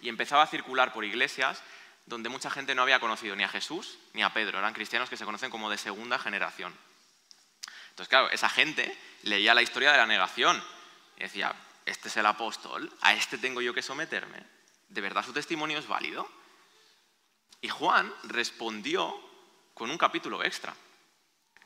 y 0.00 0.08
empezaba 0.08 0.42
a 0.42 0.46
circular 0.46 0.92
por 0.92 1.04
iglesias 1.04 1.62
donde 2.06 2.28
mucha 2.28 2.50
gente 2.50 2.74
no 2.74 2.82
había 2.82 3.00
conocido 3.00 3.36
ni 3.36 3.44
a 3.44 3.48
Jesús 3.48 3.98
ni 4.14 4.22
a 4.22 4.32
Pedro. 4.32 4.58
Eran 4.58 4.74
cristianos 4.74 5.10
que 5.10 5.16
se 5.16 5.24
conocen 5.24 5.50
como 5.50 5.70
de 5.70 5.78
segunda 5.78 6.18
generación. 6.18 6.74
Entonces, 7.90 8.08
claro, 8.08 8.30
esa 8.30 8.48
gente 8.48 8.96
leía 9.22 9.54
la 9.54 9.62
historia 9.62 9.92
de 9.92 9.98
la 9.98 10.06
negación 10.06 10.62
y 11.16 11.20
decía, 11.20 11.54
este 11.84 12.08
es 12.08 12.16
el 12.16 12.26
apóstol, 12.26 12.92
a 13.00 13.14
este 13.14 13.38
tengo 13.38 13.60
yo 13.60 13.74
que 13.74 13.82
someterme. 13.82 14.42
¿De 14.88 15.00
verdad 15.00 15.24
su 15.24 15.32
testimonio 15.32 15.78
es 15.78 15.86
válido? 15.86 16.30
Y 17.60 17.68
Juan 17.68 18.12
respondió 18.24 19.18
con 19.74 19.90
un 19.90 19.98
capítulo 19.98 20.42
extra, 20.44 20.74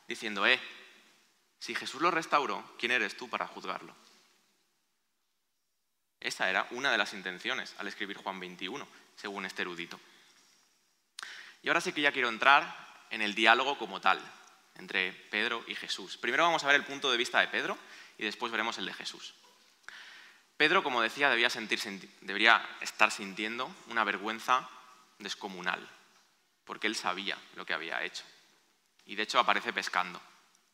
diciendo, 0.08 0.46
eh, 0.46 0.60
si 1.58 1.74
Jesús 1.74 2.00
lo 2.00 2.10
restauró, 2.10 2.64
¿quién 2.78 2.92
eres 2.92 3.16
tú 3.16 3.28
para 3.28 3.46
juzgarlo? 3.46 3.94
Esa 6.22 6.48
era 6.48 6.68
una 6.70 6.92
de 6.92 6.98
las 6.98 7.14
intenciones 7.14 7.74
al 7.78 7.88
escribir 7.88 8.16
Juan 8.16 8.38
21, 8.38 8.86
según 9.16 9.44
este 9.44 9.62
erudito. 9.62 9.98
Y 11.62 11.68
ahora 11.68 11.80
sí 11.80 11.92
que 11.92 12.00
ya 12.00 12.12
quiero 12.12 12.28
entrar 12.28 13.04
en 13.10 13.22
el 13.22 13.34
diálogo 13.34 13.76
como 13.76 14.00
tal, 14.00 14.20
entre 14.76 15.12
Pedro 15.12 15.64
y 15.66 15.74
Jesús. 15.74 16.16
Primero 16.16 16.44
vamos 16.44 16.62
a 16.62 16.68
ver 16.68 16.76
el 16.76 16.84
punto 16.84 17.10
de 17.10 17.16
vista 17.16 17.40
de 17.40 17.48
Pedro 17.48 17.76
y 18.18 18.24
después 18.24 18.52
veremos 18.52 18.78
el 18.78 18.86
de 18.86 18.94
Jesús. 18.94 19.34
Pedro, 20.56 20.84
como 20.84 21.02
decía, 21.02 21.28
debía 21.28 21.48
debería 22.20 22.64
estar 22.80 23.10
sintiendo 23.10 23.74
una 23.88 24.04
vergüenza 24.04 24.68
descomunal, 25.18 25.88
porque 26.64 26.86
él 26.86 26.94
sabía 26.94 27.36
lo 27.56 27.66
que 27.66 27.74
había 27.74 28.04
hecho. 28.04 28.22
Y 29.06 29.16
de 29.16 29.24
hecho 29.24 29.40
aparece 29.40 29.72
pescando, 29.72 30.20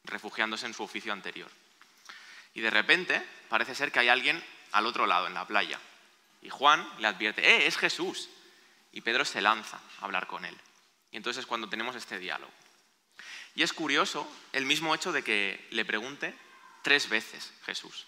refugiándose 0.04 0.66
en 0.66 0.74
su 0.74 0.82
oficio 0.82 1.10
anterior. 1.10 1.50
Y 2.52 2.60
de 2.60 2.70
repente 2.70 3.26
parece 3.48 3.74
ser 3.74 3.90
que 3.90 4.00
hay 4.00 4.08
alguien 4.08 4.44
al 4.72 4.86
otro 4.86 5.06
lado, 5.06 5.26
en 5.26 5.34
la 5.34 5.46
playa. 5.46 5.78
Y 6.42 6.50
Juan 6.50 6.88
le 6.98 7.08
advierte, 7.08 7.46
¡eh, 7.46 7.66
es 7.66 7.76
Jesús! 7.76 8.28
Y 8.92 9.00
Pedro 9.00 9.24
se 9.24 9.40
lanza 9.40 9.80
a 10.00 10.04
hablar 10.04 10.26
con 10.26 10.44
él. 10.44 10.56
Y 11.10 11.16
entonces 11.16 11.40
es 11.40 11.46
cuando 11.46 11.68
tenemos 11.68 11.96
este 11.96 12.18
diálogo. 12.18 12.52
Y 13.54 13.62
es 13.62 13.72
curioso 13.72 14.30
el 14.52 14.66
mismo 14.66 14.94
hecho 14.94 15.12
de 15.12 15.24
que 15.24 15.66
le 15.70 15.84
pregunte 15.84 16.34
tres 16.82 17.08
veces 17.08 17.52
Jesús. 17.64 18.06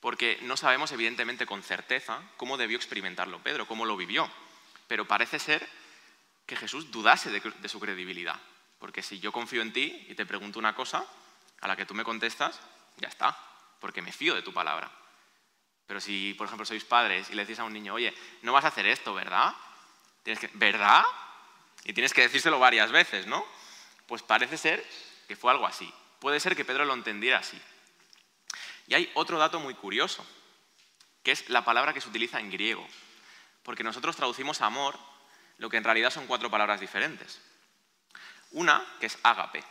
Porque 0.00 0.38
no 0.42 0.56
sabemos 0.56 0.92
evidentemente 0.92 1.46
con 1.46 1.62
certeza 1.62 2.20
cómo 2.36 2.56
debió 2.56 2.76
experimentarlo 2.76 3.42
Pedro, 3.42 3.66
cómo 3.66 3.86
lo 3.86 3.96
vivió. 3.96 4.30
Pero 4.88 5.06
parece 5.06 5.38
ser 5.38 5.66
que 6.44 6.56
Jesús 6.56 6.90
dudase 6.90 7.30
de, 7.30 7.40
de 7.40 7.68
su 7.68 7.80
credibilidad. 7.80 8.38
Porque 8.78 9.02
si 9.02 9.20
yo 9.20 9.32
confío 9.32 9.62
en 9.62 9.72
ti 9.72 10.06
y 10.08 10.14
te 10.14 10.26
pregunto 10.26 10.58
una 10.58 10.74
cosa, 10.74 11.06
a 11.60 11.68
la 11.68 11.76
que 11.76 11.86
tú 11.86 11.94
me 11.94 12.04
contestas, 12.04 12.60
ya 12.98 13.08
está, 13.08 13.38
porque 13.80 14.02
me 14.02 14.12
fío 14.12 14.34
de 14.34 14.42
tu 14.42 14.52
palabra. 14.52 14.90
Pero 15.86 16.00
si, 16.00 16.34
por 16.34 16.46
ejemplo, 16.46 16.64
sois 16.64 16.84
padres 16.84 17.30
y 17.30 17.34
le 17.34 17.42
decís 17.42 17.58
a 17.58 17.64
un 17.64 17.72
niño, 17.72 17.94
oye, 17.94 18.14
no 18.42 18.52
vas 18.52 18.64
a 18.64 18.68
hacer 18.68 18.86
esto, 18.86 19.14
¿verdad? 19.14 19.54
Tienes 20.22 20.40
que, 20.40 20.50
¿verdad? 20.54 21.04
Y 21.84 21.92
tienes 21.92 22.14
que 22.14 22.22
decírselo 22.22 22.58
varias 22.58 22.92
veces, 22.92 23.26
¿no? 23.26 23.44
Pues 24.06 24.22
parece 24.22 24.56
ser 24.56 24.86
que 25.28 25.36
fue 25.36 25.50
algo 25.50 25.66
así. 25.66 25.92
Puede 26.20 26.40
ser 26.40 26.54
que 26.54 26.64
Pedro 26.64 26.84
lo 26.84 26.94
entendiera 26.94 27.38
así. 27.38 27.60
Y 28.86 28.94
hay 28.94 29.10
otro 29.14 29.38
dato 29.38 29.60
muy 29.60 29.74
curioso, 29.74 30.24
que 31.22 31.32
es 31.32 31.48
la 31.48 31.64
palabra 31.64 31.92
que 31.92 32.00
se 32.00 32.08
utiliza 32.08 32.40
en 32.40 32.50
griego. 32.50 32.86
Porque 33.62 33.84
nosotros 33.84 34.16
traducimos 34.16 34.60
amor, 34.60 34.98
lo 35.58 35.68
que 35.70 35.76
en 35.76 35.84
realidad 35.84 36.10
son 36.10 36.26
cuatro 36.26 36.50
palabras 36.50 36.80
diferentes. 36.80 37.40
Una, 38.50 38.84
que 39.00 39.06
es 39.06 39.18
ágape. 39.22 39.64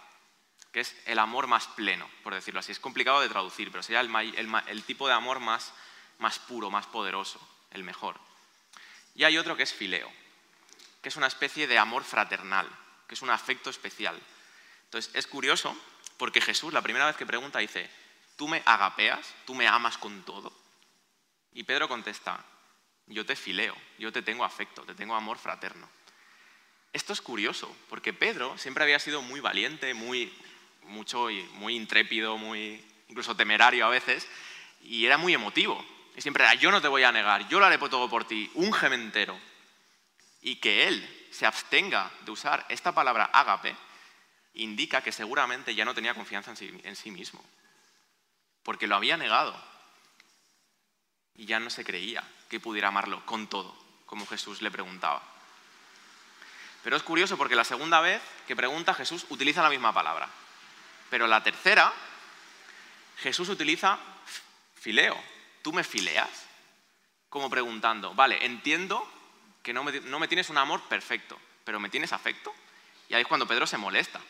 que 0.71 0.79
es 0.79 0.95
el 1.05 1.19
amor 1.19 1.47
más 1.47 1.67
pleno, 1.67 2.09
por 2.23 2.33
decirlo 2.33 2.61
así. 2.61 2.71
Es 2.71 2.79
complicado 2.79 3.19
de 3.19 3.27
traducir, 3.27 3.69
pero 3.71 3.83
sería 3.83 3.99
el, 3.99 4.83
tipo 4.83 5.05
de 5.05 5.13
amor 5.13 5.41
más, 5.41 5.73
más 6.21 6.39
puro, 6.39 6.69
más 6.69 6.85
poderoso, 6.87 7.39
el 7.71 7.83
mejor. 7.83 8.15
Y 9.15 9.25
hay 9.25 9.37
otro 9.37 9.57
que 9.57 9.63
es 9.63 9.73
fileo, 9.73 10.09
que 11.01 11.09
es 11.09 11.15
una 11.17 11.27
especie 11.27 11.67
de 11.67 11.77
amor 11.77 12.03
fraternal, 12.03 12.69
que 13.07 13.15
es 13.15 13.21
un 13.21 13.29
afecto 13.29 13.69
especial. 13.69 14.17
Entonces, 14.85 15.13
es 15.15 15.27
curioso 15.27 15.75
porque 16.17 16.39
Jesús, 16.39 16.71
la 16.73 16.81
primera 16.81 17.07
vez 17.07 17.17
que 17.17 17.25
pregunta, 17.25 17.59
dice, 17.59 17.89
¿tú 18.37 18.47
me 18.47 18.61
agapeas? 18.65 19.33
¿Tú 19.45 19.55
me 19.55 19.67
amas 19.67 19.97
con 19.97 20.23
todo? 20.23 20.53
Y 21.53 21.63
Pedro 21.63 21.89
contesta, 21.89 22.45
yo 23.07 23.25
te 23.25 23.35
fileo, 23.35 23.75
yo 23.97 24.11
te 24.11 24.21
tengo 24.21 24.45
afecto, 24.45 24.83
te 24.83 24.95
tengo 24.95 25.15
amor 25.15 25.37
fraterno. 25.37 25.89
Esto 26.93 27.13
es 27.13 27.21
curioso, 27.21 27.75
porque 27.89 28.13
Pedro 28.13 28.57
siempre 28.57 28.83
había 28.83 28.99
sido 28.99 29.21
muy 29.21 29.39
valiente, 29.39 29.93
muy, 29.93 30.31
mucho 30.83 31.29
muy 31.53 31.75
intrépido, 31.75 32.37
muy 32.37 32.85
incluso 33.07 33.35
temerario 33.35 33.85
a 33.85 33.89
veces, 33.89 34.27
y 34.81 35.05
era 35.05 35.17
muy 35.17 35.33
emotivo. 35.33 35.83
Y 36.15 36.21
siempre 36.21 36.43
era, 36.43 36.53
yo 36.55 36.71
no 36.71 36.81
te 36.81 36.87
voy 36.87 37.03
a 37.03 37.11
negar, 37.11 37.47
yo 37.47 37.59
lo 37.59 37.65
haré 37.65 37.77
todo 37.77 38.09
por 38.09 38.25
ti, 38.25 38.51
un 38.55 38.73
gementero. 38.73 39.39
Y 40.41 40.57
que 40.57 40.87
él 40.87 41.27
se 41.31 41.45
abstenga 41.45 42.11
de 42.21 42.31
usar 42.31 42.65
esta 42.69 42.91
palabra 42.91 43.29
ágape 43.31 43.75
indica 44.53 45.01
que 45.01 45.11
seguramente 45.11 45.73
ya 45.75 45.85
no 45.85 45.93
tenía 45.93 46.13
confianza 46.13 46.51
en 46.59 46.95
sí 46.95 47.11
mismo, 47.11 47.43
porque 48.63 48.87
lo 48.87 48.95
había 48.95 49.15
negado 49.17 49.55
y 51.35 51.45
ya 51.45 51.59
no 51.59 51.69
se 51.69 51.85
creía 51.85 52.23
que 52.49 52.59
pudiera 52.59 52.89
amarlo 52.89 53.25
con 53.25 53.47
todo, 53.47 53.75
como 54.05 54.27
Jesús 54.27 54.61
le 54.61 54.71
preguntaba. 54.71 55.23
Pero 56.83 56.95
es 56.95 57.03
curioso 57.03 57.37
porque 57.37 57.55
la 57.55 57.63
segunda 57.63 58.01
vez 58.01 58.21
que 58.47 58.55
pregunta 58.55 58.93
Jesús 58.93 59.25
utiliza 59.29 59.61
la 59.61 59.69
misma 59.69 59.93
palabra. 59.93 60.27
Pero 61.09 61.27
la 61.27 61.43
tercera, 61.43 61.93
Jesús 63.17 63.49
utiliza 63.49 63.97
fileo. 64.75 65.21
¿Tú 65.61 65.73
me 65.73 65.83
fileas? 65.83 66.47
Como 67.29 67.49
preguntando, 67.49 68.13
vale, 68.13 68.45
entiendo 68.45 69.07
que 69.63 69.73
no 69.73 69.83
me, 69.83 69.99
no 70.01 70.19
me 70.19 70.27
tienes 70.27 70.49
un 70.49 70.57
amor 70.57 70.81
perfecto, 70.83 71.39
pero 71.63 71.79
¿me 71.79 71.89
tienes 71.89 72.11
afecto? 72.13 72.53
Y 73.09 73.13
ahí 73.13 73.21
es 73.21 73.27
cuando 73.27 73.47
Pedro 73.47 73.67
se 73.67 73.77
molesta. 73.77 74.21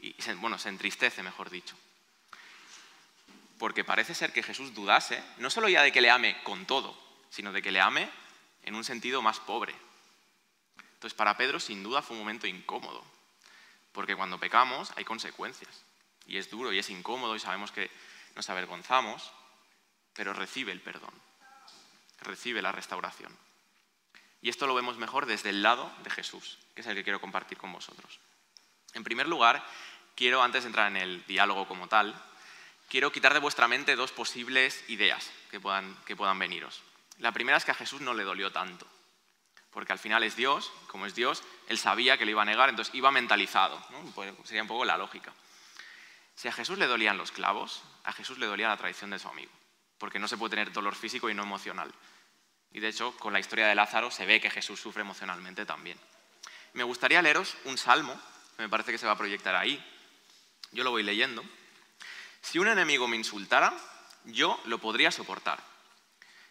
Y, 0.00 0.14
bueno, 0.34 0.58
se 0.58 0.68
entristece, 0.68 1.22
mejor 1.22 1.50
dicho. 1.50 1.74
Porque 3.58 3.84
parece 3.84 4.14
ser 4.14 4.32
que 4.32 4.42
Jesús 4.42 4.74
dudase, 4.74 5.22
no 5.38 5.50
solo 5.50 5.68
ya 5.68 5.82
de 5.82 5.92
que 5.92 6.00
le 6.00 6.10
ame 6.10 6.42
con 6.44 6.66
todo, 6.66 6.96
sino 7.30 7.52
de 7.52 7.62
que 7.62 7.72
le 7.72 7.80
ame 7.80 8.08
en 8.62 8.74
un 8.74 8.84
sentido 8.84 9.22
más 9.22 9.40
pobre. 9.40 9.74
Entonces, 10.94 11.16
para 11.16 11.36
Pedro, 11.36 11.58
sin 11.58 11.82
duda, 11.82 12.02
fue 12.02 12.16
un 12.16 12.22
momento 12.22 12.46
incómodo, 12.46 13.04
porque 13.92 14.14
cuando 14.14 14.38
pecamos 14.38 14.92
hay 14.96 15.04
consecuencias, 15.04 15.84
y 16.26 16.36
es 16.36 16.50
duro 16.50 16.72
y 16.72 16.78
es 16.78 16.90
incómodo 16.90 17.34
y 17.34 17.40
sabemos 17.40 17.72
que 17.72 17.90
nos 18.36 18.48
avergonzamos, 18.50 19.32
pero 20.18 20.32
recibe 20.32 20.72
el 20.72 20.80
perdón, 20.80 21.14
recibe 22.22 22.60
la 22.60 22.72
restauración. 22.72 23.32
Y 24.42 24.48
esto 24.48 24.66
lo 24.66 24.74
vemos 24.74 24.98
mejor 24.98 25.26
desde 25.26 25.50
el 25.50 25.62
lado 25.62 25.92
de 26.02 26.10
Jesús, 26.10 26.58
que 26.74 26.80
es 26.80 26.86
el 26.88 26.96
que 26.96 27.04
quiero 27.04 27.20
compartir 27.20 27.56
con 27.56 27.72
vosotros. 27.72 28.18
En 28.94 29.04
primer 29.04 29.28
lugar, 29.28 29.64
quiero, 30.16 30.42
antes 30.42 30.64
de 30.64 30.70
entrar 30.70 30.88
en 30.88 30.96
el 30.96 31.24
diálogo 31.26 31.68
como 31.68 31.86
tal, 31.86 32.20
quiero 32.88 33.12
quitar 33.12 33.32
de 33.32 33.38
vuestra 33.38 33.68
mente 33.68 33.94
dos 33.94 34.10
posibles 34.10 34.84
ideas 34.88 35.30
que 35.52 35.60
puedan, 35.60 35.96
que 36.04 36.16
puedan 36.16 36.36
veniros. 36.40 36.82
La 37.18 37.30
primera 37.30 37.56
es 37.56 37.64
que 37.64 37.70
a 37.70 37.74
Jesús 37.74 38.00
no 38.00 38.12
le 38.12 38.24
dolió 38.24 38.50
tanto, 38.50 38.88
porque 39.70 39.92
al 39.92 40.00
final 40.00 40.24
es 40.24 40.34
Dios, 40.34 40.72
como 40.88 41.06
es 41.06 41.14
Dios, 41.14 41.44
él 41.68 41.78
sabía 41.78 42.18
que 42.18 42.24
le 42.24 42.32
iba 42.32 42.42
a 42.42 42.44
negar, 42.44 42.70
entonces 42.70 42.92
iba 42.92 43.12
mentalizado, 43.12 43.80
pues 44.16 44.34
sería 44.42 44.62
un 44.62 44.68
poco 44.68 44.84
la 44.84 44.96
lógica. 44.96 45.32
Si 46.34 46.48
a 46.48 46.52
Jesús 46.52 46.76
le 46.76 46.88
dolían 46.88 47.18
los 47.18 47.30
clavos, 47.30 47.84
a 48.02 48.12
Jesús 48.12 48.38
le 48.38 48.46
dolía 48.46 48.66
la 48.66 48.76
traición 48.76 49.10
de 49.10 49.20
su 49.20 49.28
amigo, 49.28 49.52
porque 49.98 50.18
no 50.18 50.28
se 50.28 50.36
puede 50.36 50.50
tener 50.50 50.72
dolor 50.72 50.94
físico 50.94 51.28
y 51.28 51.34
no 51.34 51.42
emocional. 51.42 51.92
Y 52.72 52.80
de 52.80 52.88
hecho, 52.88 53.16
con 53.16 53.32
la 53.32 53.40
historia 53.40 53.66
de 53.66 53.74
Lázaro 53.74 54.10
se 54.10 54.26
ve 54.26 54.40
que 54.40 54.50
Jesús 54.50 54.80
sufre 54.80 55.02
emocionalmente 55.02 55.66
también. 55.66 55.98
Me 56.74 56.84
gustaría 56.84 57.22
leeros 57.22 57.56
un 57.64 57.78
salmo, 57.78 58.20
me 58.58 58.68
parece 58.68 58.92
que 58.92 58.98
se 58.98 59.06
va 59.06 59.12
a 59.12 59.18
proyectar 59.18 59.54
ahí. 59.54 59.82
Yo 60.72 60.84
lo 60.84 60.90
voy 60.90 61.02
leyendo. 61.02 61.42
Si 62.42 62.58
un 62.58 62.68
enemigo 62.68 63.08
me 63.08 63.16
insultara, 63.16 63.74
yo 64.24 64.60
lo 64.66 64.78
podría 64.78 65.10
soportar 65.10 65.58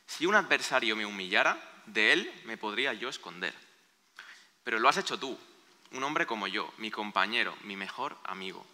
si 0.08 0.26
un 0.26 0.36
adversario 0.36 0.96
me 0.96 1.06
humillara, 1.06 1.62
de 1.86 2.14
él 2.14 2.42
me 2.46 2.58
podría 2.58 2.94
yo 2.94 3.10
esconder. 3.10 3.54
Pero 4.64 4.80
lo 4.80 4.90
has 4.90 4.98
hecho 4.98 5.20
tú, 5.20 5.38
un 5.92 6.04
hombre 6.04 6.26
como 6.26 6.48
yo, 6.48 6.74
mi 6.78 6.90
compañero, 6.90 7.56
mi 7.64 7.76
mejor 7.76 8.18
amigo, 8.24 8.66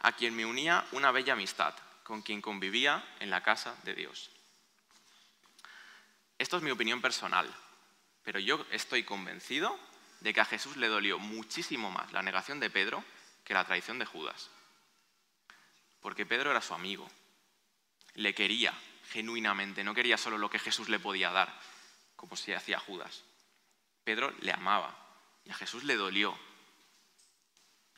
a 0.00 0.12
quien 0.12 0.34
me 0.34 0.46
unía 0.46 0.86
una 0.92 1.10
bella 1.10 1.34
amistad, 1.34 1.74
con 2.06 2.22
quien 2.22 2.40
convivía 2.40 3.04
en 3.18 3.30
la 3.30 3.42
casa 3.42 3.74
de 3.82 3.94
Dios. 3.94 4.30
Esto 6.38 6.56
es 6.56 6.62
mi 6.62 6.70
opinión 6.70 7.02
personal, 7.02 7.52
pero 8.22 8.38
yo 8.38 8.64
estoy 8.70 9.02
convencido 9.02 9.76
de 10.20 10.32
que 10.32 10.40
a 10.40 10.44
Jesús 10.44 10.76
le 10.76 10.86
dolió 10.86 11.18
muchísimo 11.18 11.90
más 11.90 12.12
la 12.12 12.22
negación 12.22 12.60
de 12.60 12.70
Pedro 12.70 13.04
que 13.42 13.54
la 13.54 13.64
traición 13.64 13.98
de 13.98 14.06
Judas. 14.06 14.50
Porque 16.00 16.24
Pedro 16.24 16.52
era 16.52 16.60
su 16.60 16.74
amigo, 16.74 17.10
le 18.14 18.36
quería, 18.36 18.72
genuinamente, 19.10 19.82
no 19.82 19.92
quería 19.92 20.16
solo 20.16 20.38
lo 20.38 20.48
que 20.48 20.60
Jesús 20.60 20.88
le 20.88 21.00
podía 21.00 21.32
dar, 21.32 21.52
como 22.14 22.36
se 22.36 22.54
hacía 22.54 22.78
Judas. 22.78 23.24
Pedro 24.04 24.30
le 24.42 24.52
amaba 24.52 24.96
y 25.44 25.50
a 25.50 25.54
Jesús 25.54 25.82
le 25.82 25.96
dolió. 25.96 26.38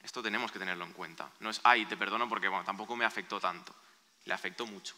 Esto 0.02 0.22
tenemos 0.22 0.50
que 0.50 0.58
tenerlo 0.58 0.86
en 0.86 0.94
cuenta. 0.94 1.30
No 1.40 1.50
es, 1.50 1.60
ay, 1.62 1.84
te 1.84 1.98
perdono 1.98 2.26
porque 2.26 2.48
bueno, 2.48 2.64
tampoco 2.64 2.96
me 2.96 3.04
afectó 3.04 3.38
tanto. 3.38 3.74
Le 4.28 4.34
afectó 4.34 4.66
mucho. 4.66 4.94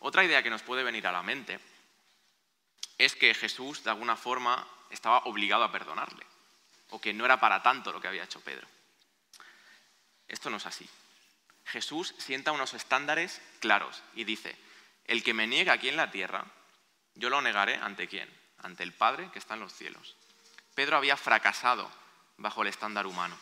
Otra 0.00 0.22
idea 0.22 0.42
que 0.42 0.50
nos 0.50 0.60
puede 0.60 0.82
venir 0.82 1.06
a 1.06 1.12
la 1.12 1.22
mente 1.22 1.58
es 2.98 3.16
que 3.16 3.32
Jesús, 3.32 3.82
de 3.82 3.88
alguna 3.88 4.16
forma, 4.16 4.68
estaba 4.90 5.20
obligado 5.20 5.64
a 5.64 5.72
perdonarle, 5.72 6.26
o 6.90 7.00
que 7.00 7.14
no 7.14 7.24
era 7.24 7.40
para 7.40 7.62
tanto 7.62 7.90
lo 7.90 7.98
que 7.98 8.08
había 8.08 8.24
hecho 8.24 8.42
Pedro. 8.42 8.68
Esto 10.28 10.50
no 10.50 10.58
es 10.58 10.66
así. 10.66 10.86
Jesús 11.64 12.14
sienta 12.18 12.52
unos 12.52 12.74
estándares 12.74 13.40
claros 13.60 14.02
y 14.14 14.24
dice, 14.24 14.54
el 15.06 15.24
que 15.24 15.32
me 15.32 15.46
niega 15.46 15.72
aquí 15.72 15.88
en 15.88 15.96
la 15.96 16.10
tierra, 16.10 16.44
yo 17.14 17.30
lo 17.30 17.40
negaré 17.40 17.76
ante 17.76 18.08
quién? 18.08 18.28
Ante 18.58 18.82
el 18.82 18.92
Padre 18.92 19.30
que 19.32 19.38
está 19.38 19.54
en 19.54 19.60
los 19.60 19.72
cielos. 19.72 20.16
Pedro 20.74 20.98
había 20.98 21.16
fracasado 21.16 21.90
bajo 22.36 22.60
el 22.60 22.68
estándar 22.68 23.06
humano. 23.06 23.38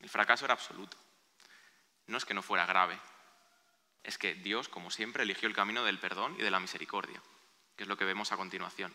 El 0.00 0.08
fracaso 0.08 0.44
era 0.44 0.54
absoluto. 0.54 0.96
No 2.06 2.18
es 2.18 2.24
que 2.24 2.34
no 2.34 2.42
fuera 2.42 2.66
grave, 2.66 2.98
es 4.06 4.18
que 4.18 4.34
Dios, 4.34 4.68
como 4.68 4.90
siempre, 4.90 5.24
eligió 5.24 5.48
el 5.48 5.54
camino 5.54 5.84
del 5.84 5.98
perdón 5.98 6.36
y 6.38 6.42
de 6.42 6.50
la 6.50 6.60
misericordia, 6.60 7.20
que 7.76 7.82
es 7.82 7.88
lo 7.88 7.96
que 7.96 8.04
vemos 8.04 8.30
a 8.30 8.36
continuación. 8.36 8.94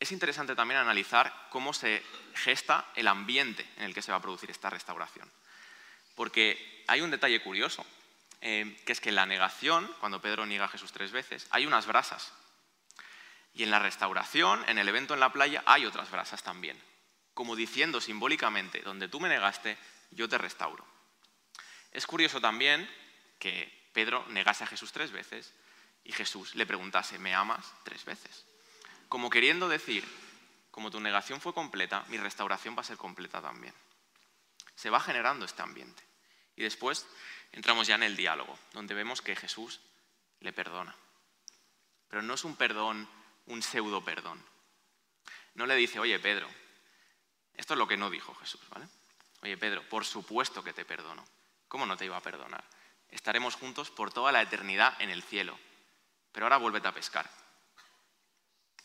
Es 0.00 0.10
interesante 0.12 0.56
también 0.56 0.80
analizar 0.80 1.32
cómo 1.50 1.72
se 1.72 2.02
gesta 2.34 2.90
el 2.96 3.06
ambiente 3.06 3.66
en 3.76 3.84
el 3.84 3.94
que 3.94 4.02
se 4.02 4.10
va 4.10 4.18
a 4.18 4.22
producir 4.22 4.50
esta 4.50 4.68
restauración. 4.68 5.30
Porque 6.16 6.84
hay 6.88 7.00
un 7.00 7.10
detalle 7.10 7.40
curioso, 7.40 7.86
eh, 8.40 8.76
que 8.84 8.92
es 8.92 9.00
que 9.00 9.08
en 9.10 9.14
la 9.14 9.26
negación, 9.26 9.90
cuando 10.00 10.20
Pedro 10.20 10.44
niega 10.44 10.66
a 10.66 10.68
Jesús 10.68 10.92
tres 10.92 11.12
veces, 11.12 11.46
hay 11.50 11.66
unas 11.66 11.86
brasas. 11.86 12.32
Y 13.54 13.62
en 13.62 13.70
la 13.70 13.78
restauración, 13.78 14.68
en 14.68 14.78
el 14.78 14.88
evento 14.88 15.14
en 15.14 15.20
la 15.20 15.32
playa, 15.32 15.62
hay 15.66 15.86
otras 15.86 16.10
brasas 16.10 16.42
también. 16.42 16.80
Como 17.32 17.54
diciendo 17.56 18.00
simbólicamente, 18.00 18.82
donde 18.82 19.08
tú 19.08 19.20
me 19.20 19.28
negaste, 19.28 19.78
yo 20.10 20.28
te 20.28 20.36
restauro. 20.36 20.84
Es 21.94 22.06
curioso 22.06 22.40
también 22.40 22.86
que 23.38 23.72
Pedro 23.94 24.26
negase 24.28 24.64
a 24.64 24.66
Jesús 24.66 24.92
tres 24.92 25.10
veces 25.10 25.54
y 26.04 26.12
Jesús 26.12 26.54
le 26.54 26.66
preguntase, 26.66 27.18
¿me 27.18 27.34
amas? 27.34 27.72
tres 27.84 28.04
veces. 28.04 28.44
Como 29.08 29.30
queriendo 29.30 29.68
decir, 29.68 30.04
como 30.70 30.90
tu 30.90 31.00
negación 31.00 31.40
fue 31.40 31.54
completa, 31.54 32.04
mi 32.08 32.18
restauración 32.18 32.76
va 32.76 32.82
a 32.82 32.84
ser 32.84 32.98
completa 32.98 33.40
también 33.40 33.72
se 34.74 34.90
va 34.90 35.00
generando 35.00 35.44
este 35.44 35.62
ambiente. 35.62 36.02
Y 36.56 36.62
después 36.62 37.06
entramos 37.52 37.86
ya 37.86 37.94
en 37.94 38.02
el 38.02 38.16
diálogo, 38.16 38.58
donde 38.72 38.94
vemos 38.94 39.22
que 39.22 39.36
Jesús 39.36 39.80
le 40.40 40.52
perdona. 40.52 40.94
Pero 42.08 42.22
no 42.22 42.34
es 42.34 42.44
un 42.44 42.56
perdón, 42.56 43.08
un 43.46 43.62
pseudo 43.62 44.04
perdón. 44.04 44.44
No 45.54 45.66
le 45.66 45.76
dice, 45.76 45.98
oye 45.98 46.18
Pedro, 46.18 46.48
esto 47.54 47.74
es 47.74 47.78
lo 47.78 47.88
que 47.88 47.96
no 47.96 48.10
dijo 48.10 48.34
Jesús, 48.34 48.60
¿vale? 48.70 48.86
Oye 49.42 49.56
Pedro, 49.56 49.88
por 49.88 50.04
supuesto 50.04 50.62
que 50.62 50.72
te 50.72 50.84
perdono. 50.84 51.24
¿Cómo 51.74 51.86
no 51.86 51.96
te 51.96 52.04
iba 52.04 52.16
a 52.16 52.22
perdonar? 52.22 52.62
Estaremos 53.10 53.56
juntos 53.56 53.90
por 53.90 54.12
toda 54.12 54.30
la 54.30 54.40
eternidad 54.42 54.94
en 55.00 55.10
el 55.10 55.24
cielo. 55.24 55.58
Pero 56.30 56.46
ahora 56.46 56.58
vuélvete 56.58 56.86
a 56.86 56.94
pescar. 56.94 57.28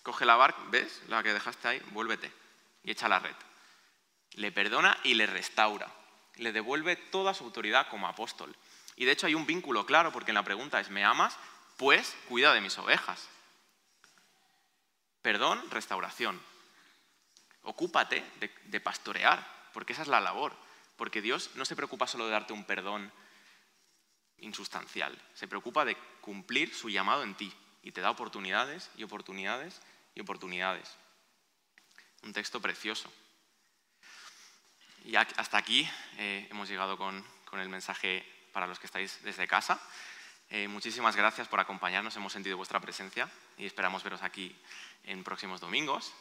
Coge 0.02 0.26
la 0.26 0.36
barca, 0.36 0.60
¿ves? 0.72 1.04
La 1.08 1.22
que 1.22 1.32
dejaste 1.32 1.68
ahí, 1.68 1.80
vuélvete 1.92 2.34
y 2.82 2.90
echa 2.90 3.08
la 3.08 3.20
red 3.20 3.36
le 4.40 4.52
perdona 4.52 4.98
y 5.04 5.14
le 5.14 5.28
restaura. 5.28 5.88
Le 6.38 6.52
devuelve 6.52 6.96
toda 6.96 7.34
su 7.34 7.44
autoridad 7.44 7.90
como 7.90 8.08
apóstol. 8.08 8.56
Y 8.96 9.06
de 9.06 9.12
hecho 9.12 9.28
hay 9.28 9.36
un 9.36 9.46
vínculo 9.46 9.86
claro 9.86 10.12
porque 10.12 10.32
en 10.32 10.36
la 10.36 10.44
pregunta 10.44 10.80
es, 10.80 10.90
¿me 10.90 11.04
amas? 11.04 11.38
Pues 11.78 12.16
cuida 12.28 12.54
de 12.54 12.62
mis 12.62 12.78
ovejas. 12.78 13.28
Perdón, 15.22 15.70
restauración. 15.70 16.42
Ocúpate 17.64 18.24
de, 18.66 18.80
pastorear, 18.80 19.46
porque 19.74 19.94
esa 19.94 20.04
es 20.04 20.08
la 20.08 20.22
labor. 20.22 20.56
Porque 21.00 21.22
Dios 21.22 21.50
no 21.56 21.64
se 21.64 21.78
preocupa 21.78 22.08
solo 22.08 22.26
de 22.26 22.32
darte 22.32 22.52
un 22.52 22.66
perdón 22.66 23.10
insustancial, 24.39 25.18
se 25.34 25.47
preocupa 25.47 25.86
de 25.86 25.95
cumplir 26.20 26.76
su 26.76 26.89
llamado 26.89 27.24
en 27.24 27.36
ti 27.36 27.52
y 27.82 27.93
te 27.93 28.02
da 28.02 28.12
oportunidades 28.12 28.91
y 28.97 29.04
oportunidades 29.04 29.82
y 30.14 30.20
oportunidades. 30.20 30.97
Un 32.24 32.34
texto 32.34 32.60
precioso. 32.60 33.10
Y 35.06 35.16
hasta 35.16 35.58
aquí 35.58 35.89
eh, 36.18 36.47
hemos 36.52 36.68
llegado 36.68 36.97
con, 36.97 37.26
el 37.54 37.70
mensaje 37.70 38.26
para 38.52 38.68
los 38.68 38.78
que 38.78 38.88
estáis 38.88 39.24
desde 39.24 39.47
casa. 39.47 39.82
Eh, 40.50 40.68
muchísimas 40.68 41.16
gracias 41.16 41.47
por 41.47 41.62
acompañarnos, 41.62 42.18
hemos 42.18 42.34
sentido 42.34 42.58
vuestra 42.58 42.82
presencia 42.82 43.32
y 43.58 43.66
esperamos 43.66 44.04
veros 44.04 44.22
aquí 44.22 44.54
en 45.06 45.24
próximos 45.24 45.62
domingos 45.62 46.14